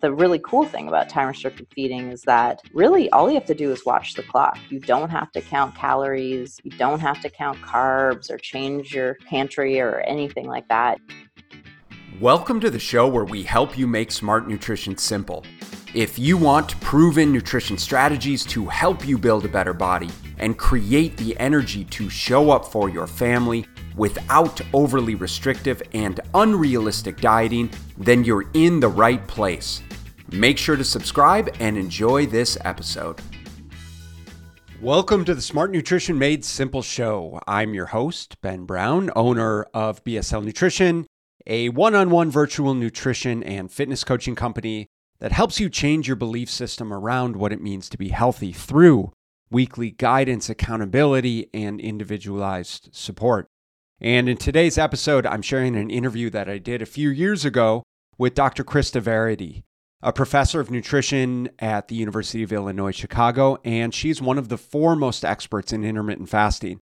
the 0.00 0.12
really 0.12 0.38
cool 0.40 0.64
thing 0.66 0.88
about 0.88 1.08
time 1.08 1.28
restricted 1.28 1.66
feeding 1.74 2.10
is 2.10 2.22
that 2.22 2.60
really 2.74 3.08
all 3.10 3.28
you 3.28 3.34
have 3.34 3.46
to 3.46 3.54
do 3.54 3.72
is 3.72 3.84
watch 3.86 4.14
the 4.14 4.22
clock. 4.22 4.58
You 4.68 4.78
don't 4.78 5.08
have 5.08 5.32
to 5.32 5.40
count 5.40 5.74
calories, 5.74 6.60
you 6.64 6.70
don't 6.72 7.00
have 7.00 7.20
to 7.22 7.30
count 7.30 7.60
carbs 7.62 8.30
or 8.30 8.36
change 8.36 8.94
your 8.94 9.16
pantry 9.26 9.80
or 9.80 10.00
anything 10.00 10.46
like 10.46 10.68
that. 10.68 10.98
Welcome 12.20 12.60
to 12.60 12.70
the 12.70 12.78
show 12.78 13.08
where 13.08 13.24
we 13.24 13.42
help 13.42 13.78
you 13.78 13.86
make 13.86 14.10
smart 14.10 14.48
nutrition 14.48 14.98
simple. 14.98 15.44
If 15.94 16.18
you 16.18 16.36
want 16.36 16.78
proven 16.80 17.32
nutrition 17.32 17.78
strategies 17.78 18.44
to 18.46 18.66
help 18.66 19.06
you 19.06 19.16
build 19.16 19.46
a 19.46 19.48
better 19.48 19.72
body 19.72 20.10
and 20.38 20.58
create 20.58 21.16
the 21.16 21.38
energy 21.38 21.84
to 21.84 22.10
show 22.10 22.50
up 22.50 22.66
for 22.66 22.90
your 22.90 23.06
family 23.06 23.66
without 23.96 24.60
overly 24.74 25.14
restrictive 25.14 25.82
and 25.94 26.20
unrealistic 26.34 27.18
dieting, 27.20 27.70
then 27.96 28.24
you're 28.24 28.44
in 28.52 28.78
the 28.78 28.88
right 28.88 29.26
place. 29.26 29.80
Make 30.32 30.58
sure 30.58 30.76
to 30.76 30.82
subscribe 30.82 31.54
and 31.60 31.78
enjoy 31.78 32.26
this 32.26 32.58
episode. 32.64 33.20
Welcome 34.82 35.24
to 35.24 35.36
the 35.36 35.40
Smart 35.40 35.70
Nutrition 35.70 36.18
Made 36.18 36.44
Simple 36.44 36.82
show. 36.82 37.40
I'm 37.46 37.74
your 37.74 37.86
host, 37.86 38.40
Ben 38.40 38.64
Brown, 38.64 39.10
owner 39.14 39.66
of 39.72 40.02
BSL 40.02 40.44
Nutrition, 40.44 41.06
a 41.46 41.68
one 41.68 41.94
on 41.94 42.10
one 42.10 42.32
virtual 42.32 42.74
nutrition 42.74 43.44
and 43.44 43.70
fitness 43.70 44.02
coaching 44.02 44.34
company 44.34 44.88
that 45.20 45.30
helps 45.30 45.60
you 45.60 45.70
change 45.70 46.08
your 46.08 46.16
belief 46.16 46.50
system 46.50 46.92
around 46.92 47.36
what 47.36 47.52
it 47.52 47.62
means 47.62 47.88
to 47.88 47.96
be 47.96 48.08
healthy 48.08 48.52
through 48.52 49.12
weekly 49.48 49.92
guidance, 49.92 50.50
accountability, 50.50 51.48
and 51.54 51.80
individualized 51.80 52.88
support. 52.92 53.46
And 54.00 54.28
in 54.28 54.36
today's 54.38 54.76
episode, 54.76 55.24
I'm 55.24 55.40
sharing 55.40 55.76
an 55.76 55.88
interview 55.88 56.30
that 56.30 56.50
I 56.50 56.58
did 56.58 56.82
a 56.82 56.86
few 56.86 57.10
years 57.10 57.44
ago 57.44 57.84
with 58.18 58.34
Dr. 58.34 58.64
Krista 58.64 59.00
Varady, 59.00 59.62
a 60.02 60.12
professor 60.12 60.60
of 60.60 60.70
nutrition 60.70 61.48
at 61.58 61.88
the 61.88 61.96
University 61.96 62.42
of 62.42 62.52
Illinois 62.52 62.92
Chicago, 62.92 63.58
and 63.64 63.94
she's 63.94 64.20
one 64.20 64.38
of 64.38 64.48
the 64.48 64.58
foremost 64.58 65.24
experts 65.24 65.72
in 65.72 65.84
intermittent 65.84 66.28
fasting. 66.28 66.80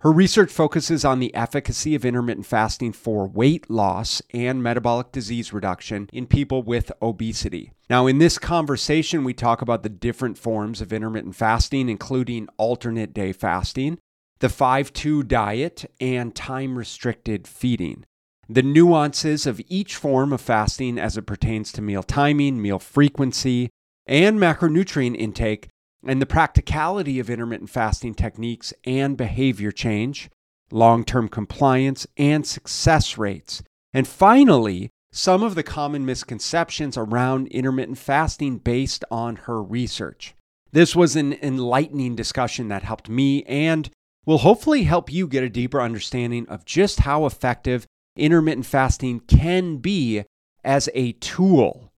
Her 0.00 0.12
research 0.12 0.52
focuses 0.52 1.04
on 1.04 1.20
the 1.20 1.34
efficacy 1.34 1.94
of 1.94 2.04
intermittent 2.04 2.44
fasting 2.44 2.92
for 2.92 3.26
weight 3.26 3.70
loss 3.70 4.20
and 4.34 4.62
metabolic 4.62 5.10
disease 5.10 5.54
reduction 5.54 6.10
in 6.12 6.26
people 6.26 6.62
with 6.62 6.92
obesity. 7.00 7.72
Now, 7.88 8.06
in 8.06 8.18
this 8.18 8.38
conversation, 8.38 9.24
we 9.24 9.32
talk 9.32 9.62
about 9.62 9.82
the 9.82 9.88
different 9.88 10.36
forms 10.36 10.82
of 10.82 10.92
intermittent 10.92 11.34
fasting, 11.34 11.88
including 11.88 12.48
alternate 12.58 13.14
day 13.14 13.32
fasting, 13.32 13.98
the 14.40 14.50
5 14.50 14.92
2 14.92 15.22
diet, 15.22 15.90
and 15.98 16.34
time 16.34 16.76
restricted 16.76 17.48
feeding. 17.48 18.04
The 18.48 18.62
nuances 18.62 19.46
of 19.46 19.60
each 19.68 19.96
form 19.96 20.32
of 20.32 20.40
fasting 20.40 20.98
as 20.98 21.16
it 21.16 21.26
pertains 21.26 21.72
to 21.72 21.82
meal 21.82 22.02
timing, 22.02 22.62
meal 22.62 22.78
frequency, 22.78 23.70
and 24.06 24.38
macronutrient 24.38 25.16
intake, 25.16 25.68
and 26.06 26.22
the 26.22 26.26
practicality 26.26 27.18
of 27.18 27.28
intermittent 27.28 27.70
fasting 27.70 28.14
techniques 28.14 28.72
and 28.84 29.16
behavior 29.16 29.72
change, 29.72 30.30
long 30.70 31.04
term 31.04 31.28
compliance, 31.28 32.06
and 32.16 32.46
success 32.46 33.18
rates. 33.18 33.62
And 33.92 34.06
finally, 34.06 34.90
some 35.10 35.42
of 35.42 35.54
the 35.54 35.62
common 35.62 36.06
misconceptions 36.06 36.96
around 36.96 37.48
intermittent 37.48 37.98
fasting 37.98 38.58
based 38.58 39.04
on 39.10 39.36
her 39.36 39.60
research. 39.62 40.34
This 40.70 40.94
was 40.94 41.16
an 41.16 41.32
enlightening 41.42 42.14
discussion 42.14 42.68
that 42.68 42.82
helped 42.82 43.08
me 43.08 43.42
and 43.44 43.90
will 44.24 44.38
hopefully 44.38 44.84
help 44.84 45.10
you 45.10 45.26
get 45.26 45.42
a 45.42 45.48
deeper 45.48 45.80
understanding 45.80 46.46
of 46.48 46.64
just 46.64 47.00
how 47.00 47.24
effective 47.26 47.86
intermittent 48.16 48.66
fasting 48.66 49.20
can 49.20 49.76
be 49.76 50.24
as 50.64 50.88
a 50.94 51.12
tool 51.12 51.92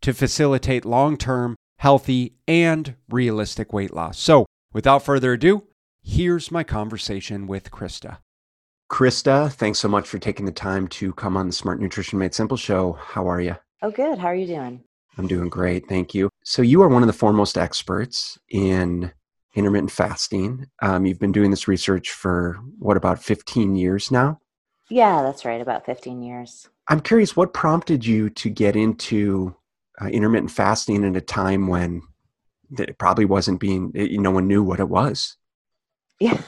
to 0.00 0.12
facilitate 0.12 0.84
long 0.84 1.16
term, 1.16 1.56
healthy, 1.78 2.34
and 2.46 2.94
realistic 3.08 3.72
weight 3.72 3.92
loss. 3.92 4.18
So, 4.18 4.46
without 4.72 5.04
further 5.04 5.32
ado, 5.32 5.66
here's 6.02 6.50
my 6.50 6.64
conversation 6.64 7.46
with 7.46 7.70
Krista. 7.70 8.18
Krista, 8.90 9.50
thanks 9.50 9.78
so 9.78 9.88
much 9.88 10.06
for 10.06 10.18
taking 10.18 10.44
the 10.44 10.52
time 10.52 10.86
to 10.88 11.12
come 11.14 11.36
on 11.36 11.46
the 11.46 11.52
Smart 11.52 11.80
Nutrition 11.80 12.18
Made 12.18 12.34
Simple 12.34 12.56
show. 12.56 12.92
How 12.92 13.28
are 13.28 13.40
you? 13.40 13.56
Oh, 13.80 13.90
good. 13.90 14.18
How 14.18 14.28
are 14.28 14.34
you 14.34 14.46
doing? 14.46 14.82
I'm 15.18 15.26
doing 15.26 15.48
great. 15.48 15.88
Thank 15.88 16.14
you. 16.14 16.28
So, 16.44 16.62
you 16.62 16.82
are 16.82 16.88
one 16.88 17.02
of 17.02 17.06
the 17.06 17.12
foremost 17.12 17.56
experts 17.56 18.38
in 18.50 19.12
intermittent 19.54 19.90
fasting. 19.90 20.66
Um, 20.80 21.06
you've 21.06 21.18
been 21.18 21.32
doing 21.32 21.50
this 21.50 21.68
research 21.68 22.10
for 22.10 22.58
what, 22.78 22.96
about 22.96 23.22
15 23.22 23.76
years 23.76 24.10
now? 24.10 24.38
Yeah, 24.92 25.22
that's 25.22 25.46
right, 25.46 25.60
about 25.62 25.86
15 25.86 26.22
years. 26.22 26.68
I'm 26.86 27.00
curious, 27.00 27.34
what 27.34 27.54
prompted 27.54 28.04
you 28.04 28.28
to 28.28 28.50
get 28.50 28.76
into 28.76 29.56
uh, 29.98 30.08
intermittent 30.08 30.50
fasting 30.50 31.02
at 31.02 31.16
a 31.16 31.20
time 31.22 31.66
when 31.66 32.02
it 32.78 32.98
probably 32.98 33.24
wasn't 33.24 33.58
being, 33.58 33.90
it, 33.94 34.20
no 34.20 34.30
one 34.30 34.46
knew 34.46 34.62
what 34.62 34.80
it 34.80 34.88
was? 34.88 35.36
Yeah, 36.20 36.40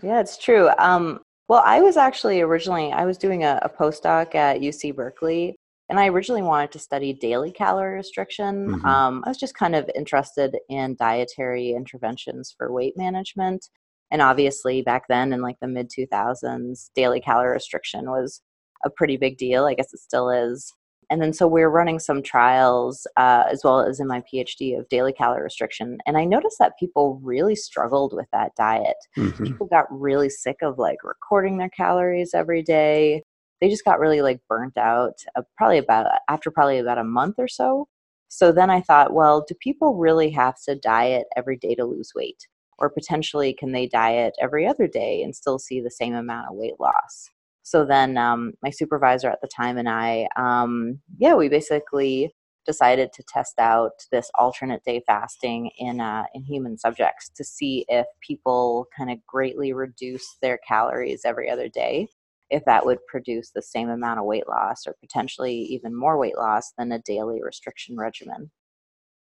yeah, 0.00 0.20
it's 0.20 0.38
true. 0.38 0.70
Um, 0.78 1.22
well, 1.48 1.62
I 1.64 1.80
was 1.80 1.96
actually 1.96 2.40
originally, 2.40 2.92
I 2.92 3.04
was 3.04 3.18
doing 3.18 3.42
a, 3.42 3.58
a 3.62 3.68
postdoc 3.68 4.36
at 4.36 4.60
UC 4.60 4.94
Berkeley 4.94 5.56
and 5.88 5.98
I 5.98 6.08
originally 6.08 6.42
wanted 6.42 6.70
to 6.72 6.78
study 6.78 7.12
daily 7.12 7.50
calorie 7.50 7.96
restriction. 7.96 8.68
Mm-hmm. 8.68 8.86
Um, 8.86 9.24
I 9.26 9.30
was 9.30 9.38
just 9.38 9.56
kind 9.56 9.74
of 9.74 9.90
interested 9.96 10.56
in 10.68 10.94
dietary 10.94 11.72
interventions 11.72 12.54
for 12.56 12.70
weight 12.70 12.96
management. 12.96 13.66
And 14.12 14.22
obviously, 14.22 14.82
back 14.82 15.08
then 15.08 15.32
in 15.32 15.42
like 15.42 15.56
the 15.60 15.66
mid 15.66 15.90
2000s, 15.90 16.90
daily 16.94 17.20
calorie 17.20 17.52
restriction 17.54 18.10
was 18.10 18.40
a 18.84 18.90
pretty 18.90 19.16
big 19.16 19.38
deal. 19.38 19.64
I 19.64 19.74
guess 19.74 19.92
it 19.92 20.00
still 20.00 20.30
is. 20.30 20.72
And 21.10 21.20
then 21.20 21.32
so 21.32 21.48
we 21.48 21.62
are 21.62 21.70
running 21.70 21.98
some 21.98 22.22
trials 22.22 23.06
uh, 23.16 23.44
as 23.50 23.62
well 23.64 23.80
as 23.80 23.98
in 23.98 24.06
my 24.06 24.22
PhD 24.32 24.78
of 24.78 24.88
daily 24.88 25.12
calorie 25.12 25.42
restriction. 25.42 25.98
And 26.06 26.16
I 26.16 26.24
noticed 26.24 26.58
that 26.60 26.78
people 26.78 27.20
really 27.22 27.56
struggled 27.56 28.14
with 28.14 28.28
that 28.32 28.54
diet. 28.56 28.96
Mm-hmm. 29.18 29.44
People 29.44 29.66
got 29.66 29.86
really 29.90 30.30
sick 30.30 30.58
of 30.62 30.78
like 30.78 31.02
recording 31.02 31.58
their 31.58 31.68
calories 31.68 32.32
every 32.34 32.62
day 32.62 33.24
they 33.62 33.68
just 33.68 33.84
got 33.84 34.00
really 34.00 34.20
like 34.20 34.40
burnt 34.48 34.76
out 34.76 35.24
uh, 35.36 35.42
probably 35.56 35.78
about 35.78 36.06
after 36.28 36.50
probably 36.50 36.78
about 36.78 36.98
a 36.98 37.04
month 37.04 37.36
or 37.38 37.48
so 37.48 37.86
so 38.28 38.52
then 38.52 38.68
i 38.68 38.80
thought 38.80 39.14
well 39.14 39.44
do 39.48 39.54
people 39.54 39.94
really 39.94 40.30
have 40.30 40.56
to 40.60 40.74
diet 40.74 41.26
every 41.36 41.56
day 41.56 41.74
to 41.74 41.84
lose 41.84 42.12
weight 42.14 42.48
or 42.82 42.90
potentially 42.90 43.54
can 43.54 43.72
they 43.72 43.86
diet 43.86 44.34
every 44.40 44.66
other 44.66 44.86
day 44.86 45.22
and 45.22 45.34
still 45.34 45.58
see 45.58 45.80
the 45.80 45.90
same 45.90 46.14
amount 46.14 46.48
of 46.50 46.56
weight 46.56 46.78
loss 46.78 47.30
so 47.62 47.84
then 47.86 48.18
um, 48.18 48.52
my 48.62 48.70
supervisor 48.70 49.30
at 49.30 49.40
the 49.40 49.48
time 49.48 49.78
and 49.78 49.88
i 49.88 50.26
um, 50.36 51.00
yeah 51.18 51.34
we 51.34 51.48
basically 51.48 52.34
decided 52.66 53.12
to 53.12 53.24
test 53.24 53.58
out 53.58 53.92
this 54.12 54.30
alternate 54.36 54.84
day 54.84 55.02
fasting 55.06 55.70
in 55.78 56.00
uh, 56.00 56.24
in 56.34 56.42
human 56.44 56.76
subjects 56.76 57.30
to 57.34 57.44
see 57.44 57.84
if 57.88 58.06
people 58.20 58.86
kind 58.96 59.10
of 59.10 59.18
greatly 59.26 59.72
reduce 59.72 60.36
their 60.42 60.58
calories 60.68 61.22
every 61.24 61.48
other 61.48 61.68
day 61.68 62.06
if 62.52 62.64
that 62.66 62.84
would 62.84 62.98
produce 63.08 63.50
the 63.50 63.62
same 63.62 63.88
amount 63.88 64.20
of 64.20 64.26
weight 64.26 64.46
loss 64.46 64.86
or 64.86 64.94
potentially 65.00 65.54
even 65.54 65.96
more 65.96 66.18
weight 66.18 66.36
loss 66.36 66.72
than 66.76 66.92
a 66.92 66.98
daily 67.00 67.42
restriction 67.42 67.96
regimen. 67.96 68.50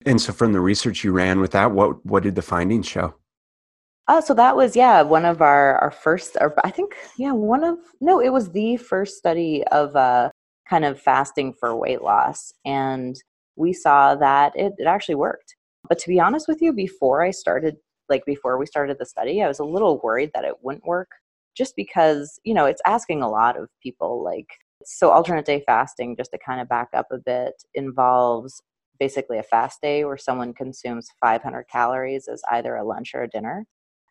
And 0.05 0.21
so, 0.21 0.33
from 0.33 0.53
the 0.53 0.61
research 0.61 1.03
you 1.03 1.13
ran 1.13 1.41
with 1.41 1.53
that, 1.53 1.73
what 1.73 2.05
what 2.05 2.23
did 2.23 2.35
the 2.35 2.43
findings 2.43 2.87
show? 2.87 3.15
Oh, 4.07 4.21
so 4.21 4.35
that 4.35 4.55
was 4.57 4.77
yeah 4.77 5.01
one 5.03 5.25
of 5.25 5.41
our 5.41 5.79
our 5.79 5.91
first, 5.91 6.37
or 6.41 6.55
I 6.65 6.71
think 6.71 6.95
yeah 7.19 7.33
one 7.33 7.65
of 7.65 7.79
no, 8.01 8.21
it 8.21 8.31
was 8.33 8.51
the 8.51 8.77
first 8.77 9.17
study 9.17 9.65
of 9.73 9.97
uh, 9.97 10.31
kind 10.69 10.85
of 10.85 11.01
fasting 11.01 11.55
for 11.55 11.75
weight 11.77 12.03
loss, 12.03 12.53
and 12.67 13.17
we 13.57 13.73
saw 13.73 14.15
that 14.17 14.53
it, 14.57 14.75
it 14.79 14.87
actually 14.87 15.15
worked. 15.15 15.57
But 15.89 15.99
to 16.01 16.09
be 16.09 16.21
honest 16.21 16.49
with 16.49 16.61
you, 16.61 16.73
before 16.73 17.23
I 17.23 17.31
started, 17.31 17.77
like 18.11 18.25
before 18.27 18.59
we 18.59 18.67
started 18.67 18.99
the 18.99 19.07
study, 19.07 19.43
I 19.43 19.49
was 19.49 19.59
a 19.59 19.65
little 19.65 20.01
worried 20.03 20.33
that 20.35 20.45
it 20.45 20.55
wouldn't 20.63 20.85
work 20.87 21.09
just 21.57 21.75
because 21.77 22.39
you 22.45 22.53
know 22.55 22.67
it's 22.67 22.83
asking 22.87 23.23
a 23.23 23.29
lot 23.31 23.57
of 23.59 23.69
people 23.83 24.23
like 24.23 24.49
so 24.85 25.11
alternate 25.11 25.47
day 25.47 25.63
fasting 25.67 26.15
just 26.17 26.31
to 26.33 26.39
kind 26.45 26.61
of 26.61 26.69
back 26.69 26.89
up 26.95 27.07
a 27.11 27.19
bit 27.19 27.55
involves 27.75 28.61
basically 29.01 29.39
a 29.39 29.43
fast 29.43 29.81
day 29.81 30.05
where 30.05 30.17
someone 30.19 30.53
consumes 30.53 31.09
500 31.21 31.65
calories 31.71 32.29
as 32.29 32.43
either 32.53 32.77
a 32.77 32.85
lunch 32.85 33.13
or 33.15 33.23
a 33.23 33.29
dinner 33.29 33.65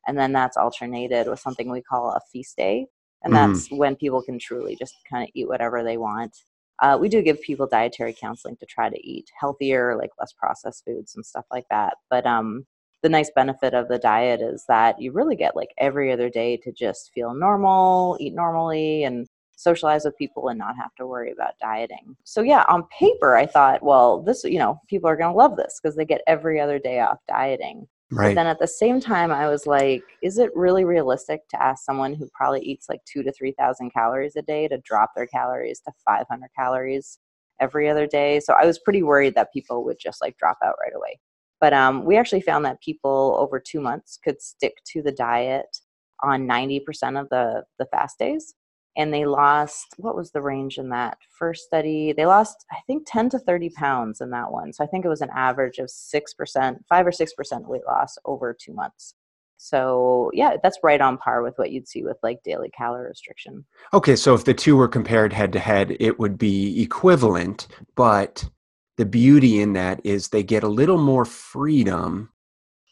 and 0.08 0.18
then 0.18 0.32
that's 0.32 0.58
alternated 0.58 1.28
with 1.28 1.40
something 1.40 1.70
we 1.70 1.82
call 1.82 2.12
a 2.12 2.22
feast 2.32 2.58
day 2.58 2.86
and 3.24 3.34
mm-hmm. 3.34 3.54
that's 3.54 3.72
when 3.72 3.96
people 3.96 4.22
can 4.22 4.40
truly 4.40 4.76
just 4.76 4.96
kind 5.10 5.24
of 5.24 5.30
eat 5.34 5.48
whatever 5.48 5.84
they 5.84 5.98
want 5.98 6.36
uh, 6.82 6.98
we 7.00 7.08
do 7.08 7.22
give 7.22 7.40
people 7.42 7.68
dietary 7.68 8.16
counseling 8.20 8.58
to 8.58 8.66
try 8.66 8.90
to 8.90 9.08
eat 9.08 9.30
healthier 9.40 9.96
like 9.98 10.10
less 10.20 10.34
processed 10.34 10.84
foods 10.86 11.16
and 11.16 11.26
stuff 11.26 11.46
like 11.52 11.66
that 11.70 11.96
but 12.10 12.26
um 12.26 12.66
the 13.04 13.10
nice 13.10 13.30
benefit 13.36 13.74
of 13.74 13.90
the 13.90 14.00
diet 14.00 14.42
is 14.42 14.64
that 14.68 15.00
you 15.00 15.12
really 15.12 15.36
get 15.36 15.56
like 15.56 15.72
every 15.78 16.12
other 16.12 16.30
day 16.30 16.56
to 16.58 16.72
just 16.72 17.12
feel 17.14 17.34
normal, 17.34 18.18
eat 18.20 18.34
normally, 18.34 19.04
and 19.04 19.28
socialize 19.56 20.06
with 20.06 20.18
people 20.18 20.48
and 20.48 20.58
not 20.58 20.78
have 20.78 20.96
to 20.96 21.06
worry 21.06 21.32
about 21.32 21.60
dieting. 21.62 22.16
So 22.24 22.42
yeah, 22.42 22.64
on 22.70 22.88
paper 22.98 23.36
I 23.36 23.46
thought, 23.46 23.84
well, 23.84 24.22
this, 24.22 24.44
you 24.46 24.58
know, 24.58 24.80
people 24.88 25.10
are 25.10 25.18
going 25.18 25.32
to 25.32 25.38
love 25.38 25.58
this 25.58 25.80
because 25.82 25.96
they 25.96 26.06
get 26.06 26.22
every 26.28 26.60
other 26.60 26.80
day 26.80 27.02
off 27.02 27.20
dieting. 27.28 27.88
Right. 28.14 28.30
But 28.30 28.36
then 28.36 28.48
at 28.48 28.60
the 28.60 28.68
same 28.68 29.00
time 29.00 29.32
I 29.32 29.48
was 29.50 29.66
like, 29.66 30.04
is 30.22 30.38
it 30.38 30.52
really 30.56 30.86
realistic 30.86 31.48
to 31.50 31.62
ask 31.62 31.84
someone 31.84 32.14
who 32.14 32.30
probably 32.34 32.62
eats 32.62 32.88
like 32.90 33.02
2 33.06 33.24
to 33.24 33.32
3000 33.32 33.92
calories 33.92 34.36
a 34.36 34.42
day 34.42 34.68
to 34.68 34.78
drop 34.80 35.12
their 35.16 35.28
calories 35.28 35.80
to 35.82 35.92
500 36.06 36.50
calories 36.56 37.20
every 37.60 37.90
other 37.90 38.08
day. 38.08 38.40
So 38.40 38.54
I 38.54 38.66
was 38.66 38.80
pretty 38.80 39.04
worried 39.04 39.36
that 39.36 39.54
people 39.54 39.84
would 39.86 39.98
just 40.00 40.22
like 40.22 40.38
drop 40.38 40.58
out 40.64 40.76
right 40.82 40.96
away. 40.96 41.20
But 41.60 41.74
um, 41.74 42.04
we 42.04 42.18
actually 42.18 42.42
found 42.42 42.66
that 42.66 42.82
people 42.82 43.38
over 43.40 43.60
two 43.60 43.80
months 43.80 44.20
could 44.22 44.42
stick 44.42 44.74
to 44.88 45.02
the 45.02 45.12
diet 45.12 45.78
on 46.22 46.48
90% 46.48 46.82
of 47.20 47.30
the, 47.30 47.64
the 47.80 47.86
fast 47.86 48.20
days. 48.20 48.54
And 48.96 49.14
they 49.14 49.26
lost, 49.26 49.96
what 49.98 50.16
was 50.16 50.32
the 50.32 50.42
range 50.42 50.78
in 50.78 50.90
that 50.90 51.18
first 51.30 51.66
study? 51.66 52.14
They 52.14 52.26
lost, 52.26 52.66
I 52.72 52.78
think, 52.86 53.08
10 53.08 53.30
to 53.32 53.40
30 53.40 53.72
pounds 53.72 54.22
in 54.22 54.30
that 54.32 54.52
one. 54.52 54.72
So 54.72 54.84
I 54.84 54.88
think 54.88 55.04
it 55.04 55.10
was 55.10 55.22
an 55.22 55.32
average 55.36 55.80
of 55.80 55.88
6%, 55.88 56.78
5 56.88 57.08
or 57.08 57.12
6% 57.12 57.68
weight 57.68 57.86
loss 57.88 58.18
over 58.26 58.56
two 58.60 58.74
months. 58.74 59.16
So 59.58 60.30
yeah, 60.34 60.58
that's 60.62 60.80
right 60.84 61.00
on 61.00 61.18
par 61.18 61.42
with 61.42 61.54
what 61.58 61.72
you'd 61.72 61.88
see 61.88 62.04
with 62.04 62.18
like 62.22 62.44
daily 62.44 62.70
calorie 62.70 63.08
restriction. 63.08 63.66
Okay, 63.94 64.16
so 64.16 64.34
if 64.34 64.44
the 64.44 64.54
two 64.54 64.76
were 64.76 64.90
compared 64.90 65.32
head 65.32 65.54
to 65.54 65.60
head, 65.60 65.96
it 66.02 66.20
would 66.20 66.38
be 66.38 66.82
equivalent, 66.82 67.68
but 67.96 68.50
the 68.98 69.06
beauty 69.06 69.62
in 69.62 69.74
that 69.74 70.02
is 70.04 70.28
they 70.28 70.44
get 70.44 70.64
a 70.64 70.68
little 70.68 70.98
more 70.98 71.24
freedom 71.24 72.30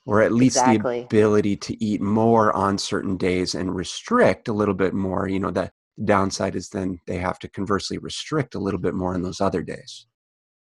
or 0.06 0.22
at 0.22 0.32
least 0.32 0.58
exactly. 0.58 1.00
the 1.00 1.06
ability 1.06 1.56
to 1.56 1.84
eat 1.84 2.02
more 2.02 2.56
on 2.56 2.78
certain 2.78 3.18
days 3.18 3.54
and 3.54 3.76
restrict 3.76 4.48
a 4.48 4.54
little 4.54 4.74
bit 4.74 4.94
more. 4.94 5.28
You 5.28 5.40
know, 5.40 5.52
the 5.52 5.72
downside 6.04 6.56
is 6.56 6.70
then 6.70 7.00
they 7.08 7.18
have 7.18 7.40
to 7.40 7.50
conversely 7.50 7.98
restrict 7.98 8.56
a 8.56 8.60
little 8.60 8.80
bit 8.80 8.94
more 8.94 9.14
on 9.14 9.22
those 9.22 9.42
other 9.42 9.62
days. 9.62 10.08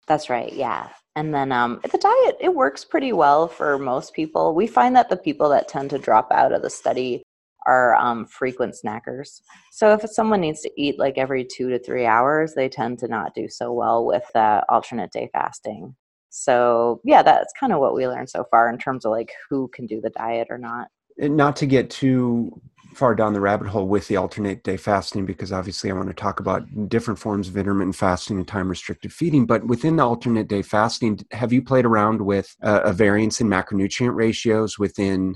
That's 0.07 0.29
right. 0.29 0.51
Yeah. 0.51 0.89
And 1.15 1.33
then 1.33 1.51
um, 1.51 1.79
the 1.83 1.97
diet, 1.97 2.37
it 2.39 2.53
works 2.53 2.83
pretty 2.85 3.13
well 3.13 3.47
for 3.47 3.77
most 3.77 4.13
people. 4.13 4.55
We 4.55 4.67
find 4.67 4.95
that 4.95 5.09
the 5.09 5.17
people 5.17 5.49
that 5.49 5.67
tend 5.67 5.89
to 5.91 5.99
drop 5.99 6.31
out 6.31 6.53
of 6.53 6.61
the 6.61 6.69
study 6.69 7.23
are 7.67 7.95
um, 7.95 8.25
frequent 8.25 8.75
snackers. 8.83 9.41
So 9.71 9.93
if 9.93 10.09
someone 10.09 10.41
needs 10.41 10.61
to 10.61 10.71
eat 10.77 10.97
like 10.97 11.17
every 11.17 11.45
two 11.45 11.69
to 11.69 11.79
three 11.79 12.05
hours, 12.05 12.53
they 12.53 12.69
tend 12.69 12.99
to 12.99 13.07
not 13.07 13.35
do 13.35 13.47
so 13.49 13.71
well 13.71 14.05
with 14.05 14.23
uh, 14.35 14.61
alternate 14.69 15.11
day 15.11 15.29
fasting. 15.33 15.95
So 16.29 17.01
yeah, 17.03 17.21
that's 17.21 17.53
kind 17.59 17.73
of 17.73 17.79
what 17.79 17.95
we 17.95 18.07
learned 18.07 18.29
so 18.29 18.45
far 18.49 18.69
in 18.69 18.77
terms 18.77 19.05
of 19.05 19.11
like 19.11 19.31
who 19.49 19.67
can 19.69 19.85
do 19.85 19.99
the 20.01 20.11
diet 20.11 20.47
or 20.49 20.57
not. 20.57 20.87
And 21.19 21.35
not 21.35 21.55
to 21.57 21.65
get 21.65 21.89
too 21.89 22.61
far 22.94 23.15
down 23.15 23.33
the 23.33 23.41
rabbit 23.41 23.68
hole 23.68 23.88
with 23.88 24.07
the 24.07 24.18
alternate 24.18 24.63
day 24.63 24.77
fasting 24.77 25.25
because 25.25 25.51
obviously 25.51 25.89
I 25.89 25.94
want 25.94 26.07
to 26.09 26.13
talk 26.13 26.39
about 26.39 26.89
different 26.89 27.19
forms 27.19 27.47
of 27.47 27.57
intermittent 27.57 27.95
fasting 27.95 28.38
and 28.38 28.47
time 28.47 28.69
restricted 28.69 29.13
feeding. 29.13 29.45
But 29.45 29.68
within 29.68 29.95
the 29.95 30.06
alternate 30.06 30.47
day 30.47 30.62
fasting, 30.62 31.19
have 31.31 31.53
you 31.53 31.62
played 31.62 31.86
around 31.86 32.21
with 32.21 32.56
uh, 32.63 32.81
a 32.83 32.94
variance 32.94 33.41
in 33.41 33.47
macronutrient 33.47 34.15
ratios 34.15 34.77
within 34.77 35.36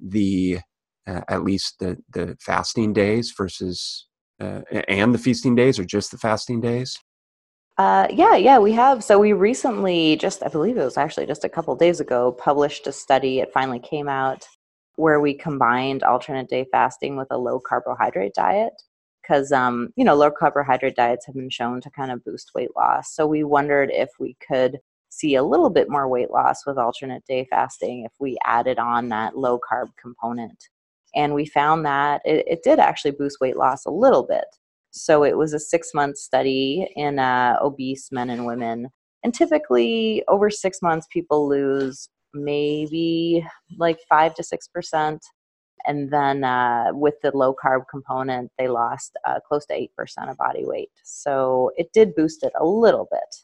the 0.00 0.60
uh, 1.06 1.20
at 1.28 1.44
least 1.44 1.78
the 1.80 1.98
the 2.10 2.36
fasting 2.40 2.92
days 2.92 3.32
versus 3.36 4.06
uh, 4.40 4.62
and 4.88 5.14
the 5.14 5.18
feasting 5.18 5.54
days, 5.54 5.78
or 5.78 5.84
just 5.84 6.10
the 6.10 6.18
fasting 6.18 6.60
days? 6.60 6.98
Uh, 7.76 8.06
yeah, 8.10 8.36
yeah, 8.36 8.58
we 8.58 8.72
have. 8.72 9.02
So 9.02 9.18
we 9.18 9.32
recently, 9.32 10.16
just 10.16 10.42
I 10.44 10.48
believe 10.48 10.76
it 10.76 10.84
was 10.84 10.96
actually 10.96 11.26
just 11.26 11.44
a 11.44 11.48
couple 11.48 11.74
days 11.76 12.00
ago, 12.00 12.32
published 12.32 12.86
a 12.86 12.92
study. 12.92 13.40
It 13.40 13.52
finally 13.52 13.80
came 13.80 14.08
out 14.08 14.46
where 14.96 15.20
we 15.20 15.34
combined 15.34 16.02
alternate 16.02 16.48
day 16.48 16.66
fasting 16.70 17.16
with 17.16 17.28
a 17.30 17.38
low 17.38 17.60
carbohydrate 17.60 18.34
diet 18.34 18.74
because 19.22 19.52
um, 19.52 19.90
you 19.96 20.04
know 20.04 20.14
low 20.14 20.30
carbohydrate 20.30 20.96
diets 20.96 21.26
have 21.26 21.34
been 21.34 21.50
shown 21.50 21.80
to 21.80 21.90
kind 21.90 22.10
of 22.10 22.24
boost 22.24 22.50
weight 22.54 22.70
loss. 22.76 23.14
So 23.14 23.26
we 23.26 23.44
wondered 23.44 23.90
if 23.92 24.10
we 24.18 24.36
could 24.46 24.78
see 25.10 25.34
a 25.36 25.44
little 25.44 25.70
bit 25.70 25.88
more 25.88 26.08
weight 26.08 26.30
loss 26.30 26.66
with 26.66 26.78
alternate 26.78 27.24
day 27.26 27.46
fasting 27.48 28.04
if 28.04 28.12
we 28.18 28.36
added 28.44 28.78
on 28.78 29.08
that 29.10 29.36
low 29.36 29.58
carb 29.58 29.88
component. 30.00 30.68
And 31.14 31.34
we 31.34 31.46
found 31.46 31.86
that 31.86 32.20
it, 32.24 32.44
it 32.48 32.62
did 32.64 32.80
actually 32.80 33.12
boost 33.12 33.40
weight 33.40 33.56
loss 33.56 33.86
a 33.86 33.90
little 33.90 34.24
bit. 34.24 34.44
So 34.90 35.22
it 35.24 35.36
was 35.36 35.52
a 35.52 35.60
six 35.60 35.94
month 35.94 36.18
study 36.18 36.88
in 36.96 37.18
uh, 37.18 37.56
obese 37.60 38.10
men 38.10 38.30
and 38.30 38.46
women 38.46 38.90
and 39.24 39.34
typically 39.34 40.22
over 40.28 40.50
six 40.50 40.80
months 40.82 41.08
people 41.10 41.48
lose 41.48 42.08
maybe 42.34 43.46
like 43.78 43.98
five 44.08 44.34
to 44.34 44.42
six 44.42 44.68
percent. 44.68 45.24
And 45.86 46.10
then 46.10 46.44
uh, 46.44 46.86
with 46.92 47.14
the 47.22 47.30
low 47.36 47.54
carb 47.54 47.82
component, 47.90 48.50
they 48.58 48.68
lost 48.68 49.16
uh, 49.26 49.40
close 49.46 49.66
to 49.66 49.74
eight 49.74 49.94
percent 49.96 50.30
of 50.30 50.36
body 50.38 50.64
weight. 50.64 50.90
So 51.04 51.70
it 51.76 51.92
did 51.92 52.14
boost 52.14 52.42
it 52.42 52.52
a 52.58 52.64
little 52.64 53.06
bit. 53.10 53.36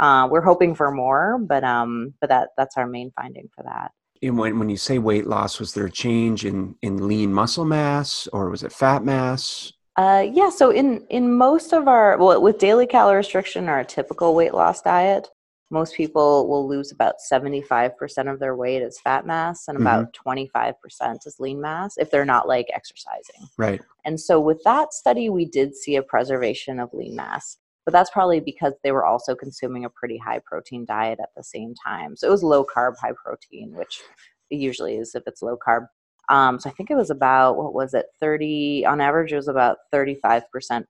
Uh, 0.00 0.26
we're 0.30 0.40
hoping 0.40 0.74
for 0.74 0.90
more, 0.90 1.38
but 1.38 1.64
um, 1.64 2.14
but 2.20 2.30
that 2.30 2.50
that's 2.56 2.76
our 2.76 2.86
main 2.86 3.12
finding 3.14 3.48
for 3.54 3.62
that. 3.64 3.92
And 4.22 4.38
when 4.38 4.58
when 4.58 4.70
you 4.70 4.76
say 4.76 4.98
weight 4.98 5.26
loss, 5.26 5.58
was 5.58 5.74
there 5.74 5.86
a 5.86 5.90
change 5.90 6.44
in 6.44 6.76
in 6.82 7.06
lean 7.06 7.32
muscle 7.32 7.64
mass 7.64 8.28
or 8.32 8.48
was 8.50 8.62
it 8.62 8.72
fat 8.72 9.04
mass? 9.04 9.72
Uh, 9.96 10.26
yeah, 10.32 10.48
so 10.48 10.70
in 10.70 11.04
in 11.10 11.36
most 11.36 11.74
of 11.74 11.88
our 11.88 12.16
well, 12.16 12.40
with 12.40 12.58
daily 12.58 12.86
calorie 12.86 13.18
restriction, 13.18 13.68
our 13.68 13.84
typical 13.84 14.34
weight 14.34 14.54
loss 14.54 14.80
diet, 14.80 15.28
most 15.72 15.94
people 15.94 16.46
will 16.48 16.68
lose 16.68 16.92
about 16.92 17.14
75% 17.32 18.30
of 18.30 18.38
their 18.38 18.54
weight 18.54 18.82
as 18.82 19.00
fat 19.00 19.26
mass 19.26 19.68
and 19.68 19.78
about 19.78 20.12
mm-hmm. 20.12 20.28
25% 20.28 21.26
as 21.26 21.40
lean 21.40 21.62
mass 21.62 21.96
if 21.96 22.10
they're 22.10 22.26
not 22.26 22.46
like 22.46 22.66
exercising. 22.74 23.48
Right. 23.56 23.80
And 24.04 24.20
so 24.20 24.38
with 24.38 24.62
that 24.64 24.92
study, 24.92 25.30
we 25.30 25.46
did 25.46 25.74
see 25.74 25.96
a 25.96 26.02
preservation 26.02 26.78
of 26.78 26.92
lean 26.92 27.16
mass. 27.16 27.56
But 27.86 27.92
that's 27.92 28.10
probably 28.10 28.38
because 28.38 28.74
they 28.84 28.92
were 28.92 29.06
also 29.06 29.34
consuming 29.34 29.86
a 29.86 29.90
pretty 29.90 30.18
high 30.18 30.40
protein 30.44 30.84
diet 30.84 31.18
at 31.20 31.30
the 31.36 31.42
same 31.42 31.74
time. 31.74 32.16
So 32.16 32.28
it 32.28 32.30
was 32.30 32.44
low 32.44 32.64
carb, 32.64 32.96
high 33.00 33.14
protein, 33.24 33.72
which 33.74 34.02
it 34.50 34.56
usually 34.56 34.96
is 34.96 35.14
if 35.14 35.22
it's 35.26 35.40
low 35.40 35.56
carb. 35.56 35.86
Um, 36.28 36.60
so 36.60 36.68
I 36.68 36.74
think 36.74 36.90
it 36.90 36.96
was 36.96 37.10
about, 37.10 37.56
what 37.56 37.72
was 37.72 37.94
it, 37.94 38.06
30, 38.20 38.84
on 38.86 39.00
average, 39.00 39.32
it 39.32 39.36
was 39.36 39.48
about 39.48 39.78
35% 39.92 40.42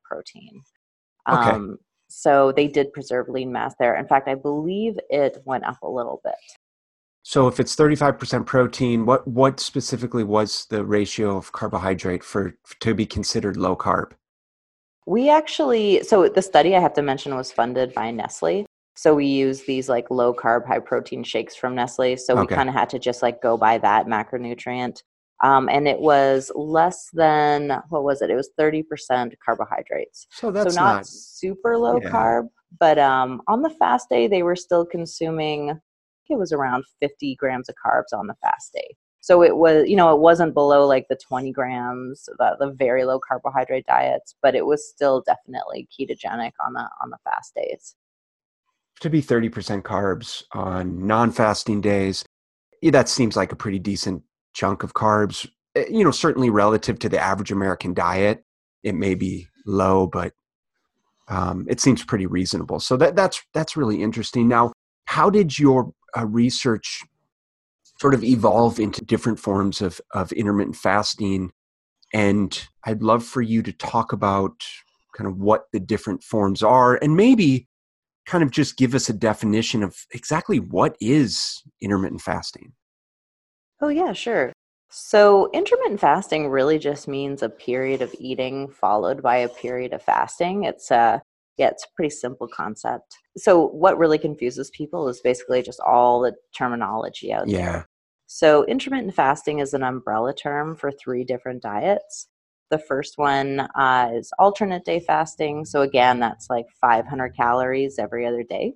protein. 0.05 0.61
Okay. 1.31 1.51
Um, 1.51 1.79
so 2.15 2.53
they 2.53 2.69
did 2.69 2.93
preserve 2.93 3.29
lean 3.29 3.53
mass 3.53 3.75
there. 3.79 3.97
In 3.97 4.07
fact, 4.07 4.29
I 4.29 4.35
believe 4.35 4.99
it 5.11 5.39
went 5.45 5.65
up 5.65 5.79
a 5.83 5.89
little 5.89 6.21
bit. 6.25 6.35
So 7.23 7.47
if 7.47 7.61
it's 7.61 7.77
35% 7.77 8.47
protein, 8.47 9.07
what 9.07 9.27
what 9.27 9.61
specifically 9.61 10.25
was 10.25 10.67
the 10.71 10.85
ratio 10.85 11.37
of 11.37 11.53
carbohydrate 11.53 12.25
for 12.25 12.57
to 12.81 12.95
be 12.95 13.07
considered 13.07 13.57
low 13.57 13.77
carb? 13.77 14.13
We 15.07 15.31
actually 15.31 16.03
so 16.03 16.29
the 16.29 16.43
study 16.43 16.75
I 16.75 16.81
have 16.81 16.95
to 16.95 17.03
mention 17.03 17.35
was 17.37 17.53
funded 17.53 17.95
by 17.95 18.11
Nestle. 18.11 18.67
So 18.97 19.15
we 19.15 19.27
use 19.27 19.63
these 19.63 19.89
like 19.89 20.11
low 20.11 20.35
carb 20.35 20.67
high 20.67 20.81
protein 20.81 21.23
shakes 21.23 21.57
from 21.57 21.75
Nestle. 21.75 22.17
So 22.17 22.39
we 22.39 22.47
kind 22.47 22.69
of 22.69 22.75
had 22.75 22.91
to 22.91 22.99
just 22.99 23.23
like 23.23 23.41
go 23.41 23.57
by 23.57 23.79
that 23.79 24.07
macronutrient 24.07 25.03
um, 25.43 25.69
and 25.69 25.89
it 25.89 25.99
was 25.99 26.51
less 26.55 27.09
than 27.13 27.83
what 27.89 28.05
was 28.05 28.23
it? 28.23 28.31
It 28.31 28.37
was 28.37 28.51
thirty 28.57 28.83
percent 28.83 29.35
carbohydrates. 29.45 30.27
So 30.31 30.51
that's 30.51 30.75
so 30.75 30.81
not, 30.81 30.95
not 30.97 31.07
super 31.07 31.77
low 31.77 32.01
yeah. 32.01 32.11
carb, 32.11 32.49
but 32.79 32.99
um, 32.99 33.43
on 33.49 33.63
the 33.63 33.71
fast 33.71 34.09
day 34.09 34.29
they 34.29 34.43
were 34.43 34.57
still 34.57 34.87
consuming. 34.87 35.81
it 36.31 36.39
was 36.39 36.53
around 36.53 36.85
fifty 37.01 37.35
grams 37.35 37.69
of 37.69 37.75
carbs 37.85 38.17
on 38.17 38.27
the 38.27 38.37
fast 38.43 38.73
day. 38.73 38.97
So 39.23 39.45
it 39.45 39.57
was, 39.57 39.89
you 39.89 39.95
know, 39.95 40.13
it 40.13 40.19
wasn't 40.19 40.53
below 40.53 40.85
like 40.85 41.07
the 41.09 41.15
20 41.15 41.53
grams, 41.53 42.25
the, 42.39 42.57
the 42.59 42.73
very 42.73 43.05
low 43.05 43.21
carbohydrate 43.21 43.87
diets, 43.87 44.35
but 44.43 44.57
it 44.57 44.67
was 44.67 44.89
still 44.89 45.23
definitely 45.25 45.89
ketogenic 45.89 46.51
on 46.65 46.73
the 46.73 46.89
on 47.01 47.11
the 47.11 47.19
fast 47.23 47.55
days. 47.55 47.95
To 49.01 49.09
be 49.09 49.23
30% 49.23 49.83
carbs 49.83 50.43
on 50.53 51.07
non-fasting 51.07 51.81
days, 51.81 52.25
that 52.83 53.09
seems 53.09 53.37
like 53.37 53.53
a 53.53 53.57
pretty 53.57 53.79
decent 53.79 54.25
chunk 54.53 54.83
of 54.83 54.95
carbs. 54.95 55.49
Eh, 55.75 55.87
you 55.91 56.05
know, 56.05 56.11
certainly 56.11 56.51
relative 56.51 56.99
to 57.01 57.09
the 57.09 57.19
average 57.19 57.51
American 57.51 57.95
diet, 57.95 58.45
it 58.83 58.95
may 58.95 59.15
be 59.15 59.47
low, 59.67 60.07
but 60.07 60.33
um, 61.29 61.67
it 61.69 61.81
seems 61.81 62.05
pretty 62.05 62.27
reasonable. 62.27 62.81
So 62.81 62.97
that 62.97 63.17
that's 63.17 63.43
that's 63.55 63.77
really 63.77 64.03
interesting. 64.03 64.49
Now, 64.49 64.73
how 65.07 65.31
did 65.31 65.59
your 65.59 65.93
uh, 66.17 66.27
research 66.27 67.03
sort 68.01 68.15
of 68.15 68.25
evolve 68.25 68.81
into 68.81 69.05
different 69.05 69.39
forms 69.39 69.81
of 69.81 70.01
of 70.13 70.33
intermittent 70.33 70.77
fasting? 70.77 71.53
And 72.13 72.69
I'd 72.85 73.03
love 73.03 73.25
for 73.25 73.41
you 73.41 73.63
to 73.63 73.73
talk 73.73 74.13
about 74.13 74.65
kind 75.17 75.29
of 75.29 75.39
what 75.39 75.67
the 75.73 75.81
different 75.81 76.23
forms 76.23 76.63
are, 76.63 76.97
and 76.97 77.17
maybe 77.17 77.69
kind 78.27 78.45
of 78.45 78.51
just 78.51 78.77
give 78.77 78.95
us 78.95 79.09
a 79.09 79.13
definition 79.13 79.83
of 79.83 80.07
exactly 80.13 80.61
what 80.61 80.97
is 81.01 81.63
intermittent 81.81 82.21
fasting. 82.21 82.73
Oh, 83.83 83.89
yeah, 83.89 84.13
sure. 84.13 84.53
So, 84.91 85.51
intermittent 85.53 85.99
fasting 85.99 86.49
really 86.49 86.79
just 86.79 87.09
means 87.09 87.43
a 87.43 87.49
period 87.49 88.01
of 88.01 88.15
eating 88.21 88.69
followed 88.69 89.23
by 89.23 89.39
a 89.39 89.49
period 89.49 89.93
of 89.93 90.03
fasting. 90.03 90.65
It's 90.65 90.91
a 90.91 90.97
uh, 90.97 91.19
yeah, 91.59 91.69
it's 91.69 91.85
a 91.85 91.89
pretty 91.95 92.11
simple 92.11 92.49
concept. 92.49 93.17
So, 93.37 93.67
what 93.69 93.99
really 93.99 94.19
confuses 94.19 94.71
people 94.71 95.09
is 95.09 95.21
basically 95.21 95.63
just 95.63 95.81
all 95.81 96.21
the 96.21 96.35
terminology 96.57 97.33
out 97.33 97.49
yeah. 97.49 97.59
there. 97.59 97.89
So, 98.29 98.65
intermittent 98.67 99.15
fasting 99.15 99.59
is 99.59 99.75
an 99.75 99.83
umbrella 99.83 100.33
term 100.35 100.77
for 100.77 100.93
three 100.93 101.25
different 101.25 101.63
diets. 101.63 102.29
The 102.71 102.79
first 102.79 103.19
one 103.19 103.61
uh, 103.61 104.11
is 104.15 104.33
alternate 104.39 104.85
day 104.85 105.01
fasting. 105.01 105.65
So, 105.65 105.83
again, 105.83 106.21
that's 106.21 106.49
like 106.49 106.67
500 106.81 107.35
calories 107.37 107.99
every 107.99 108.27
other 108.27 108.45
day 108.45 108.75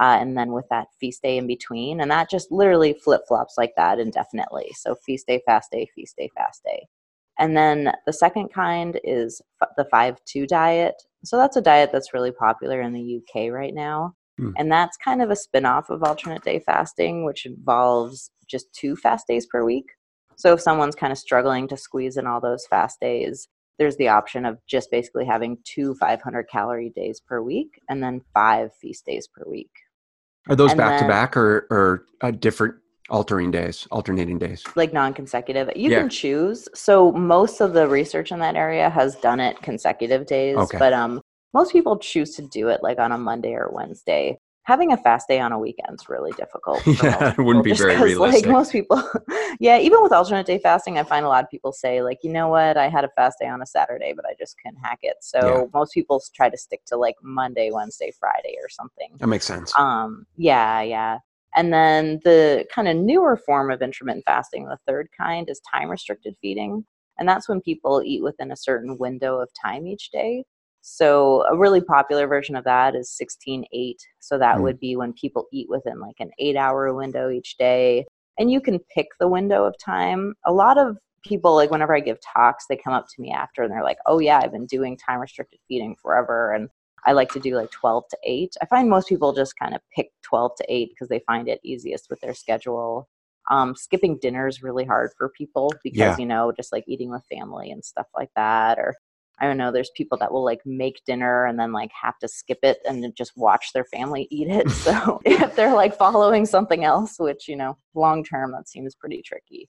uh, 0.00 0.18
and 0.20 0.36
then 0.36 0.52
with 0.52 0.66
that 0.70 0.88
feast 0.98 1.22
day 1.22 1.36
in 1.36 1.46
between. 1.46 2.00
And 2.00 2.10
that 2.10 2.30
just 2.30 2.50
literally 2.50 2.94
flip 2.94 3.22
flops 3.28 3.54
like 3.56 3.72
that 3.76 3.98
indefinitely. 3.98 4.72
So 4.76 4.94
feast 4.94 5.26
day, 5.26 5.40
fast 5.46 5.70
day, 5.70 5.88
feast 5.94 6.16
day, 6.16 6.30
fast 6.36 6.62
day. 6.64 6.88
And 7.38 7.56
then 7.56 7.92
the 8.06 8.12
second 8.12 8.52
kind 8.52 9.00
is 9.02 9.40
f- 9.62 9.70
the 9.76 9.84
5 9.86 10.18
2 10.24 10.46
diet. 10.46 10.94
So 11.24 11.36
that's 11.36 11.56
a 11.56 11.62
diet 11.62 11.90
that's 11.92 12.14
really 12.14 12.32
popular 12.32 12.80
in 12.80 12.92
the 12.92 13.20
UK 13.20 13.50
right 13.50 13.74
now. 13.74 14.14
Mm. 14.40 14.52
And 14.56 14.70
that's 14.70 14.96
kind 14.96 15.22
of 15.22 15.30
a 15.30 15.36
spin 15.36 15.64
off 15.64 15.90
of 15.90 16.02
alternate 16.02 16.42
day 16.42 16.60
fasting, 16.60 17.24
which 17.24 17.46
involves 17.46 18.30
just 18.46 18.72
two 18.72 18.96
fast 18.96 19.26
days 19.26 19.46
per 19.46 19.64
week. 19.64 19.86
So 20.36 20.52
if 20.52 20.60
someone's 20.60 20.96
kind 20.96 21.12
of 21.12 21.18
struggling 21.18 21.68
to 21.68 21.76
squeeze 21.76 22.16
in 22.16 22.26
all 22.26 22.40
those 22.40 22.66
fast 22.66 23.00
days, 23.00 23.48
there's 23.78 23.96
the 23.96 24.08
option 24.08 24.44
of 24.44 24.58
just 24.66 24.90
basically 24.90 25.24
having 25.24 25.58
two 25.64 25.94
500 25.94 26.48
calorie 26.48 26.92
days 26.94 27.20
per 27.20 27.42
week 27.42 27.80
and 27.88 28.02
then 28.02 28.20
five 28.32 28.72
feast 28.74 29.04
days 29.06 29.28
per 29.28 29.44
week. 29.48 29.70
Are 30.48 30.56
those 30.56 30.74
back 30.74 31.00
to 31.00 31.08
back 31.08 31.36
or 31.36 31.66
or 31.70 32.06
uh, 32.20 32.30
different 32.30 32.74
altering 33.10 33.50
days, 33.50 33.86
alternating 33.90 34.38
days? 34.38 34.62
Like 34.76 34.92
non-consecutive. 34.92 35.70
You 35.76 35.90
yeah. 35.90 36.00
can 36.00 36.08
choose. 36.10 36.68
So 36.74 37.12
most 37.12 37.60
of 37.60 37.72
the 37.72 37.88
research 37.88 38.32
in 38.32 38.38
that 38.40 38.56
area 38.56 38.90
has 38.90 39.16
done 39.16 39.40
it 39.40 39.60
consecutive 39.62 40.26
days, 40.26 40.56
okay. 40.56 40.78
but 40.78 40.92
um 40.92 41.20
most 41.52 41.72
people 41.72 41.96
choose 41.98 42.34
to 42.36 42.42
do 42.42 42.68
it 42.68 42.82
like 42.82 42.98
on 42.98 43.12
a 43.12 43.18
Monday 43.18 43.54
or 43.54 43.70
Wednesday 43.72 44.38
having 44.64 44.92
a 44.92 44.96
fast 44.96 45.28
day 45.28 45.40
on 45.40 45.52
a 45.52 45.58
weekend 45.58 45.94
is 45.94 46.08
really 46.08 46.32
difficult. 46.32 46.84
yeah, 47.02 47.34
it 47.36 47.40
wouldn't 47.40 47.64
be 47.64 47.74
very 47.74 48.00
realistic. 48.00 48.46
Like 48.46 48.52
most 48.52 48.72
people, 48.72 49.02
yeah, 49.60 49.78
even 49.78 50.02
with 50.02 50.12
alternate 50.12 50.46
day 50.46 50.58
fasting, 50.58 50.98
I 50.98 51.04
find 51.04 51.24
a 51.24 51.28
lot 51.28 51.44
of 51.44 51.50
people 51.50 51.72
say 51.72 52.02
like, 52.02 52.18
you 52.22 52.32
know 52.32 52.48
what, 52.48 52.76
I 52.76 52.88
had 52.88 53.04
a 53.04 53.10
fast 53.10 53.38
day 53.40 53.46
on 53.46 53.62
a 53.62 53.66
Saturday, 53.66 54.12
but 54.14 54.24
I 54.26 54.34
just 54.38 54.56
couldn't 54.58 54.80
hack 54.82 55.00
it. 55.02 55.16
So 55.20 55.38
yeah. 55.38 55.64
most 55.72 55.92
people 55.92 56.20
try 56.34 56.48
to 56.48 56.56
stick 56.56 56.84
to 56.86 56.96
like 56.96 57.16
Monday, 57.22 57.70
Wednesday, 57.70 58.12
Friday, 58.18 58.56
or 58.62 58.68
something. 58.68 59.10
That 59.18 59.28
makes 59.28 59.44
sense. 59.44 59.72
Um, 59.78 60.26
yeah, 60.36 60.80
yeah. 60.80 61.18
And 61.56 61.72
then 61.72 62.20
the 62.24 62.66
kind 62.74 62.88
of 62.88 62.96
newer 62.96 63.36
form 63.36 63.70
of 63.70 63.80
intermittent 63.80 64.24
fasting, 64.24 64.64
the 64.64 64.78
third 64.88 65.08
kind, 65.16 65.48
is 65.48 65.60
time 65.70 65.88
restricted 65.88 66.34
feeding. 66.40 66.84
And 67.18 67.28
that's 67.28 67.48
when 67.48 67.60
people 67.60 68.02
eat 68.04 68.22
within 68.22 68.50
a 68.50 68.56
certain 68.56 68.98
window 68.98 69.38
of 69.38 69.48
time 69.60 69.86
each 69.86 70.10
day. 70.10 70.44
So 70.86 71.46
a 71.50 71.56
really 71.56 71.80
popular 71.80 72.26
version 72.26 72.56
of 72.56 72.64
that 72.64 72.94
is 72.94 73.18
16-8. 73.18 73.94
So 74.20 74.36
that 74.36 74.58
mm. 74.58 74.62
would 74.64 74.78
be 74.78 74.96
when 74.96 75.14
people 75.14 75.46
eat 75.50 75.66
within 75.70 75.98
like 75.98 76.16
an 76.18 76.30
eight 76.38 76.56
hour 76.56 76.92
window 76.92 77.30
each 77.30 77.56
day. 77.56 78.04
And 78.38 78.50
you 78.50 78.60
can 78.60 78.78
pick 78.94 79.06
the 79.18 79.26
window 79.26 79.64
of 79.64 79.74
time. 79.78 80.34
A 80.44 80.52
lot 80.52 80.76
of 80.76 80.98
people, 81.26 81.54
like 81.54 81.70
whenever 81.70 81.96
I 81.96 82.00
give 82.00 82.18
talks, 82.20 82.66
they 82.68 82.76
come 82.76 82.92
up 82.92 83.06
to 83.08 83.22
me 83.22 83.32
after 83.32 83.62
and 83.62 83.72
they're 83.72 83.82
like, 83.82 83.96
oh 84.04 84.18
yeah, 84.18 84.40
I've 84.42 84.52
been 84.52 84.66
doing 84.66 84.98
time 84.98 85.20
restricted 85.20 85.58
feeding 85.66 85.96
forever. 86.02 86.52
And 86.52 86.68
I 87.06 87.12
like 87.12 87.30
to 87.32 87.40
do 87.40 87.56
like 87.56 87.70
12 87.70 88.04
to 88.10 88.18
8. 88.22 88.54
I 88.60 88.66
find 88.66 88.90
most 88.90 89.08
people 89.08 89.32
just 89.32 89.58
kind 89.58 89.74
of 89.74 89.80
pick 89.96 90.10
12 90.20 90.52
to 90.58 90.64
8 90.68 90.90
because 90.90 91.08
they 91.08 91.20
find 91.20 91.48
it 91.48 91.60
easiest 91.64 92.10
with 92.10 92.20
their 92.20 92.34
schedule. 92.34 93.08
Um, 93.50 93.74
skipping 93.74 94.18
dinner 94.18 94.46
is 94.46 94.62
really 94.62 94.84
hard 94.84 95.12
for 95.16 95.30
people 95.30 95.72
because, 95.82 95.98
yeah. 95.98 96.16
you 96.18 96.26
know, 96.26 96.52
just 96.52 96.72
like 96.72 96.84
eating 96.86 97.10
with 97.10 97.22
family 97.30 97.70
and 97.70 97.82
stuff 97.82 98.06
like 98.14 98.30
that, 98.36 98.78
or 98.78 98.94
I 99.40 99.46
don't 99.46 99.56
know, 99.56 99.72
there's 99.72 99.90
people 99.96 100.16
that 100.18 100.32
will 100.32 100.44
like 100.44 100.60
make 100.64 101.02
dinner 101.04 101.46
and 101.46 101.58
then 101.58 101.72
like 101.72 101.90
have 102.00 102.18
to 102.20 102.28
skip 102.28 102.60
it 102.62 102.78
and 102.88 103.14
just 103.16 103.36
watch 103.36 103.72
their 103.72 103.84
family 103.84 104.28
eat 104.30 104.48
it. 104.48 104.66
So 104.84 105.20
if 105.24 105.56
they're 105.56 105.74
like 105.74 105.96
following 105.96 106.46
something 106.46 106.84
else, 106.84 107.18
which, 107.18 107.48
you 107.48 107.56
know, 107.56 107.76
long 107.94 108.22
term, 108.22 108.52
that 108.52 108.68
seems 108.68 108.94
pretty 108.94 109.22
tricky. 109.22 109.68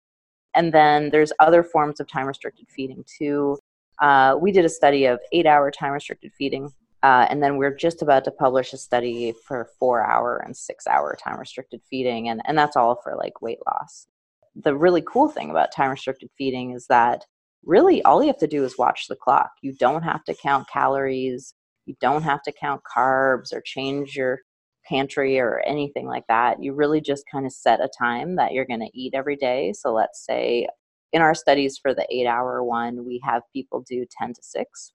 And 0.55 0.73
then 0.73 1.11
there's 1.11 1.33
other 1.39 1.63
forms 1.63 2.01
of 2.01 2.09
time 2.09 2.27
restricted 2.27 2.67
feeding 2.75 3.05
too. 3.19 3.59
Uh, 4.01 4.37
we 4.41 4.53
did 4.53 4.65
a 4.65 4.71
study 4.71 5.05
of 5.05 5.21
eight 5.33 5.47
hour 5.47 5.71
time 5.71 5.93
restricted 5.93 6.33
feeding. 6.37 6.73
Uh, 7.03 7.27
and 7.29 7.43
then 7.43 7.57
we're 7.57 7.75
just 7.75 8.01
about 8.01 8.25
to 8.25 8.31
publish 8.31 8.73
a 8.73 8.77
study 8.77 9.33
for 9.45 9.69
four 9.79 10.03
hour 10.03 10.39
and 10.45 10.57
six 10.57 10.87
hour 10.87 11.17
time 11.23 11.39
restricted 11.39 11.81
feeding. 11.89 12.29
And, 12.29 12.41
and 12.47 12.57
that's 12.57 12.77
all 12.77 13.01
for 13.03 13.17
like 13.17 13.43
weight 13.43 13.59
loss. 13.67 14.07
The 14.55 14.75
really 14.75 15.03
cool 15.07 15.29
thing 15.29 15.51
about 15.51 15.73
time 15.73 15.91
restricted 15.91 16.31
feeding 16.39 16.73
is 16.73 16.87
that 16.87 17.27
really 17.65 18.03
all 18.03 18.23
you 18.23 18.29
have 18.29 18.39
to 18.39 18.47
do 18.47 18.65
is 18.65 18.79
watch 18.79 19.07
the 19.09 19.17
clock. 19.17 19.51
You 19.63 19.75
don't 19.79 20.03
have 20.03 20.25
to 20.25 20.35
count 20.35 20.69
calories, 20.69 21.55
you 21.87 21.95
don't 22.01 22.23
have 22.23 22.43
to 22.45 22.53
count 22.53 22.83
carbs 22.97 23.53
or 23.53 23.63
change 23.65 24.17
your 24.17 24.41
pantry 24.85 25.39
or 25.39 25.61
anything 25.61 26.07
like 26.07 26.25
that. 26.29 26.63
You 26.63 26.75
really 26.75 27.01
just 27.01 27.25
kind 27.31 27.47
of 27.47 27.53
set 27.53 27.81
a 27.81 27.89
time 27.99 28.37
that 28.37 28.53
you're 28.53 28.67
going 28.67 28.81
to 28.81 28.91
eat 28.99 29.15
every 29.15 29.37
day. 29.37 29.73
So 29.73 29.93
let's 29.93 30.25
say 30.25 30.69
in 31.13 31.23
our 31.23 31.35
studies 31.35 31.79
for 31.81 31.95
the 31.95 32.07
eight 32.11 32.27
hour 32.27 32.65
one, 32.65 33.05
we 33.05 33.21
have 33.25 33.43
people 33.53 33.85
do 33.89 34.05
10 34.19 34.35
to 34.35 34.43
6. 34.43 34.93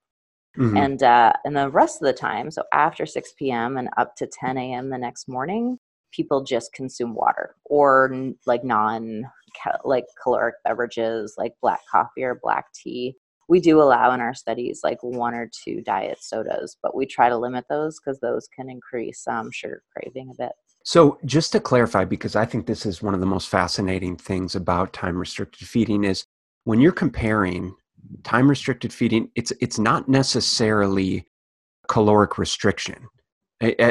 Mm-hmm. 0.58 0.78
And 0.78 1.04
uh, 1.04 1.34
and 1.46 1.56
the 1.56 1.70
rest 1.70 2.02
of 2.02 2.08
the 2.08 2.14
time, 2.14 2.50
so 2.50 2.64
after 2.74 3.06
6 3.06 3.34
p.m. 3.38 3.78
and 3.78 3.90
up 3.96 4.16
to 4.16 4.28
10 4.28 4.58
a.m. 4.58 4.90
the 4.90 4.98
next 4.98 5.28
morning, 5.28 5.78
people 6.12 6.44
just 6.44 6.74
consume 6.74 7.14
water 7.14 7.56
or 7.66 8.34
like 8.48 8.64
non 8.64 9.24
like 9.84 10.06
caloric 10.22 10.56
beverages 10.64 11.36
like 11.38 11.54
black 11.62 11.82
coffee 11.90 12.24
or 12.24 12.40
black 12.42 12.66
tea. 12.74 13.16
We 13.50 13.60
do 13.62 13.82
allow 13.82 14.12
in 14.12 14.20
our 14.20 14.34
studies 14.34 14.82
like 14.84 15.02
one 15.02 15.34
or 15.34 15.50
two 15.64 15.82
diet 15.82 16.18
sodas 16.22 16.78
but 16.84 16.96
we 16.96 17.06
try 17.06 17.30
to 17.30 17.38
limit 17.38 17.66
those 17.70 18.00
because 18.00 18.20
those 18.20 18.48
can 18.54 18.70
increase 18.70 19.26
um, 19.28 19.52
sugar 19.52 19.84
craving 19.96 20.30
a 20.32 20.44
bit. 20.44 20.52
So 20.84 21.18
just 21.26 21.52
to 21.52 21.60
clarify 21.60 22.06
because 22.06 22.36
i 22.36 22.46
think 22.46 22.66
this 22.66 22.86
is 22.86 23.02
one 23.02 23.14
of 23.14 23.20
the 23.20 23.26
most 23.26 23.50
fascinating 23.50 24.16
things 24.16 24.56
about 24.56 24.94
time 24.94 25.18
restricted 25.18 25.68
feeding 25.68 26.04
is 26.04 26.26
when 26.64 26.82
you're 26.82 26.92
comparing 26.92 27.74
time 28.24 28.50
restricted 28.50 28.94
feeding 28.94 29.30
it's 29.36 29.52
it's 29.62 29.80
not 29.80 30.08
necessarily 30.08 31.26
caloric 31.88 32.38
restriction. 32.38 33.08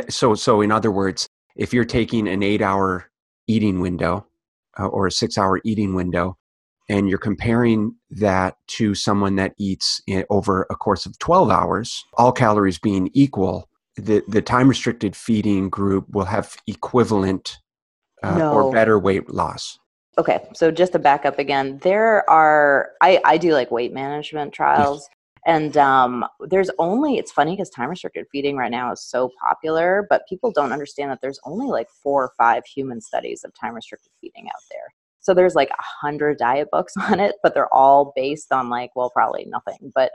So 0.08 0.34
so 0.34 0.60
in 0.60 0.70
other 0.70 0.90
words 0.90 1.26
if 1.56 1.72
you're 1.72 1.84
taking 1.84 2.28
an 2.28 2.42
eight 2.42 2.62
hour 2.62 3.10
eating 3.48 3.80
window 3.80 4.26
uh, 4.78 4.86
or 4.86 5.06
a 5.06 5.12
six 5.12 5.38
hour 5.38 5.60
eating 5.64 5.94
window 5.94 6.36
and 6.88 7.08
you're 7.08 7.18
comparing 7.18 7.94
that 8.10 8.56
to 8.68 8.94
someone 8.94 9.36
that 9.36 9.54
eats 9.58 10.00
in, 10.06 10.24
over 10.30 10.66
a 10.70 10.76
course 10.76 11.06
of 11.06 11.18
12 11.18 11.50
hours 11.50 12.04
all 12.18 12.32
calories 12.32 12.78
being 12.78 13.10
equal 13.12 13.68
the, 13.96 14.22
the 14.28 14.42
time 14.42 14.68
restricted 14.68 15.16
feeding 15.16 15.70
group 15.70 16.06
will 16.10 16.26
have 16.26 16.56
equivalent 16.66 17.58
uh, 18.22 18.36
no. 18.36 18.52
or 18.52 18.72
better 18.72 18.98
weight 18.98 19.28
loss 19.30 19.78
okay 20.18 20.46
so 20.54 20.70
just 20.70 20.92
to 20.92 20.98
back 20.98 21.24
up 21.24 21.38
again 21.38 21.78
there 21.78 22.28
are 22.28 22.90
i, 23.00 23.20
I 23.24 23.38
do 23.38 23.52
like 23.52 23.70
weight 23.70 23.92
management 23.92 24.52
trials 24.52 25.08
and 25.46 25.76
um, 25.76 26.24
there's 26.40 26.70
only, 26.78 27.18
it's 27.18 27.30
funny 27.30 27.52
because 27.52 27.70
time 27.70 27.88
restricted 27.88 28.26
feeding 28.32 28.56
right 28.56 28.70
now 28.70 28.90
is 28.90 29.00
so 29.00 29.30
popular, 29.40 30.04
but 30.10 30.22
people 30.28 30.50
don't 30.50 30.72
understand 30.72 31.08
that 31.12 31.20
there's 31.22 31.38
only 31.44 31.68
like 31.68 31.86
four 32.02 32.24
or 32.24 32.32
five 32.36 32.64
human 32.66 33.00
studies 33.00 33.44
of 33.44 33.52
time 33.58 33.72
restricted 33.72 34.10
feeding 34.20 34.48
out 34.48 34.62
there. 34.72 34.92
So 35.20 35.34
there's 35.34 35.54
like 35.54 35.70
a 35.70 35.82
hundred 35.82 36.38
diet 36.38 36.66
books 36.72 36.94
on 37.00 37.20
it, 37.20 37.36
but 37.44 37.54
they're 37.54 37.72
all 37.72 38.12
based 38.16 38.52
on 38.52 38.68
like, 38.68 38.90
well, 38.96 39.10
probably 39.10 39.46
nothing. 39.48 39.92
But 39.94 40.10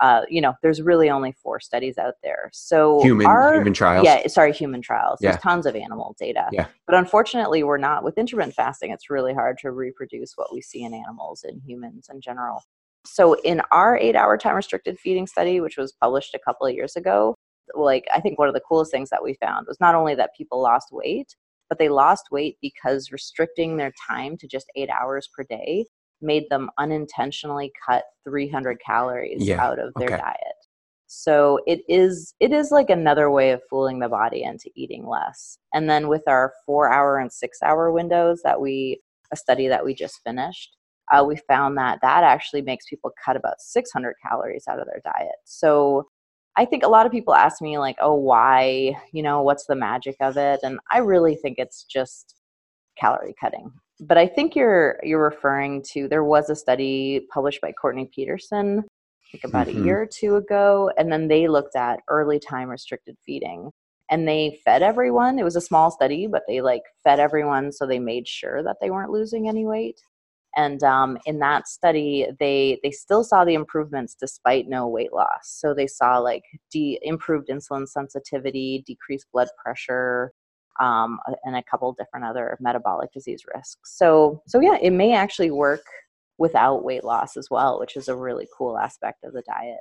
uh, 0.00 0.22
you 0.28 0.40
know, 0.40 0.52
there's 0.60 0.82
really 0.82 1.08
only 1.08 1.32
four 1.32 1.60
studies 1.60 1.96
out 1.98 2.14
there. 2.22 2.50
So 2.52 3.00
human 3.00 3.26
our, 3.26 3.54
human 3.54 3.72
trials. 3.72 4.04
Yeah, 4.04 4.26
sorry, 4.26 4.52
human 4.52 4.82
trials. 4.82 5.18
Yeah. 5.22 5.30
There's 5.30 5.42
tons 5.42 5.66
of 5.66 5.76
animal 5.76 6.16
data. 6.18 6.48
Yeah. 6.52 6.66
But 6.86 6.96
unfortunately, 6.96 7.62
we're 7.62 7.78
not 7.78 8.02
with 8.02 8.18
intermittent 8.18 8.56
fasting. 8.56 8.90
It's 8.90 9.08
really 9.08 9.32
hard 9.32 9.56
to 9.58 9.70
reproduce 9.70 10.32
what 10.34 10.52
we 10.52 10.60
see 10.60 10.82
in 10.82 10.92
animals 10.92 11.44
and 11.44 11.62
humans 11.64 12.08
in 12.12 12.20
general. 12.20 12.62
So 13.06 13.34
in 13.42 13.60
our 13.70 13.96
eight 13.96 14.16
hour 14.16 14.36
time 14.36 14.56
restricted 14.56 14.98
feeding 14.98 15.26
study, 15.26 15.60
which 15.60 15.76
was 15.76 15.92
published 15.92 16.34
a 16.34 16.38
couple 16.38 16.66
of 16.66 16.74
years 16.74 16.96
ago, 16.96 17.34
like 17.74 18.06
I 18.14 18.20
think 18.20 18.38
one 18.38 18.48
of 18.48 18.54
the 18.54 18.60
coolest 18.60 18.90
things 18.90 19.10
that 19.10 19.22
we 19.22 19.34
found 19.34 19.66
was 19.66 19.80
not 19.80 19.94
only 19.94 20.14
that 20.14 20.30
people 20.36 20.60
lost 20.60 20.88
weight, 20.92 21.34
but 21.68 21.78
they 21.78 21.88
lost 21.88 22.26
weight 22.30 22.56
because 22.60 23.12
restricting 23.12 23.76
their 23.76 23.92
time 24.08 24.36
to 24.38 24.46
just 24.46 24.66
eight 24.76 24.90
hours 24.90 25.28
per 25.34 25.44
day 25.44 25.86
made 26.20 26.44
them 26.50 26.70
unintentionally 26.78 27.72
cut 27.86 28.04
300 28.24 28.78
calories 28.84 29.46
yeah. 29.46 29.62
out 29.62 29.78
of 29.78 29.92
their 29.96 30.08
okay. 30.08 30.18
diet. 30.18 30.38
So 31.06 31.60
it 31.66 31.80
is 31.88 32.34
it 32.40 32.52
is 32.52 32.70
like 32.70 32.90
another 32.90 33.30
way 33.30 33.50
of 33.50 33.60
fooling 33.70 34.00
the 34.00 34.08
body 34.08 34.42
into 34.42 34.70
eating 34.74 35.06
less. 35.06 35.58
And 35.72 35.88
then 35.88 36.08
with 36.08 36.22
our 36.26 36.52
4 36.66 36.92
hour 36.92 37.18
and 37.18 37.32
6 37.32 37.58
hour 37.62 37.92
windows 37.92 38.40
that 38.42 38.60
we 38.60 39.00
a 39.32 39.36
study 39.36 39.68
that 39.68 39.84
we 39.84 39.94
just 39.94 40.20
finished, 40.24 40.76
uh, 41.12 41.24
we 41.24 41.36
found 41.48 41.76
that 41.78 41.98
that 42.02 42.24
actually 42.24 42.62
makes 42.62 42.86
people 42.86 43.12
cut 43.22 43.36
about 43.36 43.60
600 43.60 44.14
calories 44.26 44.64
out 44.68 44.80
of 44.80 44.86
their 44.86 45.02
diet. 45.04 45.36
So 45.44 46.08
I 46.56 46.64
think 46.64 46.84
a 46.84 46.88
lot 46.88 47.06
of 47.06 47.12
people 47.12 47.34
ask 47.34 47.60
me, 47.60 47.78
like, 47.78 47.96
oh, 48.00 48.14
why? 48.14 48.96
You 49.12 49.22
know, 49.22 49.42
what's 49.42 49.66
the 49.66 49.74
magic 49.74 50.16
of 50.20 50.36
it? 50.36 50.60
And 50.62 50.78
I 50.90 50.98
really 50.98 51.34
think 51.34 51.58
it's 51.58 51.84
just 51.84 52.36
calorie 52.98 53.34
cutting. 53.40 53.72
But 54.00 54.18
I 54.18 54.26
think 54.26 54.56
you're 54.56 54.98
you're 55.02 55.22
referring 55.22 55.82
to 55.92 56.08
there 56.08 56.24
was 56.24 56.50
a 56.50 56.56
study 56.56 57.26
published 57.32 57.60
by 57.60 57.72
Courtney 57.72 58.10
Peterson, 58.14 58.80
I 58.80 59.30
think 59.30 59.44
about 59.44 59.66
mm-hmm. 59.68 59.82
a 59.82 59.84
year 59.84 60.02
or 60.02 60.06
two 60.06 60.36
ago, 60.36 60.90
and 60.96 61.10
then 61.12 61.28
they 61.28 61.48
looked 61.48 61.76
at 61.76 62.00
early 62.08 62.40
time 62.40 62.68
restricted 62.68 63.16
feeding 63.24 63.70
and 64.10 64.28
they 64.28 64.60
fed 64.64 64.82
everyone. 64.82 65.38
It 65.38 65.44
was 65.44 65.56
a 65.56 65.60
small 65.60 65.90
study, 65.90 66.26
but 66.26 66.42
they 66.46 66.60
like 66.60 66.82
fed 67.02 67.20
everyone 67.20 67.72
so 67.72 67.86
they 67.86 67.98
made 67.98 68.28
sure 68.28 68.62
that 68.62 68.76
they 68.80 68.90
weren't 68.90 69.10
losing 69.10 69.48
any 69.48 69.64
weight. 69.66 70.00
And 70.56 70.82
um, 70.82 71.18
in 71.26 71.38
that 71.40 71.68
study, 71.68 72.26
they 72.38 72.80
they 72.82 72.90
still 72.90 73.24
saw 73.24 73.44
the 73.44 73.54
improvements 73.54 74.14
despite 74.18 74.68
no 74.68 74.86
weight 74.88 75.12
loss. 75.12 75.42
So 75.42 75.74
they 75.74 75.86
saw 75.86 76.18
like 76.18 76.44
de- 76.70 76.98
improved 77.02 77.48
insulin 77.48 77.88
sensitivity, 77.88 78.84
decreased 78.86 79.26
blood 79.32 79.48
pressure, 79.62 80.32
um, 80.80 81.18
and 81.44 81.56
a 81.56 81.62
couple 81.62 81.92
different 81.98 82.26
other 82.26 82.56
metabolic 82.60 83.12
disease 83.12 83.42
risks. 83.54 83.96
So 83.96 84.42
so 84.46 84.60
yeah, 84.60 84.76
it 84.80 84.90
may 84.92 85.14
actually 85.14 85.50
work 85.50 85.84
without 86.38 86.84
weight 86.84 87.04
loss 87.04 87.36
as 87.36 87.48
well, 87.50 87.78
which 87.80 87.96
is 87.96 88.08
a 88.08 88.16
really 88.16 88.46
cool 88.56 88.78
aspect 88.78 89.24
of 89.24 89.32
the 89.32 89.42
diet. 89.46 89.78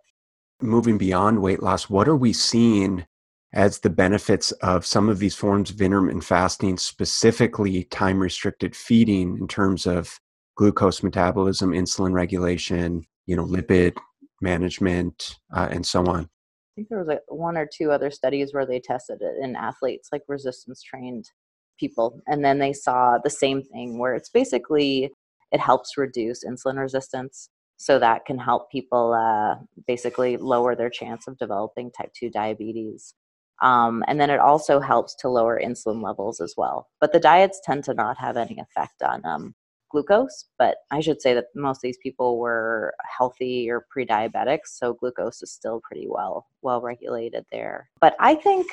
moving 0.61 0.97
beyond 0.97 1.41
weight 1.41 1.61
loss, 1.61 1.89
what 1.89 2.07
are 2.07 2.15
we 2.15 2.33
seeing 2.33 3.05
as 3.53 3.79
the 3.79 3.89
benefits 3.89 4.51
of 4.53 4.85
some 4.85 5.09
of 5.09 5.19
these 5.19 5.35
forms 5.35 5.69
of 5.69 5.81
intermittent 5.81 6.23
fasting, 6.23 6.77
specifically 6.77 7.83
time 7.85 8.19
restricted 8.19 8.75
feeding 8.75 9.37
in 9.39 9.47
terms 9.47 9.85
of 9.85 10.19
glucose 10.55 11.03
metabolism, 11.03 11.71
insulin 11.71 12.13
regulation, 12.13 13.05
you 13.25 13.35
know, 13.35 13.45
lipid 13.45 13.95
management, 14.41 15.39
uh, 15.53 15.69
and 15.71 15.85
so 15.85 16.05
on? 16.05 16.21
I 16.23 16.75
think 16.75 16.89
there 16.89 16.99
was 16.99 17.07
like 17.07 17.21
one 17.27 17.57
or 17.57 17.67
two 17.71 17.91
other 17.91 18.09
studies 18.09 18.53
where 18.53 18.65
they 18.65 18.79
tested 18.79 19.21
it 19.21 19.43
in 19.43 19.55
athletes, 19.55 20.09
like 20.11 20.23
resistance 20.27 20.81
trained 20.81 21.25
people, 21.79 22.21
and 22.27 22.43
then 22.43 22.59
they 22.59 22.73
saw 22.73 23.17
the 23.23 23.29
same 23.29 23.61
thing 23.61 23.99
where 23.99 24.15
it's 24.15 24.29
basically 24.29 25.11
it 25.51 25.59
helps 25.59 25.97
reduce 25.97 26.43
insulin 26.43 26.79
resistance 26.79 27.49
so 27.77 27.99
that 27.99 28.25
can 28.25 28.37
help 28.37 28.71
people 28.71 29.13
uh, 29.13 29.55
basically 29.87 30.37
lower 30.37 30.75
their 30.75 30.89
chance 30.89 31.27
of 31.27 31.37
developing 31.37 31.91
type 31.91 32.11
2 32.19 32.29
diabetes 32.29 33.13
um, 33.61 34.03
and 34.07 34.19
then 34.19 34.29
it 34.29 34.39
also 34.39 34.79
helps 34.79 35.15
to 35.15 35.29
lower 35.29 35.59
insulin 35.63 36.03
levels 36.03 36.41
as 36.41 36.53
well 36.57 36.87
but 36.99 37.11
the 37.13 37.19
diets 37.19 37.61
tend 37.63 37.83
to 37.83 37.93
not 37.93 38.17
have 38.17 38.37
any 38.37 38.57
effect 38.59 39.01
on 39.03 39.23
um, 39.25 39.53
glucose 39.93 40.45
but 40.57 40.77
i 40.91 40.99
should 40.99 41.21
say 41.21 41.33
that 41.33 41.45
most 41.55 41.77
of 41.77 41.83
these 41.83 41.97
people 42.03 42.39
were 42.39 42.93
healthy 43.17 43.69
or 43.69 43.85
pre-diabetics 43.89 44.67
so 44.67 44.93
glucose 44.93 45.41
is 45.41 45.51
still 45.51 45.79
pretty 45.81 46.07
well 46.09 46.47
well 46.61 46.81
regulated 46.81 47.45
there 47.51 47.89
but 48.01 48.15
i 48.19 48.35
think 48.35 48.67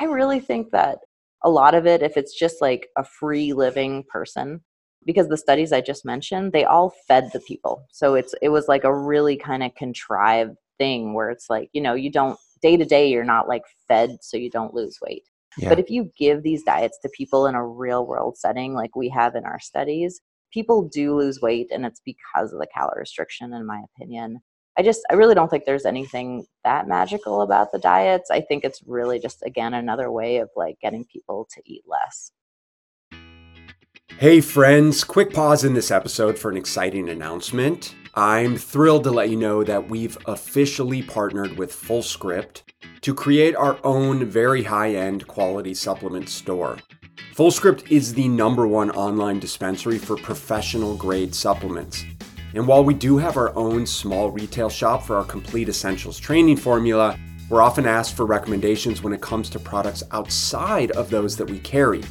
i 0.00 0.04
really 0.04 0.40
think 0.40 0.70
that 0.70 0.98
a 1.42 1.50
lot 1.50 1.74
of 1.74 1.86
it 1.86 2.02
if 2.02 2.16
it's 2.16 2.38
just 2.38 2.60
like 2.60 2.88
a 2.96 3.04
free 3.04 3.52
living 3.52 4.04
person 4.08 4.60
because 5.04 5.28
the 5.28 5.38
studies 5.38 5.72
I 5.72 5.80
just 5.80 6.04
mentioned, 6.04 6.52
they 6.52 6.64
all 6.64 6.92
fed 7.06 7.30
the 7.32 7.40
people. 7.40 7.86
So 7.92 8.14
it's 8.14 8.34
it 8.42 8.50
was 8.50 8.68
like 8.68 8.84
a 8.84 8.94
really 8.94 9.36
kind 9.36 9.62
of 9.62 9.74
contrived 9.74 10.56
thing 10.76 11.14
where 11.14 11.30
it's 11.30 11.48
like, 11.48 11.70
you 11.72 11.80
know, 11.80 11.94
you 11.94 12.10
don't 12.10 12.38
day 12.60 12.76
to 12.76 12.84
day 12.84 13.08
you're 13.08 13.24
not 13.24 13.48
like 13.48 13.62
fed 13.86 14.18
so 14.20 14.36
you 14.36 14.50
don't 14.50 14.74
lose 14.74 14.98
weight. 15.00 15.22
Yeah. 15.56 15.70
But 15.70 15.78
if 15.78 15.90
you 15.90 16.10
give 16.16 16.42
these 16.42 16.62
diets 16.62 16.98
to 17.02 17.08
people 17.16 17.46
in 17.46 17.54
a 17.54 17.66
real 17.66 18.06
world 18.06 18.36
setting 18.36 18.74
like 18.74 18.94
we 18.96 19.08
have 19.08 19.34
in 19.34 19.44
our 19.44 19.58
studies, 19.60 20.20
people 20.52 20.88
do 20.88 21.16
lose 21.16 21.40
weight 21.40 21.68
and 21.70 21.84
it's 21.84 22.00
because 22.04 22.52
of 22.52 22.58
the 22.58 22.66
calorie 22.66 23.00
restriction 23.00 23.52
in 23.52 23.66
my 23.66 23.82
opinion. 23.94 24.40
I 24.78 24.82
just 24.82 25.02
I 25.10 25.14
really 25.14 25.34
don't 25.34 25.48
think 25.48 25.64
there's 25.64 25.84
anything 25.84 26.46
that 26.62 26.86
magical 26.86 27.42
about 27.42 27.72
the 27.72 27.80
diets. 27.80 28.30
I 28.30 28.40
think 28.40 28.64
it's 28.64 28.80
really 28.86 29.18
just 29.18 29.42
again 29.44 29.74
another 29.74 30.10
way 30.10 30.38
of 30.38 30.50
like 30.54 30.78
getting 30.80 31.04
people 31.04 31.48
to 31.54 31.62
eat 31.64 31.82
less. 31.86 32.30
Hey, 34.18 34.40
friends, 34.40 35.04
quick 35.04 35.32
pause 35.32 35.64
in 35.64 35.74
this 35.74 35.90
episode 35.90 36.38
for 36.38 36.50
an 36.50 36.56
exciting 36.56 37.08
announcement. 37.08 37.94
I'm 38.14 38.56
thrilled 38.56 39.04
to 39.04 39.12
let 39.12 39.30
you 39.30 39.36
know 39.36 39.62
that 39.62 39.88
we've 39.88 40.18
officially 40.26 41.02
partnered 41.02 41.56
with 41.56 41.72
FullScript 41.72 42.62
to 43.02 43.14
create 43.14 43.54
our 43.54 43.78
own 43.84 44.24
very 44.24 44.64
high 44.64 44.94
end 44.94 45.26
quality 45.28 45.72
supplement 45.72 46.28
store. 46.28 46.78
FullScript 47.34 47.90
is 47.90 48.14
the 48.14 48.28
number 48.28 48.66
one 48.66 48.90
online 48.90 49.38
dispensary 49.38 49.98
for 49.98 50.16
professional 50.16 50.96
grade 50.96 51.34
supplements. 51.34 52.04
And 52.54 52.66
while 52.66 52.82
we 52.82 52.94
do 52.94 53.18
have 53.18 53.36
our 53.36 53.54
own 53.56 53.86
small 53.86 54.30
retail 54.30 54.68
shop 54.68 55.04
for 55.04 55.16
our 55.16 55.24
complete 55.24 55.68
essentials 55.68 56.18
training 56.18 56.56
formula, 56.56 57.18
we're 57.48 57.62
often 57.62 57.86
asked 57.86 58.16
for 58.16 58.26
recommendations 58.26 59.02
when 59.02 59.12
it 59.12 59.20
comes 59.20 59.48
to 59.50 59.58
products 59.58 60.02
outside 60.10 60.90
of 60.92 61.10
those 61.10 61.36
that 61.36 61.48
we 61.48 61.58
carry. 61.60 62.02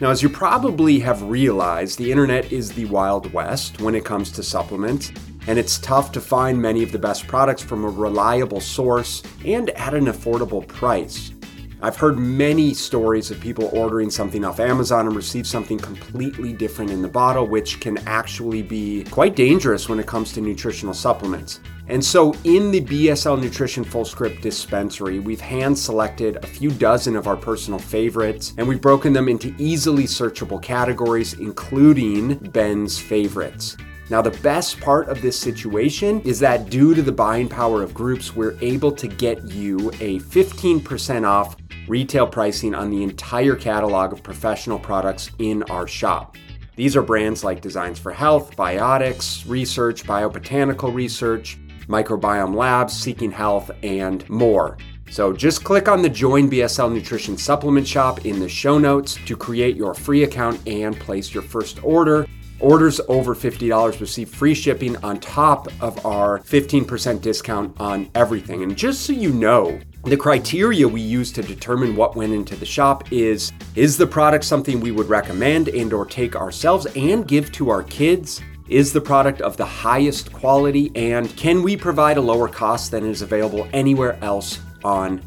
Now, 0.00 0.10
as 0.10 0.22
you 0.22 0.28
probably 0.28 1.00
have 1.00 1.22
realized, 1.22 1.98
the 1.98 2.10
internet 2.10 2.52
is 2.52 2.70
the 2.70 2.84
Wild 2.84 3.32
West 3.32 3.80
when 3.80 3.96
it 3.96 4.04
comes 4.04 4.30
to 4.32 4.44
supplements, 4.44 5.10
and 5.48 5.58
it's 5.58 5.78
tough 5.78 6.12
to 6.12 6.20
find 6.20 6.60
many 6.60 6.84
of 6.84 6.92
the 6.92 6.98
best 6.98 7.26
products 7.26 7.62
from 7.62 7.84
a 7.84 7.88
reliable 7.88 8.60
source 8.60 9.22
and 9.44 9.70
at 9.70 9.94
an 9.94 10.06
affordable 10.06 10.66
price. 10.68 11.32
I've 11.80 11.96
heard 11.96 12.18
many 12.18 12.74
stories 12.74 13.30
of 13.30 13.38
people 13.38 13.70
ordering 13.72 14.10
something 14.10 14.44
off 14.44 14.58
Amazon 14.58 15.06
and 15.06 15.14
receive 15.14 15.46
something 15.46 15.78
completely 15.78 16.52
different 16.52 16.90
in 16.90 17.02
the 17.02 17.08
bottle, 17.08 17.46
which 17.46 17.78
can 17.78 17.98
actually 17.98 18.62
be 18.62 19.04
quite 19.04 19.36
dangerous 19.36 19.88
when 19.88 20.00
it 20.00 20.06
comes 20.06 20.32
to 20.32 20.40
nutritional 20.40 20.92
supplements. 20.92 21.60
And 21.86 22.04
so, 22.04 22.34
in 22.42 22.72
the 22.72 22.80
BSL 22.80 23.40
Nutrition 23.40 23.84
Full 23.84 24.04
Script 24.04 24.42
dispensary, 24.42 25.20
we've 25.20 25.40
hand 25.40 25.78
selected 25.78 26.36
a 26.42 26.46
few 26.48 26.72
dozen 26.72 27.14
of 27.14 27.28
our 27.28 27.36
personal 27.36 27.78
favorites, 27.78 28.54
and 28.58 28.66
we've 28.66 28.80
broken 28.80 29.12
them 29.12 29.28
into 29.28 29.54
easily 29.56 30.04
searchable 30.04 30.60
categories, 30.60 31.34
including 31.34 32.34
Ben's 32.34 32.98
favorites. 32.98 33.76
Now, 34.10 34.20
the 34.20 34.36
best 34.42 34.80
part 34.80 35.08
of 35.08 35.22
this 35.22 35.38
situation 35.38 36.22
is 36.22 36.40
that 36.40 36.70
due 36.70 36.94
to 36.94 37.02
the 37.02 37.12
buying 37.12 37.48
power 37.48 37.82
of 37.82 37.94
groups, 37.94 38.34
we're 38.34 38.56
able 38.62 38.90
to 38.92 39.06
get 39.06 39.44
you 39.44 39.90
a 40.00 40.18
15% 40.20 41.26
off 41.26 41.56
retail 41.88 42.26
pricing 42.26 42.74
on 42.74 42.90
the 42.90 43.02
entire 43.02 43.56
catalog 43.56 44.12
of 44.12 44.22
professional 44.22 44.78
products 44.78 45.30
in 45.38 45.62
our 45.64 45.86
shop. 45.86 46.36
These 46.76 46.94
are 46.94 47.02
brands 47.02 47.42
like 47.42 47.60
Designs 47.60 47.98
for 47.98 48.12
Health, 48.12 48.54
Biotics, 48.56 49.48
Research, 49.48 50.04
Biobotanical 50.04 50.94
Research, 50.94 51.58
Microbiome 51.88 52.54
Labs, 52.54 52.92
Seeking 52.92 53.32
Health, 53.32 53.70
and 53.82 54.28
more. 54.28 54.76
So 55.10 55.32
just 55.32 55.64
click 55.64 55.88
on 55.88 56.02
the 56.02 56.08
Join 56.08 56.50
BSL 56.50 56.92
Nutrition 56.92 57.36
Supplement 57.36 57.86
Shop 57.86 58.26
in 58.26 58.38
the 58.40 58.48
show 58.48 58.78
notes 58.78 59.18
to 59.26 59.36
create 59.36 59.74
your 59.74 59.94
free 59.94 60.22
account 60.22 60.60
and 60.68 60.98
place 61.00 61.32
your 61.32 61.42
first 61.42 61.82
order. 61.82 62.26
Orders 62.60 63.00
over 63.08 63.34
$50 63.34 64.00
receive 64.00 64.28
free 64.28 64.54
shipping 64.54 64.96
on 64.98 65.18
top 65.20 65.68
of 65.80 66.04
our 66.04 66.40
15% 66.40 67.22
discount 67.22 67.80
on 67.80 68.10
everything. 68.14 68.62
And 68.62 68.76
just 68.76 69.02
so 69.02 69.12
you 69.12 69.30
know, 69.32 69.80
the 70.08 70.16
criteria 70.16 70.86
we 70.86 71.00
use 71.00 71.32
to 71.32 71.42
determine 71.42 71.96
what 71.96 72.16
went 72.16 72.32
into 72.32 72.56
the 72.56 72.66
shop 72.66 73.12
is 73.12 73.52
is 73.74 73.96
the 73.96 74.06
product 74.06 74.44
something 74.44 74.80
we 74.80 74.92
would 74.92 75.08
recommend 75.08 75.68
and 75.68 75.92
or 75.92 76.06
take 76.06 76.36
ourselves 76.36 76.86
and 76.96 77.26
give 77.26 77.52
to 77.52 77.70
our 77.70 77.82
kids? 77.82 78.40
Is 78.68 78.92
the 78.92 79.00
product 79.00 79.40
of 79.40 79.56
the 79.56 79.64
highest 79.64 80.32
quality 80.32 80.92
and 80.94 81.34
can 81.36 81.62
we 81.62 81.76
provide 81.76 82.16
a 82.16 82.20
lower 82.20 82.48
cost 82.48 82.90
than 82.90 83.04
is 83.04 83.22
available 83.22 83.68
anywhere 83.72 84.18
else 84.22 84.60
on? 84.84 85.22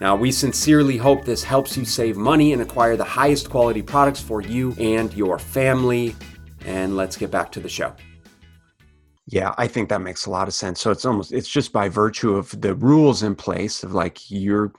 Now, 0.00 0.16
we 0.16 0.32
sincerely 0.32 0.96
hope 0.96 1.24
this 1.24 1.44
helps 1.44 1.76
you 1.76 1.84
save 1.84 2.16
money 2.16 2.52
and 2.52 2.62
acquire 2.62 2.96
the 2.96 3.04
highest 3.04 3.50
quality 3.50 3.82
products 3.82 4.20
for 4.20 4.40
you 4.40 4.74
and 4.78 5.12
your 5.12 5.38
family. 5.38 6.16
And 6.64 6.96
let's 6.96 7.16
get 7.16 7.30
back 7.30 7.52
to 7.52 7.60
the 7.60 7.68
show. 7.68 7.94
Yeah, 9.30 9.54
I 9.58 9.68
think 9.68 9.88
that 9.88 10.00
makes 10.00 10.26
a 10.26 10.30
lot 10.30 10.48
of 10.48 10.54
sense. 10.54 10.80
So 10.80 10.90
it's 10.90 11.04
almost 11.04 11.32
it's 11.32 11.48
just 11.48 11.72
by 11.72 11.88
virtue 11.88 12.34
of 12.34 12.60
the 12.60 12.74
rules 12.74 13.22
in 13.22 13.34
place 13.34 13.82
of 13.82 13.94
like 13.94 14.30
you're 14.30 14.72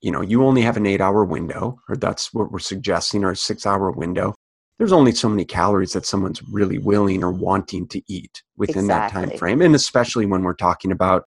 you 0.00 0.12
know, 0.12 0.20
you 0.20 0.44
only 0.44 0.62
have 0.62 0.76
an 0.76 0.84
8-hour 0.84 1.24
window 1.24 1.80
or 1.88 1.96
that's 1.96 2.32
what 2.32 2.52
we're 2.52 2.60
suggesting 2.60 3.24
or 3.24 3.30
a 3.30 3.34
6-hour 3.34 3.90
window 3.90 4.32
there's 4.78 4.92
only 4.92 5.12
so 5.12 5.28
many 5.28 5.44
calories 5.44 5.92
that 5.92 6.06
someone's 6.06 6.42
really 6.44 6.78
willing 6.78 7.22
or 7.22 7.32
wanting 7.32 7.86
to 7.88 8.00
eat 8.08 8.42
within 8.56 8.84
exactly. 8.84 9.20
that 9.20 9.28
time 9.28 9.38
frame 9.38 9.60
and 9.60 9.74
especially 9.74 10.24
when 10.24 10.42
we're 10.42 10.54
talking 10.54 10.92
about 10.92 11.24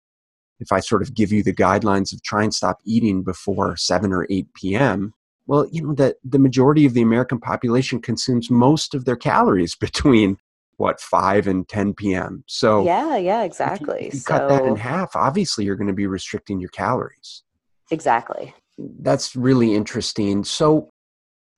if 0.59 0.71
i 0.71 0.79
sort 0.79 1.01
of 1.01 1.13
give 1.13 1.31
you 1.31 1.43
the 1.43 1.53
guidelines 1.53 2.13
of 2.13 2.21
try 2.23 2.43
and 2.43 2.53
stop 2.53 2.79
eating 2.85 3.23
before 3.23 3.75
7 3.75 4.13
or 4.13 4.25
8 4.29 4.47
p.m 4.53 5.13
well 5.47 5.67
you 5.71 5.81
know 5.81 5.93
that 5.95 6.17
the 6.23 6.39
majority 6.39 6.85
of 6.85 6.93
the 6.93 7.01
american 7.01 7.39
population 7.39 8.01
consumes 8.01 8.49
most 8.49 8.93
of 8.93 9.05
their 9.05 9.17
calories 9.17 9.75
between 9.79 10.37
what 10.79 10.99
5 10.99 11.47
and 11.47 11.67
10 11.67 11.93
p.m 11.93 12.43
so 12.47 12.83
yeah 12.83 13.17
yeah 13.17 13.43
exactly 13.43 13.95
if 13.95 14.01
you, 14.01 14.07
if 14.07 14.13
you 14.13 14.19
so, 14.21 14.37
cut 14.37 14.49
that 14.49 14.65
in 14.65 14.75
half 14.75 15.15
obviously 15.15 15.65
you're 15.65 15.75
going 15.75 15.87
to 15.87 15.93
be 15.93 16.07
restricting 16.07 16.59
your 16.59 16.69
calories. 16.69 17.43
Exactly. 17.91 18.53
That's 18.77 19.35
really 19.35 19.75
interesting. 19.75 20.43
So 20.43 20.89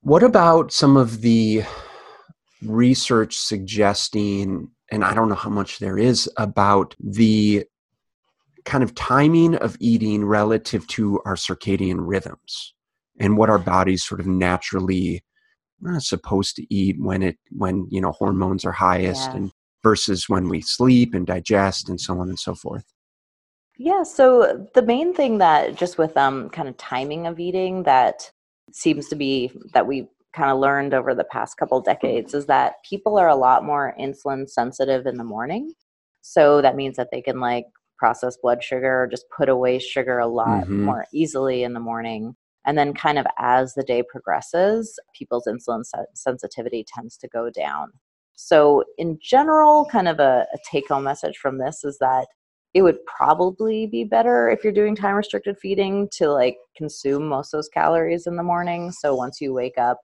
what 0.02 0.24
about 0.24 0.72
some 0.72 0.98
of 0.98 1.22
the 1.22 1.64
research 2.64 3.36
suggesting, 3.36 4.72
and 4.92 5.04
I 5.04 5.14
don't 5.14 5.30
know 5.30 5.36
how 5.36 5.50
much 5.50 5.80
there 5.80 5.98
is, 5.98 6.30
about 6.38 6.96
the 7.00 7.66
kind 8.66 8.84
of 8.84 8.96
timing 8.96 9.56
of 9.56 9.76
eating 9.80 10.24
relative 10.26 10.88
to 10.88 11.20
our 11.26 11.36
circadian 11.36 11.98
rhythms 12.00 12.74
and 13.20 13.38
what 13.38 13.50
our 13.50 13.60
bodies 13.60 14.04
sort 14.04 14.20
of 14.20 14.28
naturally 14.28 15.24
are 15.86 16.00
supposed 16.00 16.56
to 16.56 16.74
eat 16.74 16.96
when 17.00 17.22
it 17.24 17.38
when 17.52 17.88
you 17.90 18.02
know 18.02 18.12
hormones 18.12 18.66
are 18.66 18.72
highest 18.72 19.30
yeah. 19.30 19.38
and 19.38 19.52
versus 19.84 20.30
when 20.30 20.48
we 20.48 20.62
sleep 20.62 21.14
and 21.14 21.28
digest 21.28 21.90
and 21.90 22.00
so 22.00 22.20
on 22.20 22.30
and 22.30 22.40
so 22.40 22.54
forth 22.54 22.86
yeah 23.78 24.04
so 24.04 24.68
the 24.74 24.82
main 24.82 25.14
thing 25.14 25.38
that 25.38 25.76
just 25.76 25.98
with 25.98 26.16
um 26.18 26.50
kind 26.50 26.68
of 26.68 26.78
timing 26.78 27.26
of 27.28 27.40
eating 27.40 27.84
that 27.84 28.32
seems 28.72 29.08
to 29.08 29.16
be 29.16 29.52
that 29.74 29.88
we 29.88 30.08
kind 30.34 30.50
of 30.50 30.60
learned 30.60 30.94
over 30.94 31.14
the 31.14 31.24
past 31.26 31.58
couple 31.58 31.80
decades 31.82 32.34
is 32.34 32.46
that 32.46 32.76
people 32.88 33.18
are 33.18 33.28
a 33.28 33.36
lot 33.36 33.66
more 33.66 33.94
insulin 34.00 34.50
sensitive 34.50 35.06
in 35.06 35.18
the 35.18 35.24
morning. 35.24 35.74
So 36.22 36.62
that 36.62 36.76
means 36.76 36.96
that 36.98 37.10
they 37.12 37.22
can 37.22 37.40
like 37.40 37.66
process 37.98 38.38
blood 38.42 38.64
sugar 38.64 39.04
or 39.04 39.08
just 39.08 39.26
put 39.36 39.50
away 39.50 39.80
sugar 39.80 40.20
a 40.20 40.28
lot 40.28 40.64
mm-hmm. 40.64 40.84
more 40.84 41.06
easily 41.14 41.64
in 41.64 41.74
the 41.74 41.80
morning. 41.80 42.36
And 42.66 42.78
then, 42.78 42.94
kind 42.94 43.18
of 43.18 43.26
as 43.40 43.74
the 43.74 43.84
day 43.84 44.04
progresses, 44.08 45.00
people's 45.18 45.48
insulin 45.48 45.84
sensitivity 46.14 46.86
tends 46.88 47.18
to 47.18 47.28
go 47.28 47.50
down. 47.50 47.92
So, 48.36 48.84
in 48.98 49.18
general, 49.22 49.86
kind 49.86 50.08
of 50.08 50.20
a, 50.20 50.46
a 50.54 50.58
take 50.70 50.88
home 50.90 51.04
message 51.04 51.38
from 51.38 51.58
this 51.58 51.84
is 51.84 51.98
that 52.00 52.28
it 52.74 52.84
would 52.84 53.04
probably 53.06 53.86
be 53.86 54.04
better 54.04 54.50
if 54.50 54.64
you're 54.64 54.72
doing 54.72 54.96
time 54.96 55.16
restricted 55.16 55.58
feeding 55.58 56.08
to 56.14 56.30
like 56.32 56.58
consume 56.78 57.28
most 57.28 57.54
of 57.54 57.58
those 57.58 57.70
calories 57.70 58.28
in 58.28 58.36
the 58.38 58.44
morning. 58.44 58.92
So 58.92 59.14
once 59.14 59.42
you 59.42 59.54
wake 59.54 59.78
up, 59.78 60.00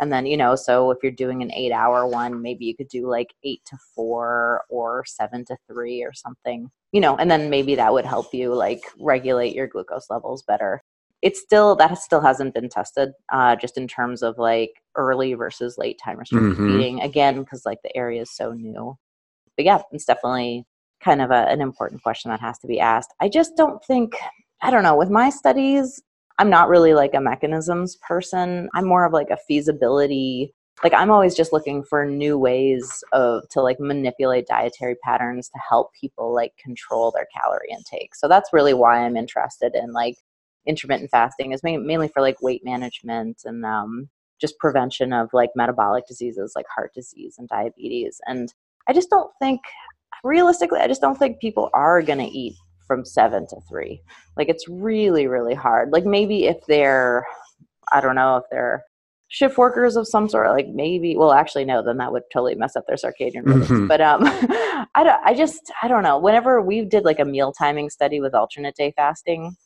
and 0.00 0.10
then, 0.10 0.24
you 0.24 0.36
know, 0.36 0.56
so 0.56 0.90
if 0.90 0.98
you're 1.02 1.12
doing 1.12 1.42
an 1.42 1.52
eight 1.52 1.72
hour 1.72 2.06
one, 2.06 2.40
maybe 2.40 2.64
you 2.64 2.74
could 2.74 2.88
do 2.88 3.06
like 3.06 3.34
eight 3.44 3.60
to 3.66 3.76
four 3.94 4.64
or 4.70 5.04
seven 5.06 5.44
to 5.44 5.56
three 5.68 6.02
or 6.02 6.12
something, 6.14 6.70
you 6.92 7.02
know, 7.02 7.16
and 7.16 7.30
then 7.30 7.50
maybe 7.50 7.74
that 7.74 7.92
would 7.92 8.06
help 8.06 8.32
you 8.32 8.54
like 8.54 8.80
regulate 8.98 9.54
your 9.54 9.66
glucose 9.66 10.06
levels 10.08 10.42
better. 10.42 10.79
It's 11.22 11.40
still, 11.40 11.76
that 11.76 11.98
still 11.98 12.20
hasn't 12.20 12.54
been 12.54 12.68
tested 12.68 13.10
uh, 13.32 13.56
just 13.56 13.76
in 13.76 13.86
terms 13.86 14.22
of 14.22 14.38
like 14.38 14.72
early 14.96 15.34
versus 15.34 15.76
late 15.76 16.00
time 16.02 16.18
restricted 16.18 16.52
mm-hmm. 16.52 16.78
feeding. 16.78 17.00
Again, 17.00 17.40
because 17.40 17.66
like 17.66 17.78
the 17.82 17.96
area 17.96 18.22
is 18.22 18.30
so 18.30 18.52
new. 18.52 18.96
But 19.56 19.66
yeah, 19.66 19.82
it's 19.92 20.06
definitely 20.06 20.64
kind 21.02 21.20
of 21.20 21.30
a, 21.30 21.46
an 21.48 21.60
important 21.60 22.02
question 22.02 22.30
that 22.30 22.40
has 22.40 22.58
to 22.60 22.66
be 22.66 22.80
asked. 22.80 23.12
I 23.20 23.28
just 23.28 23.56
don't 23.56 23.84
think, 23.84 24.16
I 24.62 24.70
don't 24.70 24.82
know, 24.82 24.96
with 24.96 25.10
my 25.10 25.30
studies, 25.30 26.02
I'm 26.38 26.48
not 26.50 26.68
really 26.70 26.94
like 26.94 27.12
a 27.14 27.20
mechanisms 27.20 27.96
person. 27.96 28.68
I'm 28.74 28.86
more 28.86 29.04
of 29.04 29.12
like 29.12 29.28
a 29.30 29.36
feasibility. 29.36 30.54
Like 30.82 30.94
I'm 30.94 31.10
always 31.10 31.34
just 31.34 31.52
looking 31.52 31.84
for 31.84 32.06
new 32.06 32.38
ways 32.38 33.04
of 33.12 33.46
to 33.50 33.60
like 33.60 33.78
manipulate 33.78 34.46
dietary 34.46 34.96
patterns 35.04 35.50
to 35.50 35.58
help 35.68 35.92
people 35.92 36.34
like 36.34 36.52
control 36.56 37.10
their 37.10 37.26
calorie 37.36 37.68
intake. 37.70 38.14
So 38.14 38.26
that's 38.26 38.54
really 38.54 38.72
why 38.72 39.00
I'm 39.04 39.18
interested 39.18 39.74
in 39.74 39.92
like 39.92 40.16
intermittent 40.66 41.10
fasting 41.10 41.52
is 41.52 41.62
mainly 41.62 42.08
for 42.08 42.20
like 42.20 42.40
weight 42.42 42.62
management 42.64 43.42
and 43.44 43.64
um, 43.64 44.08
just 44.40 44.58
prevention 44.58 45.12
of 45.12 45.28
like 45.32 45.50
metabolic 45.54 46.06
diseases 46.06 46.52
like 46.56 46.66
heart 46.74 46.92
disease 46.94 47.36
and 47.38 47.48
diabetes. 47.48 48.20
And 48.26 48.52
I 48.88 48.92
just 48.92 49.10
don't 49.10 49.30
think 49.40 49.60
realistically, 50.24 50.80
I 50.80 50.88
just 50.88 51.00
don't 51.00 51.18
think 51.18 51.40
people 51.40 51.70
are 51.74 52.02
going 52.02 52.18
to 52.18 52.24
eat 52.24 52.54
from 52.86 53.04
seven 53.04 53.46
to 53.48 53.56
three. 53.68 54.02
Like 54.36 54.48
it's 54.48 54.68
really, 54.68 55.26
really 55.26 55.54
hard. 55.54 55.92
Like 55.92 56.04
maybe 56.04 56.46
if 56.46 56.56
they're, 56.66 57.24
I 57.92 58.00
don't 58.00 58.16
know, 58.16 58.36
if 58.36 58.44
they're 58.50 58.84
shift 59.28 59.56
workers 59.56 59.94
of 59.94 60.08
some 60.08 60.28
sort, 60.28 60.50
like 60.50 60.68
maybe, 60.68 61.16
well, 61.16 61.32
actually, 61.32 61.64
no, 61.64 61.84
then 61.84 61.98
that 61.98 62.10
would 62.10 62.24
totally 62.32 62.56
mess 62.56 62.74
up 62.74 62.84
their 62.88 62.96
circadian 62.96 63.46
rhythms. 63.46 63.68
Mm-hmm. 63.68 63.86
But 63.86 64.00
um, 64.00 64.22
I 64.94 65.04
don't, 65.04 65.20
I 65.24 65.34
just, 65.34 65.70
I 65.82 65.88
don't 65.88 66.02
know. 66.02 66.18
Whenever 66.18 66.60
we 66.60 66.84
did 66.84 67.04
like 67.04 67.20
a 67.20 67.24
meal 67.24 67.52
timing 67.52 67.90
study 67.90 68.20
with 68.20 68.34
alternate 68.34 68.74
day 68.74 68.92
fasting, 68.96 69.56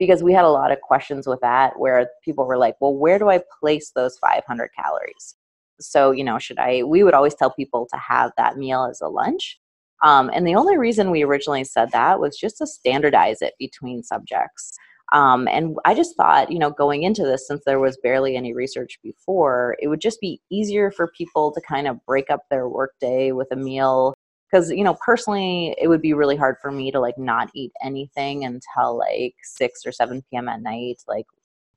because 0.00 0.24
we 0.24 0.32
had 0.32 0.44
a 0.44 0.50
lot 0.50 0.72
of 0.72 0.80
questions 0.80 1.28
with 1.28 1.40
that 1.42 1.78
where 1.78 2.10
people 2.24 2.44
were 2.46 2.58
like, 2.58 2.74
well, 2.80 2.94
where 2.96 3.20
do 3.20 3.28
I 3.30 3.40
place 3.60 3.92
those 3.94 4.18
500 4.18 4.70
calories? 4.76 5.36
So, 5.78 6.10
you 6.10 6.24
know, 6.24 6.40
should 6.40 6.58
I, 6.58 6.82
we 6.82 7.04
would 7.04 7.14
always 7.14 7.36
tell 7.36 7.52
people 7.52 7.86
to 7.92 7.98
have 7.98 8.32
that 8.36 8.56
meal 8.56 8.88
as 8.90 9.00
a 9.00 9.08
lunch 9.08 9.60
um, 10.02 10.30
and 10.32 10.46
the 10.46 10.54
only 10.54 10.78
reason 10.78 11.10
we 11.10 11.22
originally 11.22 11.64
said 11.64 11.90
that 11.92 12.20
was 12.20 12.38
just 12.38 12.58
to 12.58 12.66
standardize 12.66 13.42
it 13.42 13.54
between 13.58 14.02
subjects. 14.02 14.72
Um, 15.12 15.48
and 15.48 15.76
I 15.84 15.94
just 15.94 16.16
thought, 16.16 16.52
you 16.52 16.58
know, 16.58 16.70
going 16.70 17.02
into 17.02 17.24
this, 17.24 17.46
since 17.46 17.62
there 17.66 17.80
was 17.80 17.98
barely 18.02 18.36
any 18.36 18.54
research 18.54 18.98
before, 19.02 19.76
it 19.80 19.88
would 19.88 20.00
just 20.00 20.20
be 20.20 20.40
easier 20.50 20.90
for 20.92 21.10
people 21.16 21.52
to 21.52 21.60
kind 21.60 21.88
of 21.88 22.04
break 22.06 22.30
up 22.30 22.42
their 22.48 22.68
workday 22.68 23.32
with 23.32 23.48
a 23.50 23.56
meal. 23.56 24.14
Because, 24.50 24.70
you 24.70 24.82
know, 24.82 24.94
personally, 24.94 25.76
it 25.80 25.88
would 25.88 26.02
be 26.02 26.12
really 26.12 26.36
hard 26.36 26.56
for 26.60 26.72
me 26.72 26.90
to 26.90 27.00
like 27.00 27.16
not 27.18 27.50
eat 27.54 27.72
anything 27.84 28.44
until 28.44 28.98
like 28.98 29.34
6 29.42 29.86
or 29.86 29.92
7 29.92 30.22
p.m. 30.30 30.48
at 30.48 30.62
night, 30.62 31.02
like 31.06 31.26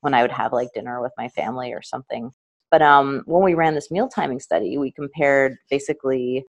when 0.02 0.14
I 0.14 0.22
would 0.24 0.32
have 0.32 0.54
like 0.54 0.70
dinner 0.74 1.02
with 1.02 1.12
my 1.18 1.30
family 1.30 1.72
or 1.72 1.82
something. 1.82 2.32
But 2.72 2.82
um, 2.82 3.22
when 3.26 3.44
we 3.44 3.54
ran 3.54 3.76
this 3.76 3.92
meal 3.92 4.10
timing 4.10 4.40
study, 4.40 4.78
we 4.78 4.92
compared 4.92 5.58
basically 5.70 6.46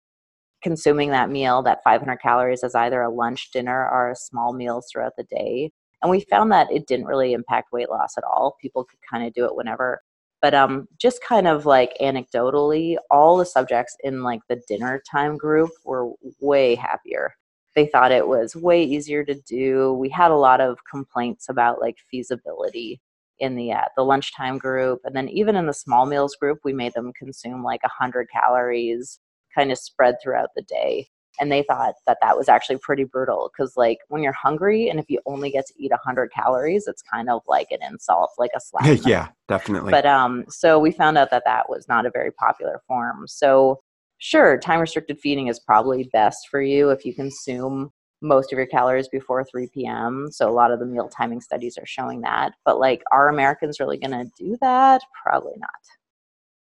consuming 0.63 1.11
that 1.11 1.31
meal, 1.31 1.63
that 1.63 1.83
500 1.83 2.19
calories, 2.19 2.63
as 2.63 2.75
either 2.75 3.01
a 3.03 3.11
lunch, 3.11 3.51
dinner, 3.53 3.89
or 3.91 4.11
a 4.11 4.17
small 4.17 4.53
meals 4.53 4.89
throughout 4.93 5.15
the 5.17 5.25
day. 5.25 5.73
And 6.03 6.11
we 6.11 6.21
found 6.31 6.53
that 6.53 6.71
it 6.73 6.87
didn't 6.87 7.07
really 7.07 7.33
impact 7.33 7.73
weight 7.73 7.91
loss 7.91 8.15
at 8.17 8.25
all. 8.25 8.57
People 8.61 8.85
could 8.85 8.99
kind 9.11 9.27
of 9.27 9.35
do 9.35 9.45
it 9.45 9.57
whenever. 9.57 10.03
But 10.43 10.55
um, 10.55 10.89
just 10.99 11.23
kind 11.23 11.47
of 11.47 11.67
like 11.67 11.97
anecdotally, 12.01 12.97
all 13.11 13.37
the 13.37 13.47
subjects 13.47 13.97
in 14.03 14.23
like 14.23 14.41
the 14.49 14.61
dinner 14.69 15.03
time 15.11 15.37
group 15.37 15.71
were 15.85 16.13
way 16.41 16.75
happier. 16.75 17.35
They 17.77 17.87
thought 17.87 18.13
it 18.13 18.27
was 18.27 18.57
way 18.57 18.83
easier 18.83 19.25
to 19.25 19.35
do. 19.35 19.93
We 19.93 20.09
had 20.09 20.31
a 20.31 20.37
lot 20.37 20.61
of 20.61 20.79
complaints 20.91 21.49
about 21.49 21.81
like 21.81 21.97
feasibility 22.11 23.01
in 23.39 23.55
the 23.57 23.73
uh, 23.73 23.85
the 23.97 24.05
lunchtime 24.05 24.59
group, 24.59 25.01
and 25.05 25.15
then 25.15 25.29
even 25.29 25.57
in 25.57 25.67
the 25.67 25.73
small 25.75 26.07
meals 26.07 26.37
group, 26.37 26.59
we 26.65 26.73
made 26.73 26.95
them 26.95 27.13
consume 27.13 27.63
like 27.63 27.83
100 27.83 28.29
calories 28.31 29.19
kind 29.55 29.71
of 29.73 29.79
spread 29.79 30.17
throughout 30.23 30.51
the 30.57 30.63
day 30.63 31.09
and 31.41 31.51
they 31.51 31.63
thought 31.63 31.95
that 32.07 32.19
that 32.21 32.37
was 32.37 32.49
actually 32.49 32.77
pretty 32.79 33.05
brutal 33.05 33.51
because 33.53 33.77
like 33.77 33.99
when 34.09 34.23
you're 34.23 34.33
hungry 34.33 34.89
and 34.89 35.01
if 35.01 35.07
you 35.09 35.19
only 35.27 35.51
get 35.51 35.67
to 35.67 35.75
eat 35.79 35.91
100 35.91 36.31
calories 36.33 36.87
it's 36.87 37.03
kind 37.03 37.29
of 37.29 37.41
like 37.49 37.69
an 37.71 37.79
insult 37.83 38.31
like 38.39 38.51
a 38.55 38.61
slap 38.61 38.85
yeah 39.07 39.29
definitely 39.49 39.91
but 39.91 40.07
um 40.07 40.45
so 40.49 40.79
we 40.79 40.91
found 40.91 41.19
out 41.19 41.31
that 41.31 41.43
that 41.45 41.69
was 41.69 41.89
not 41.89 42.07
a 42.07 42.11
very 42.11 42.31
popular 42.33 42.81
form 42.87 43.27
so 43.27 43.81
sure 44.19 44.59
time 44.59 44.81
restricted 44.81 45.19
feeding 45.19 45.49
is 45.49 45.59
probably 45.59 46.09
best 46.13 46.49
for 46.51 46.61
you 46.61 46.91
if 46.91 47.05
you 47.05 47.15
consume 47.15 47.91
most 48.23 48.53
of 48.53 48.59
your 48.59 48.67
calories 48.67 49.09
before 49.09 49.45
3 49.45 49.69
p.m. 49.73 50.29
So 50.31 50.49
a 50.49 50.53
lot 50.53 50.71
of 50.71 50.79
the 50.79 50.87
meal 50.87 51.09
timing 51.09 51.41
studies 51.41 51.79
are 51.79 51.87
showing 51.87 52.21
that. 52.21 52.53
But 52.65 52.79
like, 52.79 53.03
are 53.13 53.29
Americans 53.29 53.81
really 53.81 53.99
going 53.99 54.11
to 54.11 54.31
do 54.39 54.59
that? 54.61 55.01
Probably 55.25 55.55
not. 55.57 55.71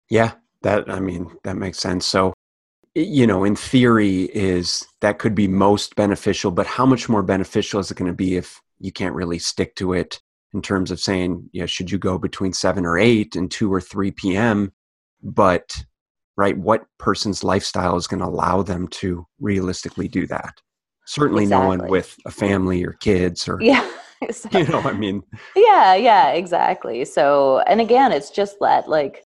Yeah, 0.10 0.34
that 0.62 0.90
I 0.90 1.00
mean 1.00 1.32
that 1.44 1.56
makes 1.56 1.80
sense. 1.80 2.06
So 2.06 2.34
you 2.96 3.26
know, 3.26 3.44
in 3.44 3.56
theory, 3.56 4.24
is 4.34 4.86
that 5.02 5.20
could 5.20 5.36
be 5.36 5.48
most 5.48 5.96
beneficial, 5.96 6.52
but 6.52 6.68
how 6.68 6.86
much 6.86 7.10
more 7.10 7.24
beneficial 7.24 7.80
is 7.80 7.90
it 7.90 7.98
going 7.98 8.12
to 8.12 8.16
be 8.16 8.36
if 8.36 8.62
you 8.80 8.92
can't 8.92 9.16
really 9.16 9.40
stick 9.40 9.76
to 9.76 9.94
it 9.94 10.22
in 10.54 10.62
terms 10.62 10.92
of 10.92 11.00
saying, 11.00 11.50
yeah, 11.54 11.66
should 11.66 11.92
you 11.92 11.98
go 11.98 12.18
between 12.18 12.54
seven 12.54 12.86
or 12.86 12.98
eight 12.98 13.36
and 13.36 13.50
two 13.50 13.74
or 13.74 13.82
three 13.82 14.12
p.m. 14.12 14.72
But 15.24 15.84
right, 16.38 16.58
what 16.58 16.86
person's 17.00 17.44
lifestyle 17.44 17.96
is 17.96 18.08
going 18.08 18.20
to 18.20 18.28
allow 18.28 18.62
them 18.62 18.88
to 18.90 19.26
realistically 19.40 20.08
do 20.08 20.28
that? 20.28 20.62
Certainly, 21.06 21.44
exactly. 21.44 21.64
no 21.64 21.68
one 21.68 21.90
with 21.90 22.18
a 22.26 22.32
family 22.32 22.84
or 22.84 22.94
kids 22.94 23.48
or 23.48 23.60
yeah. 23.62 23.90
Exactly. 24.22 24.62
You 24.62 24.68
know, 24.68 24.80
I 24.80 24.94
mean, 24.94 25.22
yeah, 25.54 25.96
yeah, 25.96 26.30
exactly. 26.30 27.04
So, 27.04 27.60
and 27.68 27.82
again, 27.82 28.14
it's 28.14 28.30
just 28.30 28.56
that 28.62 28.88
like 28.88 29.23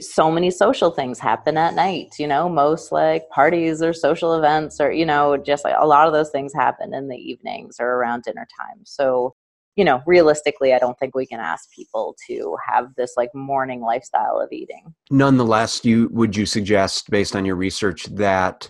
so 0.00 0.30
many 0.30 0.50
social 0.50 0.90
things 0.90 1.18
happen 1.18 1.56
at 1.56 1.74
night 1.74 2.14
you 2.18 2.26
know 2.26 2.48
most 2.48 2.92
like 2.92 3.28
parties 3.30 3.82
or 3.82 3.92
social 3.92 4.34
events 4.34 4.80
or 4.80 4.90
you 4.90 5.04
know 5.04 5.36
just 5.36 5.64
like 5.64 5.74
a 5.78 5.86
lot 5.86 6.06
of 6.06 6.12
those 6.12 6.30
things 6.30 6.52
happen 6.54 6.94
in 6.94 7.08
the 7.08 7.16
evenings 7.16 7.76
or 7.80 7.86
around 7.86 8.22
dinner 8.22 8.46
time. 8.58 8.80
So 8.84 9.34
you 9.76 9.84
know 9.84 10.02
realistically 10.06 10.74
i 10.74 10.78
don't 10.78 10.98
think 10.98 11.14
we 11.14 11.24
can 11.26 11.40
ask 11.40 11.70
people 11.70 12.14
to 12.26 12.56
have 12.66 12.94
this 12.96 13.14
like 13.16 13.34
morning 13.34 13.80
lifestyle 13.80 14.38
of 14.40 14.52
eating. 14.52 14.94
Nonetheless 15.10 15.84
you 15.84 16.08
would 16.12 16.36
you 16.36 16.46
suggest 16.46 17.10
based 17.10 17.34
on 17.34 17.44
your 17.44 17.56
research 17.56 18.04
that 18.06 18.68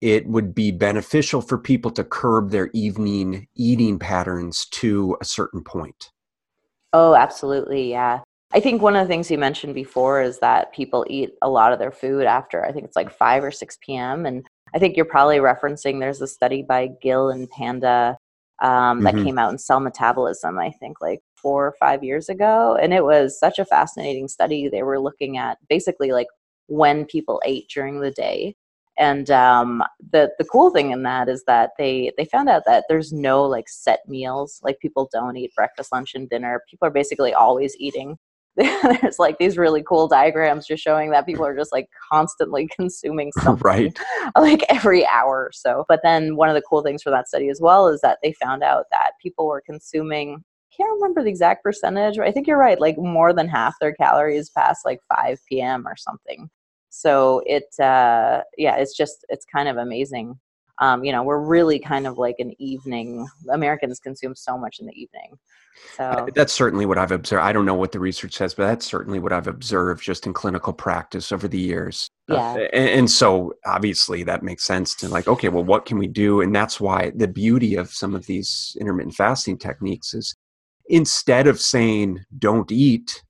it 0.00 0.26
would 0.26 0.54
be 0.54 0.70
beneficial 0.70 1.42
for 1.42 1.58
people 1.58 1.90
to 1.90 2.02
curb 2.02 2.50
their 2.50 2.70
evening 2.72 3.46
eating 3.54 3.98
patterns 3.98 4.66
to 4.66 5.16
a 5.20 5.24
certain 5.24 5.62
point? 5.62 6.10
Oh 6.92 7.14
absolutely 7.14 7.90
yeah 7.90 8.20
I 8.52 8.60
think 8.60 8.82
one 8.82 8.96
of 8.96 9.06
the 9.06 9.08
things 9.08 9.30
you 9.30 9.38
mentioned 9.38 9.74
before 9.74 10.20
is 10.22 10.40
that 10.40 10.72
people 10.72 11.06
eat 11.08 11.30
a 11.40 11.48
lot 11.48 11.72
of 11.72 11.78
their 11.78 11.92
food 11.92 12.24
after 12.24 12.64
I 12.64 12.72
think 12.72 12.84
it's 12.84 12.96
like 12.96 13.10
5 13.10 13.44
or 13.44 13.50
6 13.50 13.78
p.m. 13.80 14.26
And 14.26 14.44
I 14.74 14.78
think 14.78 14.96
you're 14.96 15.04
probably 15.04 15.38
referencing 15.38 16.00
there's 16.00 16.20
a 16.20 16.26
study 16.26 16.62
by 16.62 16.90
Gill 17.00 17.30
and 17.30 17.48
Panda 17.50 18.16
um, 18.60 19.02
that 19.04 19.14
mm-hmm. 19.14 19.24
came 19.24 19.38
out 19.38 19.52
in 19.52 19.58
Cell 19.58 19.80
Metabolism, 19.80 20.58
I 20.58 20.70
think 20.70 21.00
like 21.00 21.20
four 21.36 21.66
or 21.66 21.74
five 21.78 22.02
years 22.04 22.28
ago. 22.28 22.76
And 22.80 22.92
it 22.92 23.04
was 23.04 23.38
such 23.38 23.58
a 23.58 23.64
fascinating 23.64 24.28
study. 24.28 24.68
They 24.68 24.82
were 24.82 25.00
looking 25.00 25.38
at 25.38 25.58
basically 25.68 26.12
like 26.12 26.26
when 26.66 27.04
people 27.06 27.40
ate 27.44 27.70
during 27.72 28.00
the 28.00 28.10
day. 28.10 28.56
And 28.98 29.30
um, 29.30 29.82
the 30.12 30.30
the 30.38 30.44
cool 30.44 30.70
thing 30.70 30.90
in 30.90 31.04
that 31.04 31.28
is 31.28 31.44
that 31.46 31.70
they 31.78 32.12
they 32.18 32.26
found 32.26 32.50
out 32.50 32.64
that 32.66 32.84
there's 32.88 33.14
no 33.14 33.44
like 33.44 33.66
set 33.66 34.00
meals. 34.06 34.60
Like 34.62 34.78
people 34.80 35.08
don't 35.10 35.38
eat 35.38 35.54
breakfast, 35.54 35.90
lunch, 35.90 36.14
and 36.14 36.28
dinner. 36.28 36.62
People 36.68 36.86
are 36.86 36.92
basically 36.92 37.32
always 37.32 37.74
eating 37.78 38.18
there's 39.00 39.18
like 39.18 39.38
these 39.38 39.56
really 39.56 39.82
cool 39.82 40.06
diagrams 40.06 40.66
just 40.66 40.82
showing 40.82 41.10
that 41.10 41.26
people 41.26 41.46
are 41.46 41.56
just 41.56 41.72
like 41.72 41.88
constantly 42.12 42.68
consuming 42.76 43.32
something 43.40 43.62
right 43.62 43.98
like 44.36 44.64
every 44.68 45.06
hour 45.06 45.44
or 45.46 45.50
so. 45.52 45.84
But 45.88 46.00
then 46.02 46.36
one 46.36 46.48
of 46.48 46.54
the 46.54 46.62
cool 46.62 46.82
things 46.82 47.02
for 47.02 47.10
that 47.10 47.28
study 47.28 47.48
as 47.48 47.60
well 47.60 47.88
is 47.88 48.00
that 48.02 48.18
they 48.22 48.32
found 48.34 48.62
out 48.62 48.86
that 48.90 49.12
people 49.22 49.46
were 49.46 49.62
consuming 49.64 50.44
can't 50.76 50.92
remember 50.94 51.20
the 51.22 51.28
exact 51.28 51.64
percentage 51.64 52.16
but 52.16 52.28
i 52.28 52.30
think 52.30 52.46
you're 52.46 52.56
right 52.56 52.80
like 52.80 52.96
more 52.96 53.32
than 53.32 53.48
half 53.48 53.74
their 53.80 53.92
calories 53.92 54.50
past 54.50 54.84
like 54.84 55.00
5 55.14 55.38
p.m 55.48 55.86
or 55.86 55.96
something. 55.96 56.48
So 56.90 57.42
it 57.46 57.64
uh 57.80 58.42
yeah 58.56 58.76
it's 58.76 58.96
just 58.96 59.24
it's 59.28 59.44
kind 59.44 59.68
of 59.68 59.76
amazing 59.78 60.38
um, 60.80 61.04
you 61.04 61.12
know 61.12 61.22
we're 61.22 61.38
really 61.40 61.78
kind 61.78 62.06
of 62.06 62.18
like 62.18 62.36
an 62.38 62.52
evening 62.58 63.26
americans 63.52 64.00
consume 64.00 64.34
so 64.34 64.58
much 64.58 64.80
in 64.80 64.86
the 64.86 65.00
evening. 65.00 65.38
So 65.96 66.28
that's 66.34 66.52
certainly 66.52 66.84
what 66.84 66.98
i've 66.98 67.12
observed. 67.12 67.42
I 67.42 67.52
don't 67.52 67.64
know 67.64 67.74
what 67.74 67.92
the 67.92 68.00
research 68.00 68.34
says 68.34 68.54
but 68.54 68.66
that's 68.66 68.86
certainly 68.86 69.18
what 69.18 69.32
i've 69.32 69.46
observed 69.46 70.02
just 70.02 70.26
in 70.26 70.32
clinical 70.32 70.72
practice 70.72 71.32
over 71.32 71.48
the 71.48 71.58
years. 71.58 72.08
Uh, 72.30 72.34
yeah. 72.34 72.52
Uh, 72.52 72.68
and, 72.72 72.88
and 72.88 73.10
so 73.10 73.54
obviously 73.66 74.22
that 74.24 74.42
makes 74.42 74.64
sense 74.64 74.94
to 74.96 75.08
like 75.08 75.28
okay 75.28 75.48
well 75.48 75.64
what 75.64 75.86
can 75.86 75.98
we 75.98 76.08
do? 76.08 76.40
And 76.40 76.54
that's 76.54 76.80
why 76.80 77.12
the 77.14 77.28
beauty 77.28 77.76
of 77.76 77.90
some 77.90 78.14
of 78.14 78.26
these 78.26 78.76
intermittent 78.80 79.14
fasting 79.14 79.58
techniques 79.58 80.14
is 80.14 80.34
instead 80.88 81.46
of 81.46 81.60
saying 81.60 82.20
don't 82.38 82.70
eat 82.72 83.22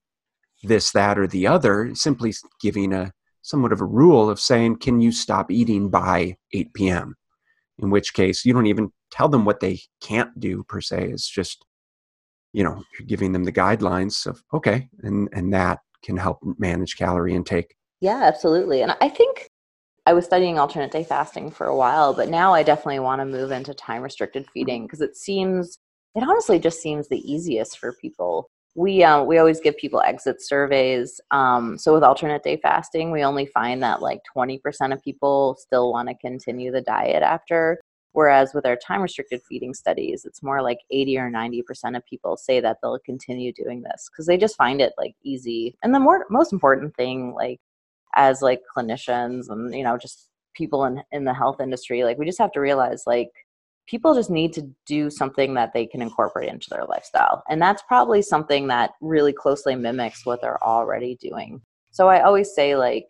this 0.63 0.91
that 0.93 1.19
or 1.19 1.27
the 1.27 1.47
other 1.47 1.95
simply 1.95 2.35
giving 2.61 2.93
a 2.93 3.13
somewhat 3.43 3.73
of 3.73 3.81
a 3.81 3.87
rule 3.87 4.29
of 4.29 4.39
saying 4.39 4.77
can 4.77 5.01
you 5.01 5.11
stop 5.11 5.51
eating 5.51 5.89
by 5.89 6.37
8 6.53 6.75
p.m 6.75 7.17
in 7.83 7.91
which 7.91 8.15
case 8.15 8.45
you 8.45 8.53
don't 8.53 8.67
even 8.67 8.91
tell 9.11 9.29
them 9.29 9.45
what 9.45 9.61
they 9.61 9.81
can't 10.01 10.39
do 10.39 10.63
per 10.65 10.81
se 10.81 11.11
it's 11.11 11.29
just 11.29 11.65
you 12.53 12.65
know 12.65 12.83
you're 12.93 13.07
giving 13.07 13.33
them 13.33 13.45
the 13.45 13.53
guidelines 13.53 14.27
of 14.27 14.43
okay 14.53 14.89
and 15.03 15.29
and 15.33 15.53
that 15.53 15.81
can 16.03 16.17
help 16.17 16.39
manage 16.59 16.97
calorie 16.97 17.35
intake. 17.35 17.75
Yeah 18.01 18.23
absolutely 18.25 18.83
and 18.83 18.97
i 19.01 19.09
think 19.09 19.51
i 20.07 20.13
was 20.13 20.25
studying 20.25 20.59
alternate 20.59 20.91
day 20.91 21.05
fasting 21.05 21.51
for 21.51 21.67
a 21.67 21.77
while 21.77 22.15
but 22.15 22.29
now 22.29 22.55
i 22.55 22.63
definitely 22.63 23.01
want 23.01 23.21
to 23.21 23.27
move 23.27 23.51
into 23.51 23.75
time 23.75 24.03
restricted 24.03 24.47
feeding 24.53 24.87
because 24.87 25.01
it 25.01 25.17
seems 25.17 25.79
it 26.15 26.23
honestly 26.23 26.59
just 26.59 26.81
seems 26.81 27.09
the 27.09 27.33
easiest 27.33 27.79
for 27.79 27.93
people 27.93 28.49
we 28.75 29.03
uh, 29.03 29.23
we 29.23 29.39
always 29.39 29.61
give 29.61 29.77
people 29.77 30.01
exit 30.03 30.43
surveys. 30.43 31.21
Um, 31.31 31.77
so 31.77 31.93
with 31.93 32.05
alternate 32.05 32.43
day 32.43 32.59
fasting, 32.63 33.11
we 33.11 33.25
only 33.25 33.47
find 33.47 33.83
that 33.83 34.01
like 34.01 34.21
20% 34.37 34.61
of 34.93 35.03
people 35.03 35.57
still 35.59 35.93
want 35.93 36.09
to 36.09 36.15
continue 36.15 36.71
the 36.71 36.81
diet 36.81 37.23
after. 37.23 37.81
Whereas 38.13 38.55
with 38.55 38.67
our 38.67 38.77
time 38.77 39.03
restricted 39.03 39.41
feeding 39.49 39.73
studies, 39.73 40.25
it's 40.25 40.43
more 40.43 40.63
like 40.63 40.79
80 40.91 41.19
or 41.19 41.31
90% 41.31 41.97
of 41.97 42.05
people 42.07 42.37
say 42.37 42.59
that 42.61 42.79
they'll 42.83 42.99
continue 42.99 43.53
doing 43.53 43.83
this 43.83 44.09
because 44.11 44.27
they 44.27 44.37
just 44.37 44.57
find 44.57 44.81
it 44.81 44.93
like 44.99 45.15
easy. 45.23 45.77
And 45.83 45.95
the 45.95 46.01
more 46.01 46.27
most 46.31 46.53
important 46.53 46.95
thing, 46.97 47.35
like 47.35 47.61
as 48.15 48.43
like 48.43 48.63
clinicians 48.77 49.49
and 49.49 49.75
you 49.75 49.85
know 49.85 49.97
just 49.99 50.29
people 50.55 50.85
in 50.85 51.03
in 51.13 51.25
the 51.25 51.35
health 51.35 51.61
industry, 51.61 52.05
like 52.05 52.19
we 52.19 52.27
just 52.27 52.39
have 52.39 52.53
to 52.53 52.61
realize 52.61 53.05
like 53.07 53.31
people 53.87 54.15
just 54.15 54.31
need 54.31 54.53
to 54.53 54.71
do 54.87 55.11
something 55.11 55.55
that 55.55 55.73
they 55.73 55.87
can 55.87 56.01
incorporate 56.01 56.49
into 56.49 56.69
their 56.71 56.85
lifestyle. 56.85 57.43
And 57.49 57.61
that's 57.61 57.83
probably 57.89 58.23
something 58.23 58.69
that 58.69 58.93
really 59.01 59.33
closely 59.33 59.75
mimics 59.75 60.25
what 60.25 60.41
they're 60.41 60.63
already 60.63 61.17
doing. 61.21 61.61
So 61.91 62.09
I 62.09 62.23
always 62.23 62.55
say 62.55 62.77
like, 62.77 63.07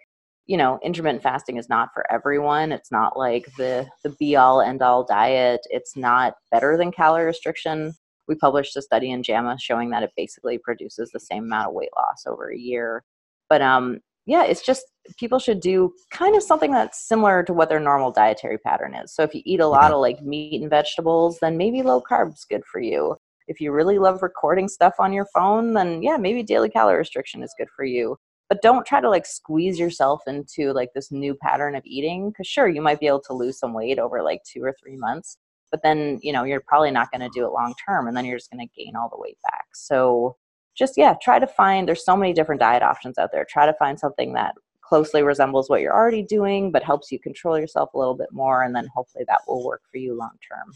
you 0.47 0.57
know, 0.57 0.79
intermittent 0.83 1.23
fasting 1.23 1.59
is 1.59 1.69
not 1.69 1.91
for 1.95 2.11
everyone. 2.11 2.73
It's 2.73 2.91
not 2.91 3.17
like 3.17 3.47
the 3.57 3.87
the 4.03 4.11
be 4.19 4.37
all 4.37 4.61
end 4.61 4.83
all 4.83 5.05
diet. 5.05 5.61
It's 5.71 5.97
not 5.97 6.35
better 6.51 6.77
than 6.77 6.91
calorie 6.91 7.27
restriction. 7.27 7.93
We 8.27 8.35
published 8.35 8.77
a 8.77 8.83
study 8.83 9.11
in 9.11 9.23
JAMA 9.23 9.59
showing 9.61 9.91
that 9.91 10.03
it 10.03 10.13
basically 10.17 10.59
produces 10.59 11.11
the 11.11 11.21
same 11.21 11.45
amount 11.45 11.69
of 11.69 11.75
weight 11.75 11.91
loss 11.95 12.25
over 12.27 12.51
a 12.51 12.59
year. 12.59 13.05
But 13.49 13.61
um 13.63 14.01
yeah, 14.31 14.45
it's 14.45 14.63
just 14.63 14.85
people 15.19 15.41
should 15.41 15.59
do 15.59 15.93
kind 16.13 16.37
of 16.37 16.43
something 16.45 16.71
that's 16.71 17.09
similar 17.09 17.43
to 17.43 17.53
what 17.53 17.69
their 17.69 17.81
normal 17.81 18.13
dietary 18.13 18.59
pattern 18.59 18.95
is. 18.95 19.13
So 19.13 19.25
if 19.25 19.35
you 19.35 19.43
eat 19.45 19.59
a 19.59 19.67
lot 19.67 19.91
of 19.91 19.99
like 19.99 20.23
meat 20.23 20.61
and 20.61 20.71
vegetables, 20.71 21.39
then 21.41 21.57
maybe 21.57 21.83
low 21.83 22.01
carbs 22.01 22.47
good 22.49 22.63
for 22.65 22.81
you. 22.81 23.17
If 23.49 23.61
you 23.61 23.73
really 23.73 23.99
love 23.99 24.23
recording 24.23 24.69
stuff 24.69 24.95
on 25.01 25.13
your 25.13 25.27
phone, 25.35 25.75
then 25.75 26.01
yeah, 26.01 26.17
maybe 26.17 26.45
daily 26.45 26.69
calorie 26.71 26.99
restriction 26.99 27.43
is 27.43 27.53
good 27.59 27.67
for 27.75 27.85
you. 27.85 28.17
But 28.49 28.63
don't 28.63 28.87
try 28.87 29.01
to 29.01 29.11
like 29.11 29.27
squeeze 29.27 29.81
yourself 29.81 30.23
into 30.29 30.73
like 30.73 30.91
this 30.95 31.11
new 31.11 31.35
pattern 31.35 31.75
of 31.75 31.83
eating 31.85 32.33
cuz 32.37 32.47
sure, 32.47 32.69
you 32.69 32.81
might 32.81 33.01
be 33.01 33.09
able 33.09 33.23
to 33.23 33.33
lose 33.33 33.59
some 33.59 33.75
weight 33.75 33.99
over 33.99 34.23
like 34.23 34.43
2 34.45 34.63
or 34.63 34.77
3 34.81 34.97
months, 34.97 35.39
but 35.73 35.83
then, 35.83 36.21
you 36.23 36.33
know, 36.33 36.45
you're 36.45 36.63
probably 36.69 36.93
not 36.93 37.11
going 37.11 37.21
to 37.21 37.31
do 37.35 37.45
it 37.45 37.53
long 37.53 37.75
term 37.85 38.07
and 38.07 38.17
then 38.17 38.25
you're 38.25 38.39
just 38.39 38.53
going 38.53 38.65
to 38.65 38.81
gain 38.81 38.95
all 38.95 39.09
the 39.09 39.21
weight 39.21 39.39
back. 39.43 39.67
So 39.75 40.37
just 40.81 40.97
yeah 40.97 41.15
try 41.23 41.39
to 41.39 41.47
find 41.47 41.87
there's 41.87 42.05
so 42.05 42.17
many 42.17 42.33
different 42.33 42.61
diet 42.61 42.83
options 42.83 43.19
out 43.19 43.31
there. 43.33 43.47
Try 43.49 43.67
to 43.67 43.75
find 43.75 44.01
something 44.01 44.33
that 44.33 44.55
closely 44.83 45.23
resembles 45.23 45.69
what 45.69 45.81
you're 45.81 45.95
already 45.95 46.23
doing 46.23 46.73
but 46.73 46.83
helps 46.83 47.13
you 47.13 47.21
control 47.21 47.57
yourself 47.57 47.91
a 47.95 47.99
little 47.99 48.17
bit 48.17 48.33
more 48.33 48.65
and 48.65 48.75
then 48.75 48.89
hopefully 48.93 49.25
that 49.29 49.43
will 49.47 49.65
work 49.65 49.83
for 49.93 49.99
you 49.99 50.17
long 50.17 50.33
term. 50.51 50.73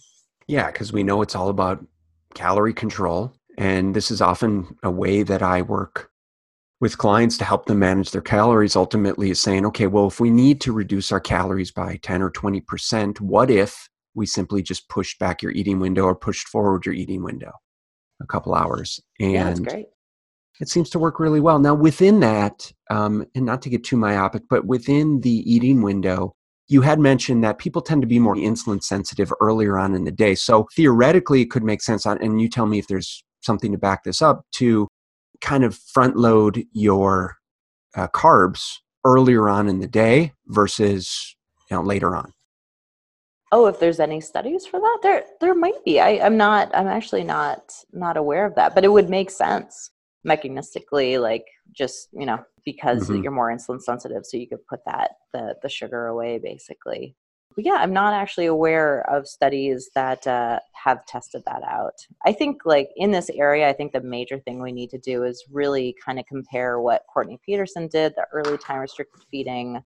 Yeah 0.46 0.70
because 0.70 0.92
we 0.92 1.02
know 1.02 1.22
it's 1.22 1.34
all 1.34 1.48
about 1.48 1.84
calorie 2.34 2.74
control 2.74 3.34
and 3.58 3.96
this 3.96 4.10
is 4.10 4.20
often 4.20 4.76
a 4.82 4.90
way 4.90 5.22
that 5.22 5.40
i 5.40 5.62
work 5.62 6.10
with 6.80 6.98
clients 6.98 7.38
to 7.38 7.44
help 7.44 7.66
them 7.66 7.78
manage 7.78 8.10
their 8.10 8.20
calories 8.20 8.74
ultimately 8.74 9.30
is 9.30 9.40
saying 9.40 9.64
okay 9.64 9.86
well 9.86 10.08
if 10.08 10.18
we 10.18 10.30
need 10.30 10.60
to 10.60 10.72
reduce 10.72 11.12
our 11.12 11.20
calories 11.20 11.70
by 11.70 11.96
10 12.02 12.20
or 12.22 12.30
20% 12.32 13.20
what 13.20 13.50
if 13.50 13.88
we 14.14 14.26
simply 14.26 14.62
just 14.62 14.88
pushed 14.88 15.18
back 15.20 15.42
your 15.42 15.52
eating 15.52 15.78
window 15.78 16.04
or 16.04 16.14
pushed 16.16 16.48
forward 16.48 16.84
your 16.84 16.94
eating 16.94 17.22
window 17.22 17.52
a 18.20 18.26
couple 18.26 18.54
hours? 18.54 19.00
And 19.20 19.32
yeah, 19.32 19.44
that's 19.44 19.60
great 19.60 19.86
it 20.60 20.68
seems 20.68 20.90
to 20.90 20.98
work 20.98 21.18
really 21.18 21.40
well. 21.40 21.58
Now, 21.58 21.74
within 21.74 22.20
that, 22.20 22.72
um, 22.90 23.26
and 23.34 23.44
not 23.44 23.62
to 23.62 23.70
get 23.70 23.84
too 23.84 23.96
myopic, 23.96 24.42
but 24.48 24.66
within 24.66 25.20
the 25.20 25.52
eating 25.52 25.82
window, 25.82 26.32
you 26.68 26.80
had 26.80 26.98
mentioned 26.98 27.44
that 27.44 27.58
people 27.58 27.82
tend 27.82 28.02
to 28.02 28.08
be 28.08 28.18
more 28.18 28.36
insulin 28.36 28.82
sensitive 28.82 29.32
earlier 29.40 29.78
on 29.78 29.94
in 29.94 30.04
the 30.04 30.12
day. 30.12 30.34
So 30.34 30.66
theoretically, 30.74 31.42
it 31.42 31.50
could 31.50 31.64
make 31.64 31.82
sense, 31.82 32.06
on, 32.06 32.22
and 32.22 32.40
you 32.40 32.48
tell 32.48 32.66
me 32.66 32.78
if 32.78 32.86
there's 32.86 33.22
something 33.42 33.72
to 33.72 33.78
back 33.78 34.04
this 34.04 34.22
up, 34.22 34.46
to 34.52 34.88
kind 35.40 35.64
of 35.64 35.76
front 35.76 36.16
load 36.16 36.64
your 36.72 37.36
uh, 37.96 38.08
carbs 38.08 38.76
earlier 39.04 39.48
on 39.48 39.68
in 39.68 39.80
the 39.80 39.88
day 39.88 40.32
versus 40.46 41.36
you 41.70 41.76
know, 41.76 41.82
later 41.82 42.16
on. 42.16 42.32
Oh, 43.52 43.66
if 43.66 43.78
there's 43.78 44.00
any 44.00 44.20
studies 44.20 44.66
for 44.66 44.80
that, 44.80 44.98
there 45.02 45.24
there 45.40 45.54
might 45.54 45.84
be. 45.84 46.00
I, 46.00 46.18
I'm 46.24 46.36
not. 46.36 46.74
I'm 46.74 46.88
actually 46.88 47.22
not 47.24 47.72
not 47.92 48.16
aware 48.16 48.46
of 48.46 48.54
that, 48.56 48.74
but 48.74 48.84
it 48.84 48.88
would 48.88 49.10
make 49.10 49.30
sense 49.30 49.90
mechanistically 50.26 51.20
like 51.20 51.46
just 51.72 52.08
you 52.12 52.26
know 52.26 52.42
because 52.64 53.08
mm-hmm. 53.08 53.22
you're 53.22 53.32
more 53.32 53.54
insulin 53.54 53.80
sensitive 53.80 54.24
so 54.24 54.36
you 54.36 54.48
could 54.48 54.66
put 54.66 54.80
that 54.86 55.12
the 55.32 55.54
the 55.62 55.68
sugar 55.68 56.06
away 56.06 56.38
basically. 56.38 57.14
But 57.54 57.66
yeah 57.66 57.78
i'm 57.80 57.92
not 57.92 58.14
actually 58.14 58.46
aware 58.46 59.08
of 59.08 59.28
studies 59.28 59.90
that 59.94 60.26
uh, 60.26 60.58
have 60.72 61.06
tested 61.06 61.42
that 61.46 61.62
out. 61.62 61.94
I 62.26 62.32
think 62.32 62.62
like 62.64 62.90
in 62.96 63.10
this 63.10 63.30
area 63.30 63.68
i 63.68 63.72
think 63.72 63.92
the 63.92 64.00
major 64.00 64.38
thing 64.38 64.60
we 64.60 64.72
need 64.72 64.90
to 64.90 64.98
do 64.98 65.24
is 65.24 65.44
really 65.50 65.94
kind 66.04 66.18
of 66.18 66.26
compare 66.26 66.80
what 66.80 67.04
courtney 67.12 67.38
peterson 67.44 67.88
did 67.88 68.14
the 68.16 68.26
early 68.32 68.58
time 68.58 68.80
restricted 68.80 69.22
feeding 69.30 69.82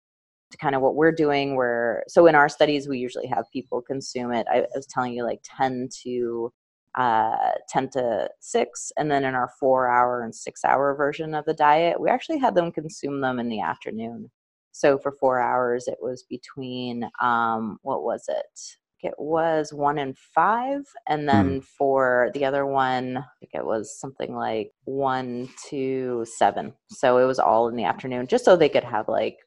to 0.51 0.57
kind 0.57 0.75
of 0.75 0.81
what 0.81 0.95
we're 0.95 1.11
doing 1.11 1.55
where 1.55 2.03
so 2.07 2.27
in 2.27 2.35
our 2.35 2.49
studies 2.49 2.87
we 2.87 2.99
usually 2.99 3.27
have 3.27 3.45
people 3.51 3.81
consume 3.81 4.31
it. 4.33 4.47
I 4.51 4.65
was 4.73 4.87
telling 4.87 5.13
you 5.13 5.23
like 5.23 5.41
10 5.43 5.89
to 6.03 6.51
uh, 6.97 7.51
10 7.69 7.89
to 7.91 8.27
6 8.39 8.91
and 8.97 9.09
then 9.09 9.23
in 9.23 9.35
our 9.35 9.51
four 9.59 9.87
hour 9.87 10.23
and 10.23 10.33
six 10.33 10.65
hour 10.65 10.95
version 10.95 11.35
of 11.35 11.45
the 11.45 11.53
diet 11.53 12.01
we 12.01 12.09
actually 12.09 12.39
had 12.39 12.55
them 12.55 12.71
consume 12.71 13.21
them 13.21 13.39
in 13.39 13.49
the 13.49 13.61
afternoon. 13.61 14.29
So 14.71 14.97
for 14.97 15.11
four 15.11 15.39
hours 15.39 15.87
it 15.87 15.99
was 16.01 16.25
between 16.27 17.09
um, 17.21 17.77
what 17.83 18.03
was 18.03 18.25
it? 18.27 18.59
It 19.03 19.13
was 19.19 19.71
one 19.71 19.99
and 19.99 20.17
five 20.17 20.81
and 21.07 21.29
then 21.29 21.61
mm. 21.61 21.63
for 21.63 22.31
the 22.33 22.45
other 22.45 22.65
one 22.65 23.17
i 23.17 23.23
think 23.39 23.51
it 23.53 23.63
was 23.63 23.99
something 23.99 24.35
like 24.35 24.71
one 24.85 25.49
to 25.69 26.25
seven. 26.37 26.73
So 26.89 27.19
it 27.19 27.25
was 27.25 27.37
all 27.37 27.67
in 27.67 27.75
the 27.75 27.83
afternoon 27.83 28.25
just 28.25 28.43
so 28.43 28.55
they 28.55 28.69
could 28.69 28.83
have 28.83 29.07
like 29.07 29.37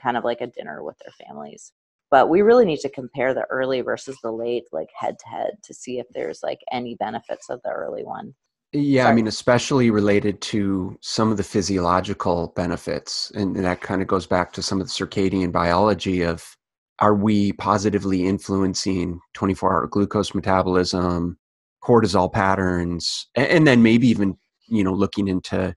kind 0.00 0.16
of 0.16 0.22
like 0.22 0.40
a 0.40 0.46
dinner 0.46 0.84
with 0.84 0.96
their 0.98 1.26
families 1.26 1.72
but 2.12 2.28
we 2.28 2.42
really 2.42 2.66
need 2.66 2.78
to 2.80 2.90
compare 2.90 3.32
the 3.32 3.46
early 3.50 3.80
versus 3.80 4.16
the 4.22 4.30
late 4.30 4.64
like 4.70 4.90
head 4.94 5.16
to 5.18 5.26
head 5.26 5.52
to 5.64 5.74
see 5.74 5.98
if 5.98 6.06
there's 6.10 6.40
like 6.42 6.60
any 6.70 6.94
benefits 6.94 7.48
of 7.50 7.60
the 7.64 7.70
early 7.70 8.04
one 8.04 8.34
yeah 8.72 9.02
Sorry. 9.02 9.12
i 9.12 9.14
mean 9.16 9.26
especially 9.26 9.90
related 9.90 10.40
to 10.42 10.96
some 11.00 11.32
of 11.32 11.38
the 11.38 11.42
physiological 11.42 12.52
benefits 12.54 13.32
and, 13.34 13.56
and 13.56 13.64
that 13.64 13.80
kind 13.80 14.02
of 14.02 14.06
goes 14.06 14.26
back 14.26 14.52
to 14.52 14.62
some 14.62 14.80
of 14.80 14.86
the 14.86 14.92
circadian 14.92 15.50
biology 15.50 16.22
of 16.22 16.56
are 17.00 17.14
we 17.14 17.52
positively 17.54 18.26
influencing 18.26 19.18
24 19.34 19.72
hour 19.72 19.86
glucose 19.88 20.34
metabolism 20.34 21.36
cortisol 21.82 22.32
patterns 22.32 23.26
and, 23.34 23.46
and 23.46 23.66
then 23.66 23.82
maybe 23.82 24.06
even 24.06 24.36
you 24.68 24.84
know 24.84 24.92
looking 24.92 25.26
into 25.26 25.74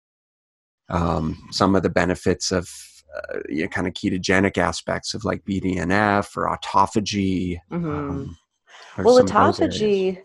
um, 0.90 1.38
some 1.50 1.74
of 1.74 1.82
the 1.82 1.88
benefits 1.88 2.52
of 2.52 2.68
uh, 3.14 3.38
you 3.48 3.62
know, 3.62 3.68
kind 3.68 3.86
of 3.86 3.94
ketogenic 3.94 4.58
aspects 4.58 5.14
of 5.14 5.24
like 5.24 5.44
BDNF 5.44 6.36
or 6.36 6.48
autophagy. 6.48 7.58
Mm-hmm. 7.70 7.90
Um, 7.90 8.36
well, 8.98 9.22
autophagy, 9.22 10.20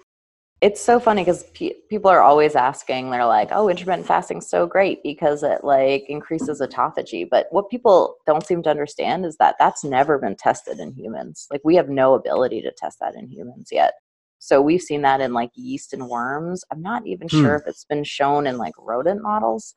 it's 0.61 0.81
so 0.81 0.99
funny 0.99 1.21
because 1.21 1.43
pe- 1.53 1.75
people 1.89 2.11
are 2.11 2.21
always 2.21 2.55
asking, 2.55 3.09
they're 3.09 3.25
like, 3.25 3.49
oh, 3.51 3.69
intermittent 3.69 4.07
fasting 4.07 4.39
is 4.39 4.49
so 4.49 4.67
great 4.67 5.01
because 5.03 5.43
it 5.43 5.63
like 5.63 6.05
increases 6.09 6.61
autophagy. 6.61 7.27
But 7.29 7.47
what 7.51 7.69
people 7.69 8.15
don't 8.25 8.45
seem 8.45 8.63
to 8.63 8.69
understand 8.69 9.25
is 9.25 9.37
that 9.37 9.55
that's 9.59 9.83
never 9.83 10.17
been 10.17 10.35
tested 10.35 10.79
in 10.79 10.93
humans. 10.93 11.47
Like, 11.51 11.61
we 11.63 11.75
have 11.75 11.89
no 11.89 12.13
ability 12.13 12.61
to 12.61 12.71
test 12.71 12.99
that 12.99 13.15
in 13.15 13.29
humans 13.29 13.69
yet. 13.71 13.93
So 14.39 14.61
we've 14.61 14.81
seen 14.81 15.01
that 15.03 15.21
in 15.21 15.33
like 15.33 15.51
yeast 15.53 15.93
and 15.93 16.07
worms. 16.07 16.63
I'm 16.71 16.81
not 16.81 17.05
even 17.05 17.27
hmm. 17.29 17.41
sure 17.41 17.55
if 17.55 17.67
it's 17.67 17.85
been 17.85 18.03
shown 18.03 18.47
in 18.47 18.57
like 18.57 18.73
rodent 18.77 19.21
models 19.21 19.75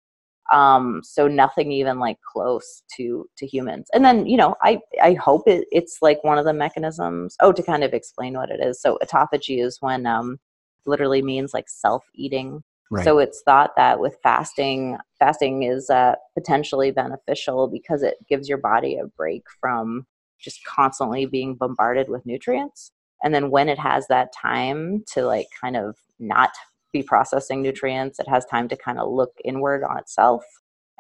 um 0.53 1.01
so 1.05 1.29
nothing 1.29 1.71
even 1.71 1.99
like 1.99 2.19
close 2.21 2.83
to 2.95 3.29
to 3.37 3.47
humans 3.47 3.89
and 3.95 4.05
then 4.05 4.27
you 4.27 4.37
know 4.37 4.57
i 4.63 4.81
i 5.03 5.15
hope 5.15 5.43
it, 5.47 5.67
it's 5.71 5.99
like 6.03 6.23
one 6.25 6.39
of 6.39 6.45
the 6.45 6.53
mechanisms 6.53 7.37
oh 7.41 7.53
to 7.53 7.63
kind 7.63 7.85
of 7.85 7.95
explain 7.95 8.35
what 8.35 8.51
it 8.51 8.61
is 8.61 8.81
so 8.81 8.99
autophagy 9.03 9.65
is 9.65 9.79
when 9.81 10.05
um 10.07 10.39
literally 10.85 11.23
means 11.23 11.55
like 11.55 11.69
self 11.69 12.05
eating 12.15 12.63
Right. 12.93 13.05
So 13.05 13.19
it's 13.19 13.41
thought 13.41 13.71
that 13.77 14.01
with 14.01 14.19
fasting, 14.23 14.99
fasting 15.19 15.63
is 15.63 15.89
uh, 15.89 16.15
potentially 16.35 16.91
beneficial 16.91 17.67
because 17.67 18.03
it 18.03 18.17
gives 18.29 18.51
your 18.51 18.59
body 18.59 18.99
a 18.99 19.07
break 19.07 19.45
from 19.63 20.07
just 20.39 20.63
constantly 20.67 21.25
being 21.25 21.55
bombarded 21.55 22.11
with 22.11 22.27
nutrients. 22.27 22.93
And 23.25 23.35
then 23.35 23.51
when 23.51 23.71
it 23.71 23.79
has 23.79 24.09
that 24.09 24.29
time 24.35 25.05
to 25.15 25.25
like 25.25 25.47
kind 25.59 25.75
of 25.75 25.97
not 26.19 26.51
be 26.93 27.03
processing 27.03 27.63
nutrients, 27.63 28.19
it 28.19 28.29
has 28.29 28.45
time 28.47 28.69
to 28.69 28.77
kind 28.77 28.99
of 28.99 29.11
look 29.11 29.33
inward 29.45 29.83
on 29.85 29.99
itself 29.99 30.45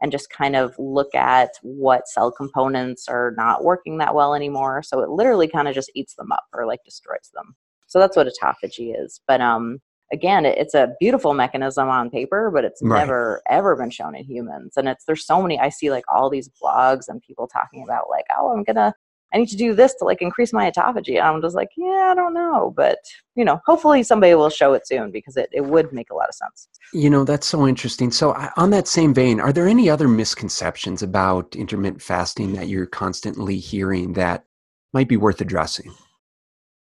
and 0.00 0.10
just 0.10 0.30
kind 0.30 0.56
of 0.56 0.74
look 0.78 1.14
at 1.14 1.50
what 1.62 2.08
cell 2.08 2.32
components 2.32 3.06
are 3.08 3.34
not 3.36 3.64
working 3.64 3.98
that 3.98 4.14
well 4.14 4.34
anymore. 4.34 4.82
So 4.82 5.00
it 5.00 5.10
literally 5.10 5.48
kind 5.48 5.68
of 5.68 5.74
just 5.74 5.92
eats 5.94 6.14
them 6.16 6.32
up 6.32 6.44
or 6.52 6.66
like 6.66 6.80
destroys 6.84 7.30
them. 7.34 7.54
So 7.86 7.98
that's 7.98 8.16
what 8.16 8.26
autophagy 8.26 8.94
is. 8.98 9.20
But 9.28 9.40
um, 9.40 9.78
again, 10.12 10.44
it's 10.44 10.74
a 10.74 10.94
beautiful 10.98 11.34
mechanism 11.34 11.88
on 11.88 12.10
paper, 12.10 12.50
but 12.52 12.64
it's 12.64 12.80
right. 12.82 12.98
never 12.98 13.42
ever 13.48 13.76
been 13.76 13.90
shown 13.90 14.16
in 14.16 14.24
humans. 14.24 14.74
And 14.76 14.88
it's 14.88 15.04
there's 15.04 15.26
so 15.26 15.40
many. 15.40 15.58
I 15.60 15.68
see 15.68 15.90
like 15.90 16.04
all 16.12 16.28
these 16.28 16.50
blogs 16.62 17.04
and 17.08 17.22
people 17.22 17.46
talking 17.46 17.84
about 17.84 18.10
like, 18.10 18.24
oh, 18.36 18.52
I'm 18.52 18.64
gonna 18.64 18.94
I 19.32 19.38
need 19.38 19.48
to 19.48 19.56
do 19.56 19.74
this 19.74 19.94
to 19.94 20.04
like 20.04 20.20
increase 20.20 20.52
my 20.52 20.70
autophagy. 20.70 21.16
And 21.16 21.26
I'm 21.26 21.40
just 21.40 21.56
like, 21.56 21.70
yeah, 21.76 22.10
I 22.10 22.14
don't 22.14 22.34
know. 22.34 22.72
But, 22.76 22.98
you 23.34 23.44
know, 23.44 23.60
hopefully 23.66 24.02
somebody 24.02 24.34
will 24.34 24.50
show 24.50 24.74
it 24.74 24.86
soon 24.86 25.10
because 25.10 25.36
it, 25.36 25.48
it 25.52 25.62
would 25.62 25.92
make 25.92 26.10
a 26.10 26.14
lot 26.14 26.28
of 26.28 26.34
sense. 26.34 26.68
You 26.92 27.08
know, 27.08 27.24
that's 27.24 27.46
so 27.46 27.66
interesting. 27.66 28.10
So, 28.10 28.32
on 28.56 28.70
that 28.70 28.88
same 28.88 29.14
vein, 29.14 29.40
are 29.40 29.52
there 29.52 29.66
any 29.66 29.88
other 29.88 30.08
misconceptions 30.08 31.02
about 31.02 31.56
intermittent 31.56 32.02
fasting 32.02 32.52
that 32.54 32.68
you're 32.68 32.86
constantly 32.86 33.58
hearing 33.58 34.12
that 34.14 34.44
might 34.92 35.08
be 35.08 35.16
worth 35.16 35.40
addressing? 35.40 35.90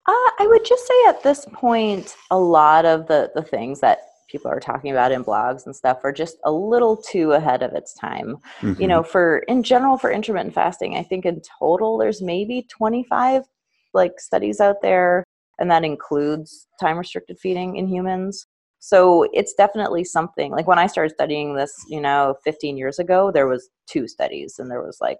Uh, 0.07 0.31
I 0.38 0.46
would 0.48 0.64
just 0.64 0.87
say 0.87 0.94
at 1.09 1.22
this 1.22 1.46
point, 1.53 2.16
a 2.31 2.38
lot 2.38 2.87
of 2.87 3.07
the, 3.07 3.31
the 3.35 3.42
things 3.42 3.81
that 3.81 4.00
people 4.31 4.51
are 4.51 4.61
talking 4.61 4.90
about 4.90 5.12
in 5.12 5.25
blogs 5.25 5.66
and 5.66 5.75
stuff 5.75 6.01
are 6.05 6.12
just 6.12 6.38
a 6.45 6.53
little 6.53 6.97
too 6.97 7.33
ahead 7.33 7.62
of 7.62 7.73
its 7.73 7.95
time. 7.95 8.37
Mm-hmm. 8.61 8.81
You 8.81 8.88
know, 8.88 9.03
for 9.03 9.38
in 9.49 9.62
general 9.62 9.99
for 9.99 10.11
intermittent 10.11 10.55
fasting, 10.55 10.97
I 10.97 11.03
think 11.03 11.25
in 11.27 11.43
total 11.59 11.99
there's 11.99 12.23
maybe 12.23 12.66
25 12.71 13.45
like 13.93 14.21
studies 14.21 14.61
out 14.61 14.83
there 14.83 15.25
and 15.59 15.71
that 15.71 15.85
includes 15.85 16.69
time 16.81 16.97
restricted 16.97 17.38
feeding 17.38 17.77
in 17.77 17.88
humans. 17.88 18.47
So 18.79 19.29
it's 19.33 19.53
definitely 19.53 20.05
something 20.05 20.53
like 20.53 20.66
when 20.66 20.79
I 20.79 20.87
started 20.87 21.14
studying 21.14 21.55
this, 21.55 21.73
you 21.88 22.01
know, 22.01 22.37
15 22.45 22.79
years 22.79 22.99
ago, 22.99 23.31
there 23.31 23.47
was 23.47 23.69
two 23.87 24.09
studies 24.09 24.59
and 24.59 24.71
there 24.71 24.83
was 24.83 24.99
like 25.01 25.19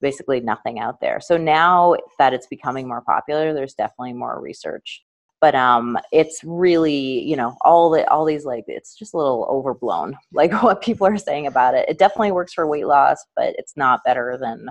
basically 0.00 0.40
nothing 0.40 0.78
out 0.78 1.00
there. 1.00 1.20
So 1.20 1.36
now 1.36 1.96
that 2.18 2.32
it's 2.32 2.46
becoming 2.46 2.86
more 2.86 3.02
popular, 3.02 3.52
there's 3.52 3.74
definitely 3.74 4.12
more 4.12 4.40
research 4.40 5.02
but 5.42 5.54
um 5.56 5.98
it's 6.12 6.40
really 6.44 7.20
you 7.22 7.36
know 7.36 7.54
all 7.62 7.90
the 7.90 8.08
all 8.08 8.24
these 8.24 8.46
like 8.46 8.64
it's 8.68 8.94
just 8.94 9.12
a 9.12 9.16
little 9.18 9.46
overblown 9.50 10.16
like 10.32 10.52
what 10.62 10.80
people 10.80 11.06
are 11.06 11.18
saying 11.18 11.46
about 11.46 11.74
it. 11.74 11.86
It 11.88 11.98
definitely 11.98 12.32
works 12.32 12.54
for 12.54 12.66
weight 12.66 12.86
loss 12.86 13.18
but 13.36 13.54
it's 13.58 13.76
not 13.76 14.00
better 14.06 14.38
than 14.40 14.68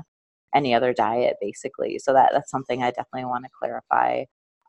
any 0.56 0.74
other 0.74 0.94
diet 0.94 1.36
basically. 1.40 2.00
So 2.00 2.14
that 2.14 2.32
that's 2.34 2.50
something 2.50 2.82
i 2.82 2.90
definitely 2.90 3.26
want 3.26 3.44
to 3.46 3.52
clarify. 3.60 4.24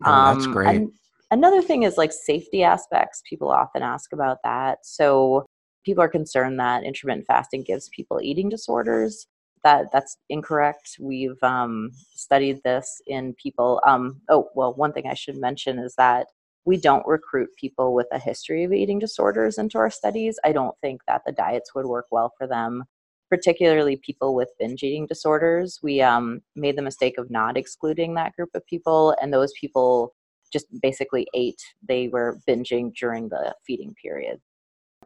Oh, 0.04 0.34
that's 0.34 0.44
um, 0.44 0.52
great. 0.52 0.68
and 0.68 0.92
another 1.30 1.62
thing 1.62 1.84
is 1.84 1.96
like 1.96 2.12
safety 2.12 2.62
aspects. 2.64 3.22
People 3.28 3.50
often 3.50 3.82
ask 3.82 4.12
about 4.12 4.38
that. 4.44 4.78
So 4.82 5.46
people 5.84 6.02
are 6.02 6.08
concerned 6.08 6.58
that 6.58 6.84
intermittent 6.84 7.26
fasting 7.26 7.62
gives 7.62 7.88
people 7.94 8.20
eating 8.22 8.48
disorders 8.48 9.26
that 9.64 9.92
that's 9.92 10.16
incorrect. 10.28 10.96
We've 11.00 11.42
um, 11.42 11.90
studied 12.14 12.62
this 12.64 13.00
in 13.06 13.34
people. 13.34 13.80
Um, 13.86 14.20
oh, 14.28 14.48
well, 14.54 14.74
one 14.74 14.92
thing 14.92 15.06
I 15.06 15.14
should 15.14 15.36
mention 15.36 15.78
is 15.78 15.94
that 15.96 16.26
we 16.64 16.76
don't 16.76 17.06
recruit 17.06 17.50
people 17.58 17.94
with 17.94 18.06
a 18.12 18.18
history 18.18 18.64
of 18.64 18.72
eating 18.72 18.98
disorders 18.98 19.58
into 19.58 19.78
our 19.78 19.90
studies. 19.90 20.38
I 20.44 20.52
don't 20.52 20.76
think 20.80 21.00
that 21.08 21.22
the 21.26 21.32
diets 21.32 21.74
would 21.74 21.86
work 21.86 22.06
well 22.10 22.32
for 22.38 22.46
them, 22.46 22.84
particularly 23.30 23.96
people 23.96 24.34
with 24.34 24.50
binge 24.58 24.82
eating 24.82 25.06
disorders. 25.06 25.80
We 25.82 26.00
um, 26.00 26.42
made 26.54 26.76
the 26.76 26.82
mistake 26.82 27.18
of 27.18 27.30
not 27.30 27.56
excluding 27.56 28.14
that 28.14 28.36
group 28.36 28.50
of 28.54 28.66
people, 28.66 29.16
and 29.20 29.32
those 29.32 29.52
people 29.60 30.14
just 30.52 30.66
basically 30.80 31.26
ate. 31.34 31.60
They 31.86 32.08
were 32.08 32.38
binging 32.48 32.94
during 32.94 33.28
the 33.28 33.54
feeding 33.66 33.94
period. 34.00 34.40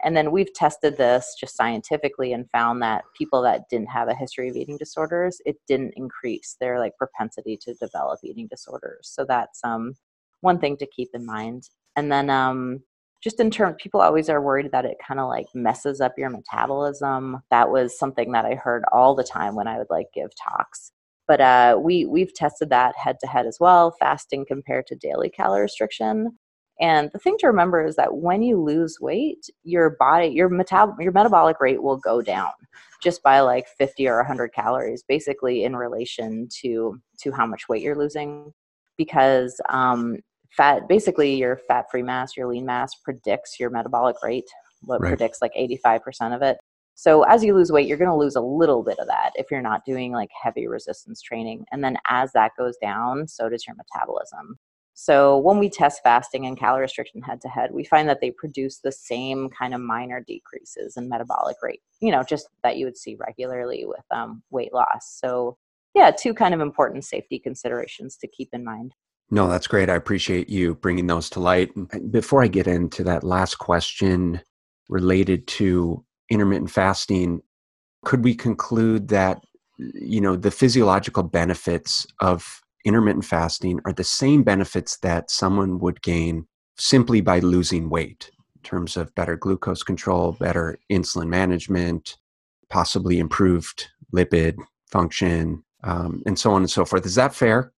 And 0.04 0.16
then 0.16 0.30
we've 0.30 0.52
tested 0.54 0.96
this 0.96 1.35
just 1.38 1.56
scientifically 1.56 2.32
and 2.32 2.50
found 2.50 2.82
that 2.82 3.04
people 3.16 3.42
that 3.42 3.68
didn't 3.70 3.90
have 3.90 4.09
a 4.09 4.14
history 4.14 4.48
of 4.48 4.56
eating 4.56 4.76
disorders, 4.76 5.40
it 5.46 5.56
didn't 5.66 5.94
increase 5.96 6.56
their 6.61 6.78
like 6.78 6.96
propensity 6.96 7.56
to 7.62 7.74
develop 7.74 8.20
eating 8.22 8.46
disorders. 8.48 9.09
So 9.12 9.24
that's 9.24 9.61
um 9.64 9.94
one 10.40 10.59
thing 10.59 10.76
to 10.78 10.87
keep 10.87 11.09
in 11.14 11.24
mind. 11.24 11.68
And 11.96 12.11
then 12.12 12.30
um 12.30 12.82
just 13.22 13.40
in 13.40 13.50
terms 13.50 13.76
people 13.78 14.00
always 14.00 14.28
are 14.28 14.42
worried 14.42 14.70
that 14.72 14.85
it 14.85 14.98
kind 15.06 15.18
of 15.18 15.28
like 15.28 15.46
messes 15.54 16.00
up 16.00 16.14
your 16.18 16.30
metabolism. 16.30 17.42
That 17.50 17.70
was 17.70 17.98
something 17.98 18.32
that 18.32 18.44
I 18.44 18.54
heard 18.54 18.85
all 18.92 19.14
the 19.14 19.24
time 19.24 19.54
when 19.54 19.66
I 19.66 19.78
would 19.78 19.90
like 19.90 20.06
give 20.14 20.30
talks. 20.37 20.92
But 21.26 21.40
uh, 21.40 21.78
we 21.82 22.06
we've 22.06 22.32
tested 22.35 22.70
that 22.70 22.94
head 22.96 23.16
to 23.20 23.26
head 23.26 23.46
as 23.46 23.59
well, 23.59 23.90
fasting 23.98 24.44
compared 24.46 24.87
to 24.88 24.94
daily 24.94 25.28
calorie 25.28 25.62
restriction. 25.62 26.38
And 26.80 27.10
the 27.12 27.18
thing 27.18 27.36
to 27.38 27.46
remember 27.46 27.84
is 27.84 27.96
that 27.96 28.16
when 28.16 28.42
you 28.42 28.60
lose 28.62 28.98
weight, 29.00 29.48
your 29.62 29.96
body, 29.98 30.28
your 30.28 30.50
metab- 30.50 31.00
your 31.00 31.12
metabolic 31.12 31.58
rate 31.60 31.82
will 31.82 31.96
go 31.96 32.20
down 32.20 32.50
just 33.02 33.22
by 33.22 33.40
like 33.40 33.66
50 33.78 34.06
or 34.08 34.16
100 34.18 34.52
calories, 34.52 35.02
basically 35.08 35.64
in 35.64 35.74
relation 35.76 36.48
to 36.60 37.00
to 37.20 37.32
how 37.32 37.46
much 37.46 37.68
weight 37.68 37.82
you're 37.82 37.96
losing, 37.96 38.52
because 38.98 39.58
um, 39.70 40.18
fat, 40.50 40.88
basically 40.88 41.34
your 41.34 41.56
fat-free 41.68 42.02
mass, 42.02 42.36
your 42.36 42.46
lean 42.46 42.66
mass 42.66 42.94
predicts 43.04 43.58
your 43.58 43.70
metabolic 43.70 44.16
rate. 44.22 44.48
What 44.82 45.00
right. 45.00 45.08
predicts 45.08 45.40
like 45.40 45.52
85% 45.54 46.34
of 46.34 46.42
it. 46.42 46.58
So 46.94 47.22
as 47.24 47.44
you 47.44 47.54
lose 47.54 47.72
weight, 47.72 47.86
you're 47.86 47.98
going 47.98 48.10
to 48.10 48.16
lose 48.16 48.36
a 48.36 48.40
little 48.40 48.82
bit 48.82 48.98
of 48.98 49.06
that 49.06 49.32
if 49.34 49.50
you're 49.50 49.62
not 49.62 49.84
doing 49.84 50.12
like 50.12 50.30
heavy 50.42 50.66
resistance 50.66 51.20
training. 51.20 51.64
And 51.72 51.84
then 51.84 51.98
as 52.08 52.32
that 52.32 52.52
goes 52.58 52.76
down, 52.80 53.28
so 53.28 53.48
does 53.48 53.66
your 53.66 53.76
metabolism. 53.76 54.58
So 54.98 55.37
when 55.37 55.59
we 55.59 55.68
test 55.68 56.02
fasting 56.02 56.46
and 56.46 56.59
calorie 56.59 56.80
restriction 56.80 57.20
head 57.20 57.42
to 57.42 57.48
head, 57.48 57.70
we 57.70 57.85
find 57.85 58.09
that 58.09 58.22
they 58.22 58.30
produce 58.30 58.78
the 58.78 58.90
same 58.90 59.50
kind 59.50 59.74
of 59.74 59.80
minor 59.82 60.24
decreases 60.26 60.96
in 60.96 61.11
metabolic 61.11 61.59
rate, 61.62 61.82
you 62.00 62.11
know, 62.11 62.22
just 62.22 62.48
that 62.62 62.78
you 62.78 62.87
would 62.87 62.96
see 62.96 63.14
regularly 63.14 63.85
with 63.85 64.04
um, 64.11 64.42
weight 64.50 64.72
loss. 64.72 65.18
So 65.20 65.59
yeah, 65.94 66.12
two 66.12 66.32
kind 66.32 66.54
of 66.54 66.62
important 66.62 67.04
safety 67.04 67.38
considerations 67.38 68.16
to 68.16 68.26
keep 68.26 68.48
in 68.54 68.64
mind. 68.64 68.94
No, 69.30 69.48
that's 69.48 69.66
great. 69.66 69.90
I 69.90 69.96
appreciate 69.96 70.48
you 70.48 70.76
bringing 70.76 71.09
those 71.09 71.28
to 71.30 71.40
light. 71.40 71.70
Before 72.11 72.42
I 72.42 72.48
get 72.48 72.66
into 72.66 73.04
that 73.04 73.22
last 73.22 73.56
question 73.56 74.40
related 74.88 75.46
to 75.48 76.02
intermittent 76.30 76.70
fasting, 76.70 77.42
could 78.06 78.24
we 78.24 78.35
conclude 78.35 79.09
that 79.09 79.42
you 79.76 80.22
know 80.22 80.37
the 80.37 80.50
physiological 80.50 81.22
benefits 81.22 82.06
of 82.20 82.62
intermittent 82.87 83.25
fasting 83.25 83.81
are 83.85 83.92
the 83.92 84.05
same 84.05 84.42
benefits 84.42 84.96
that 84.99 85.31
someone 85.31 85.79
would 85.81 86.01
gain 86.03 86.46
simply 86.79 87.20
by 87.20 87.40
losing 87.40 87.90
weight 87.90 88.31
in 88.55 88.62
terms 88.62 88.96
of 88.96 89.14
better 89.14 89.37
glucose 89.37 89.83
control, 89.83 90.33
better 90.33 90.79
insulin 90.90 91.29
management, 91.29 92.16
possibly 92.70 93.18
improved 93.18 93.88
lipid 94.14 94.57
function, 94.90 95.62
um, 95.83 96.22
and 96.27 96.38
so 96.38 96.53
on 96.53 96.62
and 96.62 96.70
so 96.70 96.85
forth. 96.85 97.05
Is 97.05 97.16
that 97.16 97.35
fair? 97.35 97.72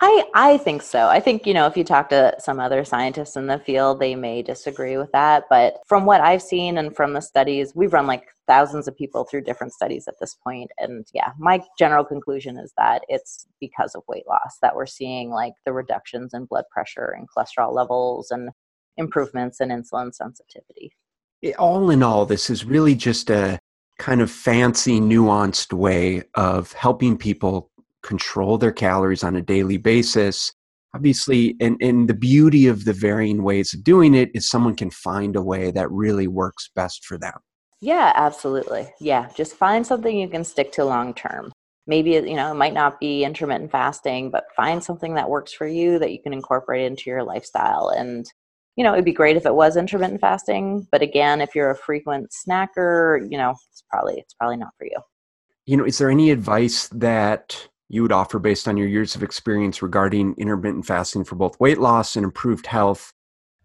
I, 0.00 0.24
I 0.34 0.56
think 0.58 0.82
so. 0.82 1.06
I 1.06 1.20
think, 1.20 1.46
you 1.46 1.54
know, 1.54 1.66
if 1.66 1.76
you 1.76 1.84
talk 1.84 2.08
to 2.08 2.34
some 2.38 2.58
other 2.58 2.84
scientists 2.84 3.36
in 3.36 3.46
the 3.46 3.58
field, 3.60 4.00
they 4.00 4.16
may 4.16 4.42
disagree 4.42 4.96
with 4.96 5.12
that. 5.12 5.44
But 5.48 5.76
from 5.86 6.06
what 6.06 6.20
I've 6.20 6.42
seen 6.42 6.76
and 6.76 6.96
from 6.96 7.12
the 7.12 7.20
studies, 7.20 7.72
we've 7.74 7.92
run 7.92 8.08
like 8.08 8.24
thousands 8.48 8.88
of 8.88 8.96
people 8.96 9.24
through 9.24 9.42
different 9.42 9.72
studies 9.72 10.08
at 10.08 10.14
this. 10.18 10.36
And 10.78 11.06
yeah, 11.14 11.32
my 11.38 11.62
general 11.78 12.04
conclusion 12.04 12.58
is 12.58 12.72
that 12.76 13.02
it's 13.08 13.46
because 13.60 13.94
of 13.94 14.02
weight 14.08 14.26
loss 14.26 14.58
that 14.60 14.74
we're 14.74 14.86
seeing 14.86 15.30
like 15.30 15.52
the 15.66 15.72
reductions 15.72 16.34
in 16.34 16.46
blood 16.46 16.64
pressure 16.72 17.14
and 17.16 17.28
cholesterol 17.28 17.72
levels 17.72 18.30
and 18.30 18.50
improvements 18.96 19.60
in 19.60 19.68
insulin 19.68 20.12
sensitivity. 20.12 20.92
All 21.58 21.90
in 21.90 22.02
all, 22.02 22.26
this 22.26 22.50
is 22.50 22.64
really 22.64 22.94
just 22.94 23.30
a 23.30 23.58
kind 23.98 24.20
of 24.20 24.30
fancy, 24.30 25.00
nuanced 25.00 25.72
way 25.72 26.24
of 26.34 26.72
helping 26.72 27.16
people 27.16 27.70
control 28.02 28.58
their 28.58 28.72
calories 28.72 29.24
on 29.24 29.36
a 29.36 29.42
daily 29.42 29.76
basis. 29.76 30.52
Obviously 30.94 31.56
and, 31.60 31.76
and 31.80 32.08
the 32.08 32.14
beauty 32.14 32.66
of 32.66 32.84
the 32.84 32.92
varying 32.92 33.42
ways 33.42 33.72
of 33.72 33.82
doing 33.82 34.14
it 34.14 34.30
is 34.34 34.48
someone 34.48 34.76
can 34.76 34.90
find 34.90 35.36
a 35.36 35.42
way 35.42 35.70
that 35.70 35.90
really 35.90 36.26
works 36.26 36.70
best 36.74 37.04
for 37.04 37.16
them. 37.16 37.38
Yeah 37.80 38.12
absolutely. 38.14 38.92
Yeah 39.00 39.28
just 39.34 39.54
find 39.54 39.86
something 39.86 40.18
you 40.18 40.28
can 40.28 40.44
stick 40.44 40.72
to 40.72 40.84
long 40.84 41.14
term. 41.14 41.50
Maybe 41.86 42.10
you 42.10 42.36
know 42.36 42.52
it 42.52 42.56
might 42.56 42.74
not 42.74 43.00
be 43.00 43.24
intermittent 43.24 43.70
fasting 43.70 44.30
but 44.30 44.44
find 44.54 44.84
something 44.84 45.14
that 45.14 45.30
works 45.30 45.52
for 45.52 45.66
you 45.66 45.98
that 45.98 46.12
you 46.12 46.20
can 46.22 46.32
incorporate 46.32 46.84
into 46.84 47.08
your 47.08 47.24
lifestyle. 47.24 47.88
And 47.88 48.26
you 48.76 48.84
know, 48.84 48.92
it'd 48.92 49.04
be 49.04 49.12
great 49.12 49.36
if 49.36 49.46
it 49.46 49.54
was 49.54 49.76
intermittent 49.76 50.20
fasting, 50.20 50.86
but 50.90 51.02
again, 51.02 51.40
if 51.40 51.54
you're 51.54 51.70
a 51.70 51.76
frequent 51.76 52.30
snacker, 52.30 53.20
you 53.30 53.36
know, 53.36 53.54
it's 53.70 53.82
probably 53.90 54.14
it's 54.18 54.34
probably 54.34 54.56
not 54.56 54.72
for 54.78 54.86
you. 54.86 54.98
You 55.66 55.76
know, 55.76 55.84
is 55.84 55.98
there 55.98 56.10
any 56.10 56.30
advice 56.30 56.88
that 56.88 57.68
you 57.92 58.02
would 58.02 58.12
offer 58.12 58.38
based 58.38 58.66
on 58.66 58.76
your 58.76 58.88
years 58.88 59.14
of 59.14 59.22
experience 59.22 59.82
regarding 59.82 60.34
intermittent 60.38 60.86
fasting 60.86 61.24
for 61.24 61.36
both 61.36 61.58
weight 61.60 61.78
loss 61.78 62.16
and 62.16 62.24
improved 62.24 62.66
health? 62.66 63.12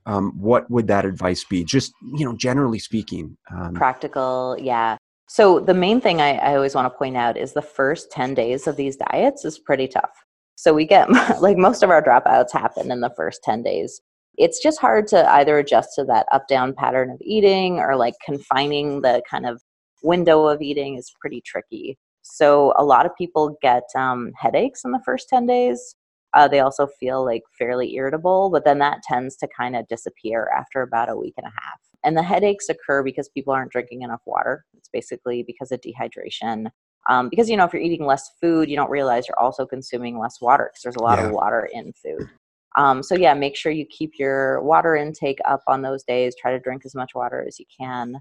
Um, 0.05 0.31
what 0.39 0.69
would 0.69 0.87
that 0.87 1.05
advice 1.05 1.43
be? 1.43 1.63
Just 1.63 1.93
you 2.13 2.25
know, 2.25 2.35
generally 2.35 2.79
speaking. 2.79 3.37
Um, 3.51 3.73
Practical, 3.73 4.55
yeah. 4.59 4.97
So 5.27 5.59
the 5.59 5.73
main 5.73 5.99
thing 5.99 6.21
I, 6.21 6.37
I 6.37 6.55
always 6.55 6.75
want 6.75 6.91
to 6.91 6.97
point 6.97 7.17
out 7.17 7.37
is 7.37 7.53
the 7.53 7.61
first 7.61 8.11
ten 8.11 8.33
days 8.33 8.67
of 8.67 8.75
these 8.75 8.95
diets 8.95 9.45
is 9.45 9.59
pretty 9.59 9.87
tough. 9.87 10.11
So 10.55 10.73
we 10.73 10.85
get 10.85 11.09
like 11.41 11.57
most 11.57 11.81
of 11.81 11.89
our 11.89 12.01
dropouts 12.03 12.51
happen 12.51 12.91
in 12.91 13.01
the 13.01 13.13
first 13.17 13.41
ten 13.43 13.63
days 13.63 14.01
it's 14.37 14.59
just 14.61 14.79
hard 14.79 15.07
to 15.07 15.29
either 15.33 15.57
adjust 15.57 15.95
to 15.95 16.03
that 16.05 16.27
up 16.31 16.47
down 16.47 16.73
pattern 16.73 17.09
of 17.09 17.17
eating 17.21 17.79
or 17.79 17.95
like 17.95 18.13
confining 18.23 19.01
the 19.01 19.21
kind 19.29 19.45
of 19.45 19.61
window 20.03 20.45
of 20.45 20.61
eating 20.61 20.95
is 20.95 21.11
pretty 21.19 21.41
tricky. 21.41 21.97
So 22.35 22.73
a 22.77 22.83
lot 22.83 23.05
of 23.05 23.15
people 23.15 23.57
get 23.61 23.83
um, 23.95 24.31
headaches 24.35 24.83
in 24.85 24.91
the 24.91 25.01
first 25.05 25.29
10 25.29 25.45
days. 25.45 25.95
Uh, 26.33 26.47
they 26.47 26.59
also 26.59 26.87
feel 26.99 27.25
like 27.25 27.41
fairly 27.57 27.95
irritable, 27.95 28.49
but 28.51 28.65
then 28.65 28.79
that 28.79 29.01
tends 29.01 29.37
to 29.37 29.47
kind 29.57 29.75
of 29.75 29.87
disappear 29.87 30.49
after 30.55 30.81
about 30.81 31.09
a 31.09 31.15
week 31.15 31.33
and 31.37 31.47
a 31.47 31.49
half. 31.49 31.79
And 32.03 32.15
the 32.15 32.23
headaches 32.23 32.69
occur 32.69 33.01
because 33.01 33.29
people 33.29 33.53
aren't 33.53 33.71
drinking 33.71 34.01
enough 34.01 34.21
water. 34.25 34.65
It's 34.77 34.89
basically 34.89 35.43
because 35.43 35.71
of 35.71 35.81
dehydration. 35.81 36.69
Um, 37.09 37.29
because, 37.29 37.49
you 37.49 37.55
know, 37.55 37.63
if 37.63 37.73
you're 37.73 37.81
eating 37.81 38.05
less 38.05 38.29
food, 38.41 38.69
you 38.69 38.75
don't 38.75 38.91
realize 38.91 39.27
you're 39.27 39.39
also 39.39 39.65
consuming 39.65 40.19
less 40.19 40.41
water 40.41 40.69
because 40.71 40.83
there's 40.83 40.97
a 40.97 41.03
lot 41.03 41.17
yeah. 41.17 41.27
of 41.27 41.31
water 41.31 41.69
in 41.71 41.93
food. 41.93 42.29
Um, 42.75 43.01
so 43.01 43.15
yeah, 43.15 43.33
make 43.33 43.55
sure 43.55 43.71
you 43.71 43.85
keep 43.85 44.13
your 44.19 44.61
water 44.61 44.95
intake 44.95 45.39
up 45.45 45.63
on 45.67 45.81
those 45.81 46.03
days. 46.03 46.35
Try 46.39 46.51
to 46.51 46.59
drink 46.59 46.83
as 46.85 46.93
much 46.93 47.15
water 47.15 47.43
as 47.47 47.57
you 47.59 47.65
can, 47.75 48.17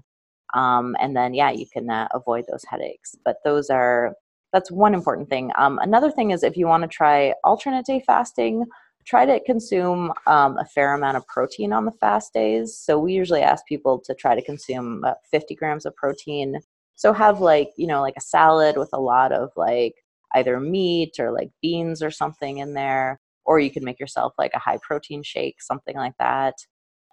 um, 0.53 0.95
and 0.99 1.15
then 1.15 1.33
yeah, 1.33 1.51
you 1.51 1.65
can 1.71 1.89
uh, 1.89 2.07
avoid 2.13 2.45
those 2.49 2.63
headaches. 2.67 3.15
But 3.25 3.37
those 3.43 3.69
are 3.69 4.13
that's 4.53 4.71
one 4.71 4.93
important 4.93 5.29
thing. 5.29 5.51
Um, 5.57 5.79
another 5.81 6.09
thing 6.09 6.31
is 6.31 6.43
if 6.43 6.57
you 6.57 6.67
want 6.67 6.83
to 6.83 6.87
try 6.87 7.33
alternate 7.43 7.85
day 7.85 8.01
fasting, 8.05 8.65
try 9.05 9.25
to 9.25 9.39
consume 9.45 10.13
um, 10.25 10.57
a 10.57 10.65
fair 10.65 10.93
amount 10.93 11.17
of 11.17 11.27
protein 11.27 11.73
on 11.73 11.85
the 11.85 11.91
fast 11.91 12.33
days. 12.33 12.77
So 12.77 12.97
we 12.99 13.13
usually 13.13 13.41
ask 13.41 13.65
people 13.65 14.01
to 14.05 14.13
try 14.15 14.35
to 14.35 14.41
consume 14.41 14.99
about 14.99 15.17
50 15.31 15.55
grams 15.55 15.85
of 15.85 15.95
protein. 15.95 16.59
So 16.95 17.13
have 17.13 17.41
like 17.41 17.71
you 17.77 17.87
know 17.87 18.01
like 18.01 18.15
a 18.17 18.21
salad 18.21 18.77
with 18.77 18.89
a 18.93 19.01
lot 19.01 19.31
of 19.31 19.49
like 19.55 19.95
either 20.35 20.59
meat 20.59 21.19
or 21.19 21.31
like 21.31 21.49
beans 21.61 22.03
or 22.03 22.11
something 22.11 22.57
in 22.57 22.73
there 22.73 23.19
or 23.47 23.59
you 23.59 23.71
can 23.71 23.83
make 23.83 23.99
yourself 23.99 24.33
like 24.37 24.51
a 24.53 24.59
high 24.59 24.77
protein 24.83 25.23
shake, 25.23 25.61
something 25.61 25.95
like 25.95 26.13
that. 26.19 26.53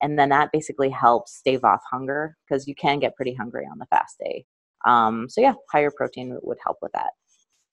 And 0.05 0.19
then 0.19 0.29
that 0.29 0.51
basically 0.53 0.91
helps 0.91 1.35
stave 1.35 1.65
off 1.65 1.81
hunger 1.91 2.37
because 2.47 2.69
you 2.69 2.75
can 2.75 2.99
get 2.99 3.17
pretty 3.17 3.33
hungry 3.33 3.65
on 3.65 3.79
the 3.79 3.87
fast 3.87 4.17
day. 4.21 4.45
Um, 4.85 5.31
so 5.31 5.41
yeah, 5.41 5.55
higher 5.73 5.91
protein 5.91 6.39
would 6.43 6.59
help 6.63 6.77
with 6.83 6.93
that. 6.93 7.13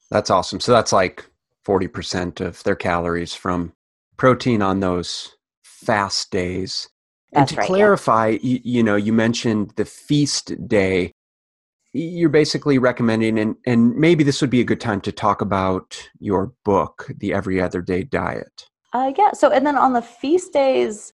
That's 0.09 0.29
awesome. 0.29 0.61
So 0.61 0.71
that's 0.71 0.93
like 0.93 1.25
40% 1.67 2.39
of 2.39 2.63
their 2.63 2.77
calories 2.77 3.33
from 3.33 3.73
protein 4.15 4.61
on 4.61 4.79
those 4.79 5.35
fast 5.61 6.31
days. 6.31 6.87
That's 7.33 7.51
and 7.51 7.57
to 7.57 7.61
right, 7.61 7.67
clarify, 7.67 8.27
yeah. 8.27 8.39
you, 8.41 8.59
you 8.63 8.83
know, 8.83 8.95
you 8.95 9.11
mentioned 9.11 9.73
the 9.75 9.85
feast 9.85 10.53
day 10.69 11.11
you're 11.93 12.29
basically 12.29 12.77
recommending 12.77 13.37
and 13.37 13.57
and 13.65 13.93
maybe 13.97 14.23
this 14.23 14.39
would 14.39 14.49
be 14.49 14.61
a 14.61 14.63
good 14.63 14.79
time 14.79 15.01
to 15.01 15.11
talk 15.11 15.41
about 15.41 16.09
your 16.21 16.53
book 16.63 17.11
the 17.17 17.33
every 17.33 17.61
other 17.61 17.81
day 17.81 18.01
diet 18.01 18.65
uh, 18.93 19.11
yeah 19.17 19.33
so 19.33 19.51
and 19.51 19.67
then 19.67 19.75
on 19.75 19.91
the 19.91 20.01
feast 20.01 20.53
days 20.53 21.11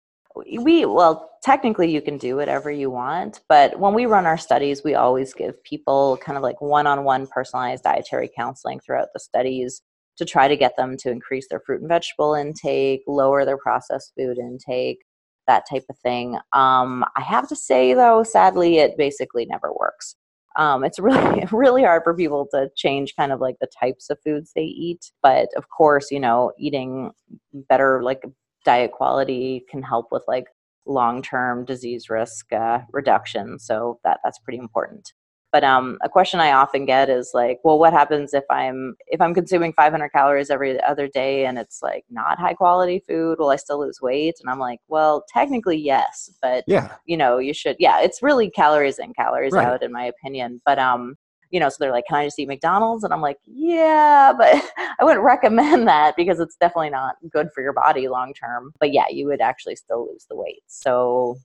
we 0.57 0.85
well 0.85 1.31
technically 1.43 1.91
you 1.91 2.01
can 2.01 2.17
do 2.17 2.35
whatever 2.35 2.71
you 2.71 2.89
want 2.89 3.41
but 3.47 3.79
when 3.79 3.93
we 3.93 4.05
run 4.05 4.25
our 4.25 4.37
studies 4.37 4.83
we 4.83 4.95
always 4.95 5.33
give 5.33 5.61
people 5.63 6.17
kind 6.17 6.37
of 6.37 6.43
like 6.43 6.59
one-on-one 6.61 7.27
personalized 7.27 7.83
dietary 7.83 8.29
counseling 8.35 8.79
throughout 8.79 9.09
the 9.13 9.19
studies 9.19 9.81
to 10.17 10.25
try 10.25 10.47
to 10.47 10.55
get 10.55 10.75
them 10.77 10.95
to 10.97 11.11
increase 11.11 11.47
their 11.49 11.59
fruit 11.59 11.81
and 11.81 11.89
vegetable 11.89 12.33
intake 12.33 13.01
lower 13.07 13.45
their 13.45 13.57
processed 13.57 14.13
food 14.17 14.37
intake 14.37 14.99
that 15.47 15.63
type 15.69 15.83
of 15.89 15.97
thing. 15.99 16.39
Um, 16.53 17.05
i 17.15 17.21
have 17.21 17.47
to 17.49 17.55
say 17.55 17.93
though 17.93 18.23
sadly 18.23 18.77
it 18.79 18.97
basically 18.97 19.45
never 19.45 19.71
works. 19.73 20.15
Um, 20.57 20.83
it's 20.83 20.99
really 21.09 21.45
really 21.51 21.83
hard 21.83 22.03
for 22.03 22.15
people 22.15 22.47
to 22.51 22.69
change 22.75 23.15
kind 23.15 23.31
of 23.31 23.41
like 23.41 23.57
the 23.59 23.67
types 23.79 24.09
of 24.09 24.17
foods 24.23 24.51
they 24.55 24.63
eat 24.63 25.11
but 25.21 25.49
of 25.57 25.69
course 25.69 26.11
you 26.11 26.19
know 26.19 26.51
eating 26.57 27.11
better 27.53 28.01
like 28.03 28.23
diet 28.65 28.91
quality 28.91 29.65
can 29.69 29.81
help 29.81 30.07
with 30.11 30.23
like 30.27 30.45
long-term 30.85 31.65
disease 31.65 32.09
risk 32.09 32.51
uh, 32.53 32.79
reduction 32.91 33.57
so 33.57 33.99
that 34.03 34.19
that's 34.23 34.39
pretty 34.39 34.59
important 34.59 35.13
but 35.55 35.63
um, 35.63 35.97
a 36.03 36.09
question 36.09 36.41
I 36.41 36.51
often 36.51 36.85
get 36.85 37.09
is 37.09 37.31
like, 37.33 37.59
well, 37.63 37.79
what 37.79 37.93
happens 37.93 38.33
if 38.33 38.43
I'm 38.49 38.97
if 39.07 39.21
I'm 39.21 39.33
consuming 39.33 39.71
500 39.71 40.09
calories 40.09 40.49
every 40.49 40.81
other 40.81 41.07
day 41.07 41.45
and 41.45 41.57
it's 41.57 41.79
like 41.81 42.03
not 42.09 42.37
high 42.37 42.55
quality 42.55 43.01
food? 43.07 43.37
Will 43.39 43.51
I 43.51 43.55
still 43.55 43.79
lose 43.79 44.01
weight? 44.01 44.35
And 44.41 44.49
I'm 44.49 44.59
like, 44.59 44.79
well, 44.89 45.23
technically 45.31 45.77
yes, 45.77 46.29
but 46.41 46.65
yeah, 46.67 46.95
you 47.05 47.15
know, 47.15 47.37
you 47.37 47.53
should. 47.53 47.77
Yeah, 47.79 48.01
it's 48.01 48.21
really 48.21 48.49
calories 48.49 48.99
in, 48.99 49.13
calories 49.13 49.53
right. 49.53 49.65
out, 49.65 49.81
in 49.81 49.93
my 49.93 50.03
opinion. 50.03 50.61
But 50.65 50.77
um, 50.77 51.15
you 51.51 51.59
know, 51.59 51.69
so 51.69 51.77
they're 51.79 51.91
like, 51.91 52.05
can 52.07 52.17
I 52.17 52.25
just 52.25 52.39
eat 52.39 52.47
McDonald's? 52.47 53.03
And 53.03 53.13
I'm 53.13 53.21
like, 53.21 53.37
yeah, 53.45 54.33
but 54.37 54.55
I 54.99 55.03
wouldn't 55.03 55.23
recommend 55.23 55.87
that 55.87 56.15
because 56.15 56.39
it's 56.39 56.55
definitely 56.55 56.89
not 56.89 57.15
good 57.31 57.49
for 57.53 57.61
your 57.61 57.73
body 57.73 58.07
long 58.07 58.33
term. 58.33 58.73
But 58.79 58.91
yeah, 58.91 59.05
you 59.09 59.27
would 59.27 59.41
actually 59.41 59.75
still 59.75 60.07
lose 60.11 60.25
the 60.29 60.35
weight. 60.35 60.63
So, 60.67 61.37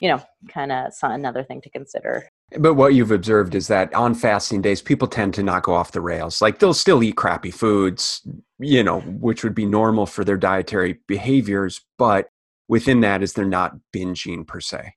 you 0.00 0.08
know, 0.08 0.22
kind 0.48 0.72
of 0.72 0.92
another 1.02 1.42
thing 1.42 1.60
to 1.62 1.70
consider. 1.70 2.28
But 2.58 2.74
what 2.74 2.94
you've 2.94 3.10
observed 3.10 3.54
is 3.54 3.68
that 3.68 3.92
on 3.94 4.14
fasting 4.14 4.62
days, 4.62 4.80
people 4.80 5.06
tend 5.06 5.34
to 5.34 5.42
not 5.42 5.64
go 5.64 5.74
off 5.74 5.92
the 5.92 6.00
rails. 6.00 6.40
Like 6.40 6.58
they'll 6.58 6.72
still 6.72 7.02
eat 7.02 7.16
crappy 7.16 7.50
foods, 7.50 8.26
you 8.58 8.82
know, 8.82 9.00
which 9.00 9.44
would 9.44 9.54
be 9.54 9.66
normal 9.66 10.06
for 10.06 10.24
their 10.24 10.38
dietary 10.38 10.98
behaviors. 11.06 11.82
But 11.98 12.30
within 12.68 13.00
that 13.00 13.22
is 13.22 13.34
they're 13.34 13.44
not 13.44 13.76
binging 13.94 14.46
per 14.46 14.60
se. 14.60 14.94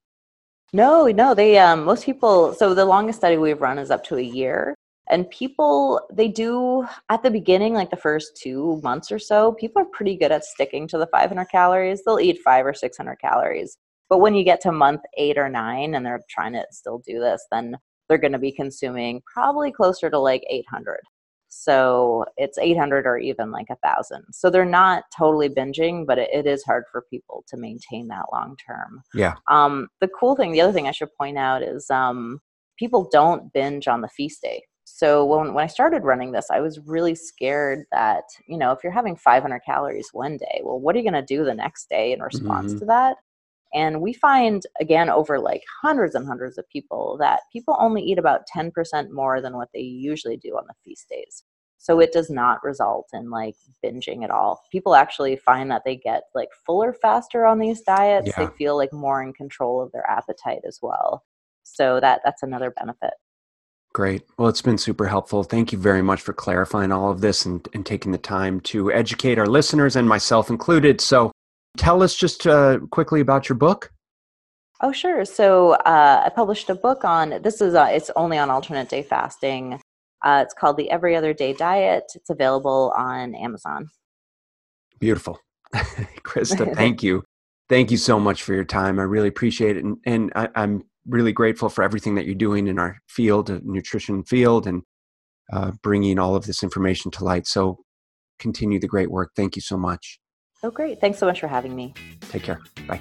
No, 0.73 1.07
no, 1.07 1.33
they, 1.33 1.57
um, 1.59 1.83
most 1.83 2.05
people, 2.05 2.53
so 2.53 2.73
the 2.73 2.85
longest 2.85 3.19
study 3.19 3.37
we've 3.37 3.59
run 3.59 3.77
is 3.77 3.91
up 3.91 4.05
to 4.05 4.17
a 4.17 4.21
year. 4.21 4.73
And 5.09 5.29
people, 5.29 5.99
they 6.13 6.29
do 6.29 6.87
at 7.09 7.23
the 7.23 7.29
beginning, 7.29 7.73
like 7.73 7.89
the 7.89 7.97
first 7.97 8.37
two 8.41 8.79
months 8.81 9.11
or 9.11 9.19
so, 9.19 9.51
people 9.53 9.81
are 9.81 9.85
pretty 9.91 10.15
good 10.15 10.31
at 10.31 10.45
sticking 10.45 10.87
to 10.87 10.97
the 10.97 11.07
500 11.07 11.45
calories. 11.45 12.03
They'll 12.05 12.21
eat 12.21 12.39
five 12.45 12.65
or 12.65 12.73
600 12.73 13.17
calories. 13.17 13.77
But 14.09 14.19
when 14.19 14.33
you 14.33 14.45
get 14.45 14.61
to 14.61 14.71
month 14.71 15.01
eight 15.17 15.37
or 15.37 15.49
nine 15.49 15.95
and 15.95 16.05
they're 16.05 16.21
trying 16.29 16.53
to 16.53 16.65
still 16.71 17.01
do 17.05 17.19
this, 17.19 17.45
then 17.51 17.75
they're 18.07 18.17
going 18.17 18.31
to 18.31 18.39
be 18.39 18.53
consuming 18.53 19.21
probably 19.25 19.73
closer 19.73 20.09
to 20.09 20.19
like 20.19 20.43
800. 20.49 20.99
So 21.53 22.23
it's 22.37 22.57
800 22.57 23.05
or 23.05 23.17
even 23.17 23.51
like 23.51 23.67
a 23.69 23.75
thousand. 23.85 24.23
So 24.31 24.49
they're 24.49 24.63
not 24.63 25.03
totally 25.15 25.49
binging, 25.49 26.07
but 26.07 26.17
it, 26.17 26.29
it 26.31 26.47
is 26.47 26.63
hard 26.63 26.85
for 26.89 27.05
people 27.09 27.43
to 27.49 27.57
maintain 27.57 28.07
that 28.07 28.27
long 28.31 28.55
term. 28.65 29.03
Yeah. 29.13 29.35
Um, 29.49 29.89
the 29.99 30.07
cool 30.07 30.37
thing, 30.37 30.53
the 30.53 30.61
other 30.61 30.71
thing 30.71 30.87
I 30.87 30.91
should 30.91 31.13
point 31.17 31.37
out 31.37 31.61
is 31.61 31.89
um, 31.89 32.39
people 32.79 33.09
don't 33.11 33.51
binge 33.51 33.89
on 33.89 33.99
the 33.99 34.07
feast 34.07 34.41
day. 34.41 34.63
So 34.85 35.25
when, 35.25 35.53
when 35.53 35.63
I 35.63 35.67
started 35.67 36.03
running 36.05 36.31
this, 36.31 36.47
I 36.49 36.61
was 36.61 36.79
really 36.85 37.15
scared 37.15 37.83
that, 37.91 38.23
you 38.47 38.57
know, 38.57 38.71
if 38.71 38.79
you're 38.81 38.93
having 38.93 39.17
500 39.17 39.59
calories 39.65 40.09
one 40.13 40.37
day, 40.37 40.61
well, 40.63 40.79
what 40.79 40.95
are 40.95 40.99
you 40.99 41.09
going 41.09 41.21
to 41.21 41.35
do 41.35 41.43
the 41.43 41.53
next 41.53 41.89
day 41.89 42.13
in 42.13 42.21
response 42.21 42.71
mm-hmm. 42.71 42.79
to 42.79 42.85
that? 42.85 43.17
And 43.73 44.01
we 44.01 44.13
find, 44.13 44.63
again, 44.79 45.09
over 45.09 45.39
like 45.39 45.63
hundreds 45.81 46.15
and 46.15 46.27
hundreds 46.27 46.57
of 46.57 46.67
people, 46.69 47.17
that 47.19 47.41
people 47.53 47.77
only 47.79 48.01
eat 48.01 48.17
about 48.17 48.41
10% 48.53 48.71
more 49.11 49.41
than 49.41 49.55
what 49.55 49.69
they 49.73 49.81
usually 49.81 50.37
do 50.37 50.49
on 50.57 50.65
the 50.67 50.73
feast 50.83 51.07
days. 51.09 51.43
So 51.77 51.99
it 51.99 52.11
does 52.11 52.29
not 52.29 52.63
result 52.63 53.07
in 53.11 53.31
like 53.31 53.55
binging 53.83 54.23
at 54.23 54.29
all. 54.29 54.61
People 54.71 54.93
actually 54.93 55.35
find 55.35 55.71
that 55.71 55.81
they 55.83 55.95
get 55.95 56.23
like 56.35 56.49
fuller 56.65 56.93
faster 56.93 57.45
on 57.45 57.57
these 57.57 57.81
diets. 57.81 58.27
Yeah. 58.27 58.45
They 58.45 58.55
feel 58.55 58.77
like 58.77 58.93
more 58.93 59.23
in 59.23 59.33
control 59.33 59.81
of 59.81 59.91
their 59.91 60.07
appetite 60.07 60.61
as 60.67 60.77
well. 60.79 61.23
So 61.63 61.99
that 61.99 62.21
that's 62.23 62.43
another 62.43 62.69
benefit. 62.69 63.13
Great. 63.93 64.21
Well, 64.37 64.47
it's 64.47 64.61
been 64.61 64.77
super 64.77 65.07
helpful. 65.07 65.43
Thank 65.43 65.71
you 65.71 65.77
very 65.77 66.03
much 66.03 66.21
for 66.21 66.33
clarifying 66.33 66.91
all 66.91 67.09
of 67.09 67.21
this 67.21 67.45
and, 67.47 67.67
and 67.73 67.83
taking 67.83 68.11
the 68.11 68.17
time 68.19 68.61
to 68.61 68.91
educate 68.91 69.39
our 69.39 69.47
listeners 69.47 69.95
and 69.95 70.07
myself 70.07 70.51
included. 70.51 71.01
So 71.01 71.31
Tell 71.77 72.03
us 72.03 72.15
just 72.15 72.47
uh, 72.47 72.79
quickly 72.91 73.21
about 73.21 73.49
your 73.49 73.57
book. 73.57 73.91
Oh, 74.81 74.91
sure. 74.91 75.25
So 75.25 75.73
uh, 75.73 76.23
I 76.25 76.29
published 76.29 76.69
a 76.69 76.75
book 76.75 77.05
on 77.05 77.41
this 77.43 77.61
is 77.61 77.75
uh, 77.75 77.87
it's 77.91 78.09
only 78.15 78.37
on 78.37 78.49
alternate 78.49 78.89
day 78.89 79.03
fasting. 79.03 79.79
Uh, 80.23 80.41
it's 80.43 80.53
called 80.53 80.77
the 80.77 80.89
Every 80.89 81.15
Other 81.15 81.33
Day 81.33 81.53
Diet. 81.53 82.11
It's 82.15 82.29
available 82.29 82.93
on 82.97 83.35
Amazon. 83.35 83.89
Beautiful, 84.99 85.39
Krista. 86.23 86.75
thank 86.75 87.01
you, 87.01 87.23
thank 87.69 87.91
you 87.91 87.97
so 87.97 88.19
much 88.19 88.43
for 88.43 88.53
your 88.53 88.65
time. 88.65 88.99
I 88.99 89.03
really 89.03 89.27
appreciate 89.27 89.77
it, 89.77 89.83
and, 89.83 89.97
and 90.05 90.31
I, 90.35 90.49
am 90.55 90.83
really 91.07 91.31
grateful 91.31 91.69
for 91.69 91.83
everything 91.83 92.15
that 92.15 92.25
you're 92.25 92.35
doing 92.35 92.67
in 92.67 92.77
our 92.77 92.97
field, 93.07 93.49
nutrition 93.65 94.23
field, 94.23 94.67
and 94.67 94.83
uh, 95.51 95.71
bringing 95.81 96.19
all 96.19 96.35
of 96.35 96.45
this 96.45 96.61
information 96.61 97.09
to 97.11 97.23
light. 97.23 97.47
So 97.47 97.79
continue 98.39 98.79
the 98.79 98.87
great 98.87 99.09
work. 99.09 99.31
Thank 99.35 99.55
you 99.55 99.61
so 99.61 99.77
much. 99.77 100.20
Oh, 100.63 100.71
great. 100.71 101.01
Thanks 101.01 101.17
so 101.17 101.25
much 101.25 101.39
for 101.39 101.47
having 101.47 101.75
me. 101.75 101.93
Take 102.29 102.43
care. 102.43 102.61
Bye. 102.87 102.99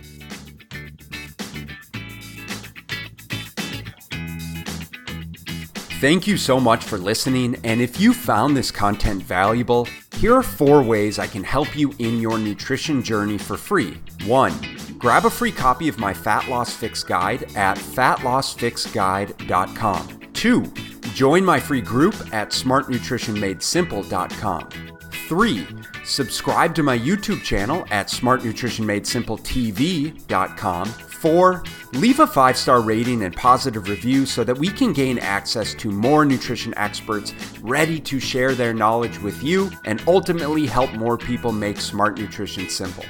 Thank 6.01 6.27
you 6.27 6.39
so 6.39 6.59
much 6.59 6.83
for 6.85 6.97
listening. 6.97 7.57
And 7.63 7.83
if 7.83 8.01
you 8.01 8.15
found 8.15 8.57
this 8.57 8.71
content 8.71 9.23
valuable, 9.23 9.87
here 10.17 10.35
are 10.35 10.43
four 10.43 10.83
ways 10.83 11.19
I 11.19 11.27
can 11.27 11.45
help 11.45 11.77
you 11.77 11.93
in 11.99 12.21
your 12.21 12.39
nutrition 12.39 13.03
journey 13.03 13.37
for 13.37 13.59
free. 13.59 13.99
One, 14.25 14.55
grab 14.99 15.27
a 15.27 15.31
free 15.31 15.53
copy 15.53 15.89
of 15.89 15.99
my 15.99 16.15
Fat 16.15 16.49
Loss 16.49 16.75
Fix 16.77 17.05
Guide 17.05 17.55
at 17.55 17.77
fatlossfixguide.com. 17.77 20.21
Two, 20.33 20.65
join 21.15 21.45
my 21.45 21.61
free 21.61 21.83
group 21.83 22.15
at 22.33 22.49
smartnutritionmadesimple.com. 22.51 24.69
Three, 25.29 25.67
subscribe 26.11 26.75
to 26.75 26.83
my 26.83 26.99
YouTube 26.99 27.43
channel 27.43 27.87
at 27.91 28.09
smartnutritionmadesimpletv.com. 28.09 30.87
Four, 30.87 31.63
leave 31.93 32.21
a 32.21 32.27
five 32.27 32.57
star 32.57 32.81
rating 32.81 33.23
and 33.23 33.37
positive 33.37 33.89
review 33.89 34.25
so 34.27 34.43
that 34.43 34.59
we 34.59 34.67
can 34.69 34.93
gain 34.93 35.19
access 35.19 35.75
to 35.75 35.91
more 35.91 36.25
nutrition 36.25 36.75
experts 36.77 37.33
ready 37.61 38.01
to 38.01 38.19
share 38.19 38.55
their 38.55 38.75
knowledge 38.75 39.21
with 39.21 39.43
you 39.43 39.71
and 39.85 40.03
ultimately 40.07 40.67
help 40.67 40.93
more 40.95 41.19
people 41.19 41.53
make 41.53 41.81
smart 41.81 42.19
nutrition 42.19 42.69
simple. 42.69 43.05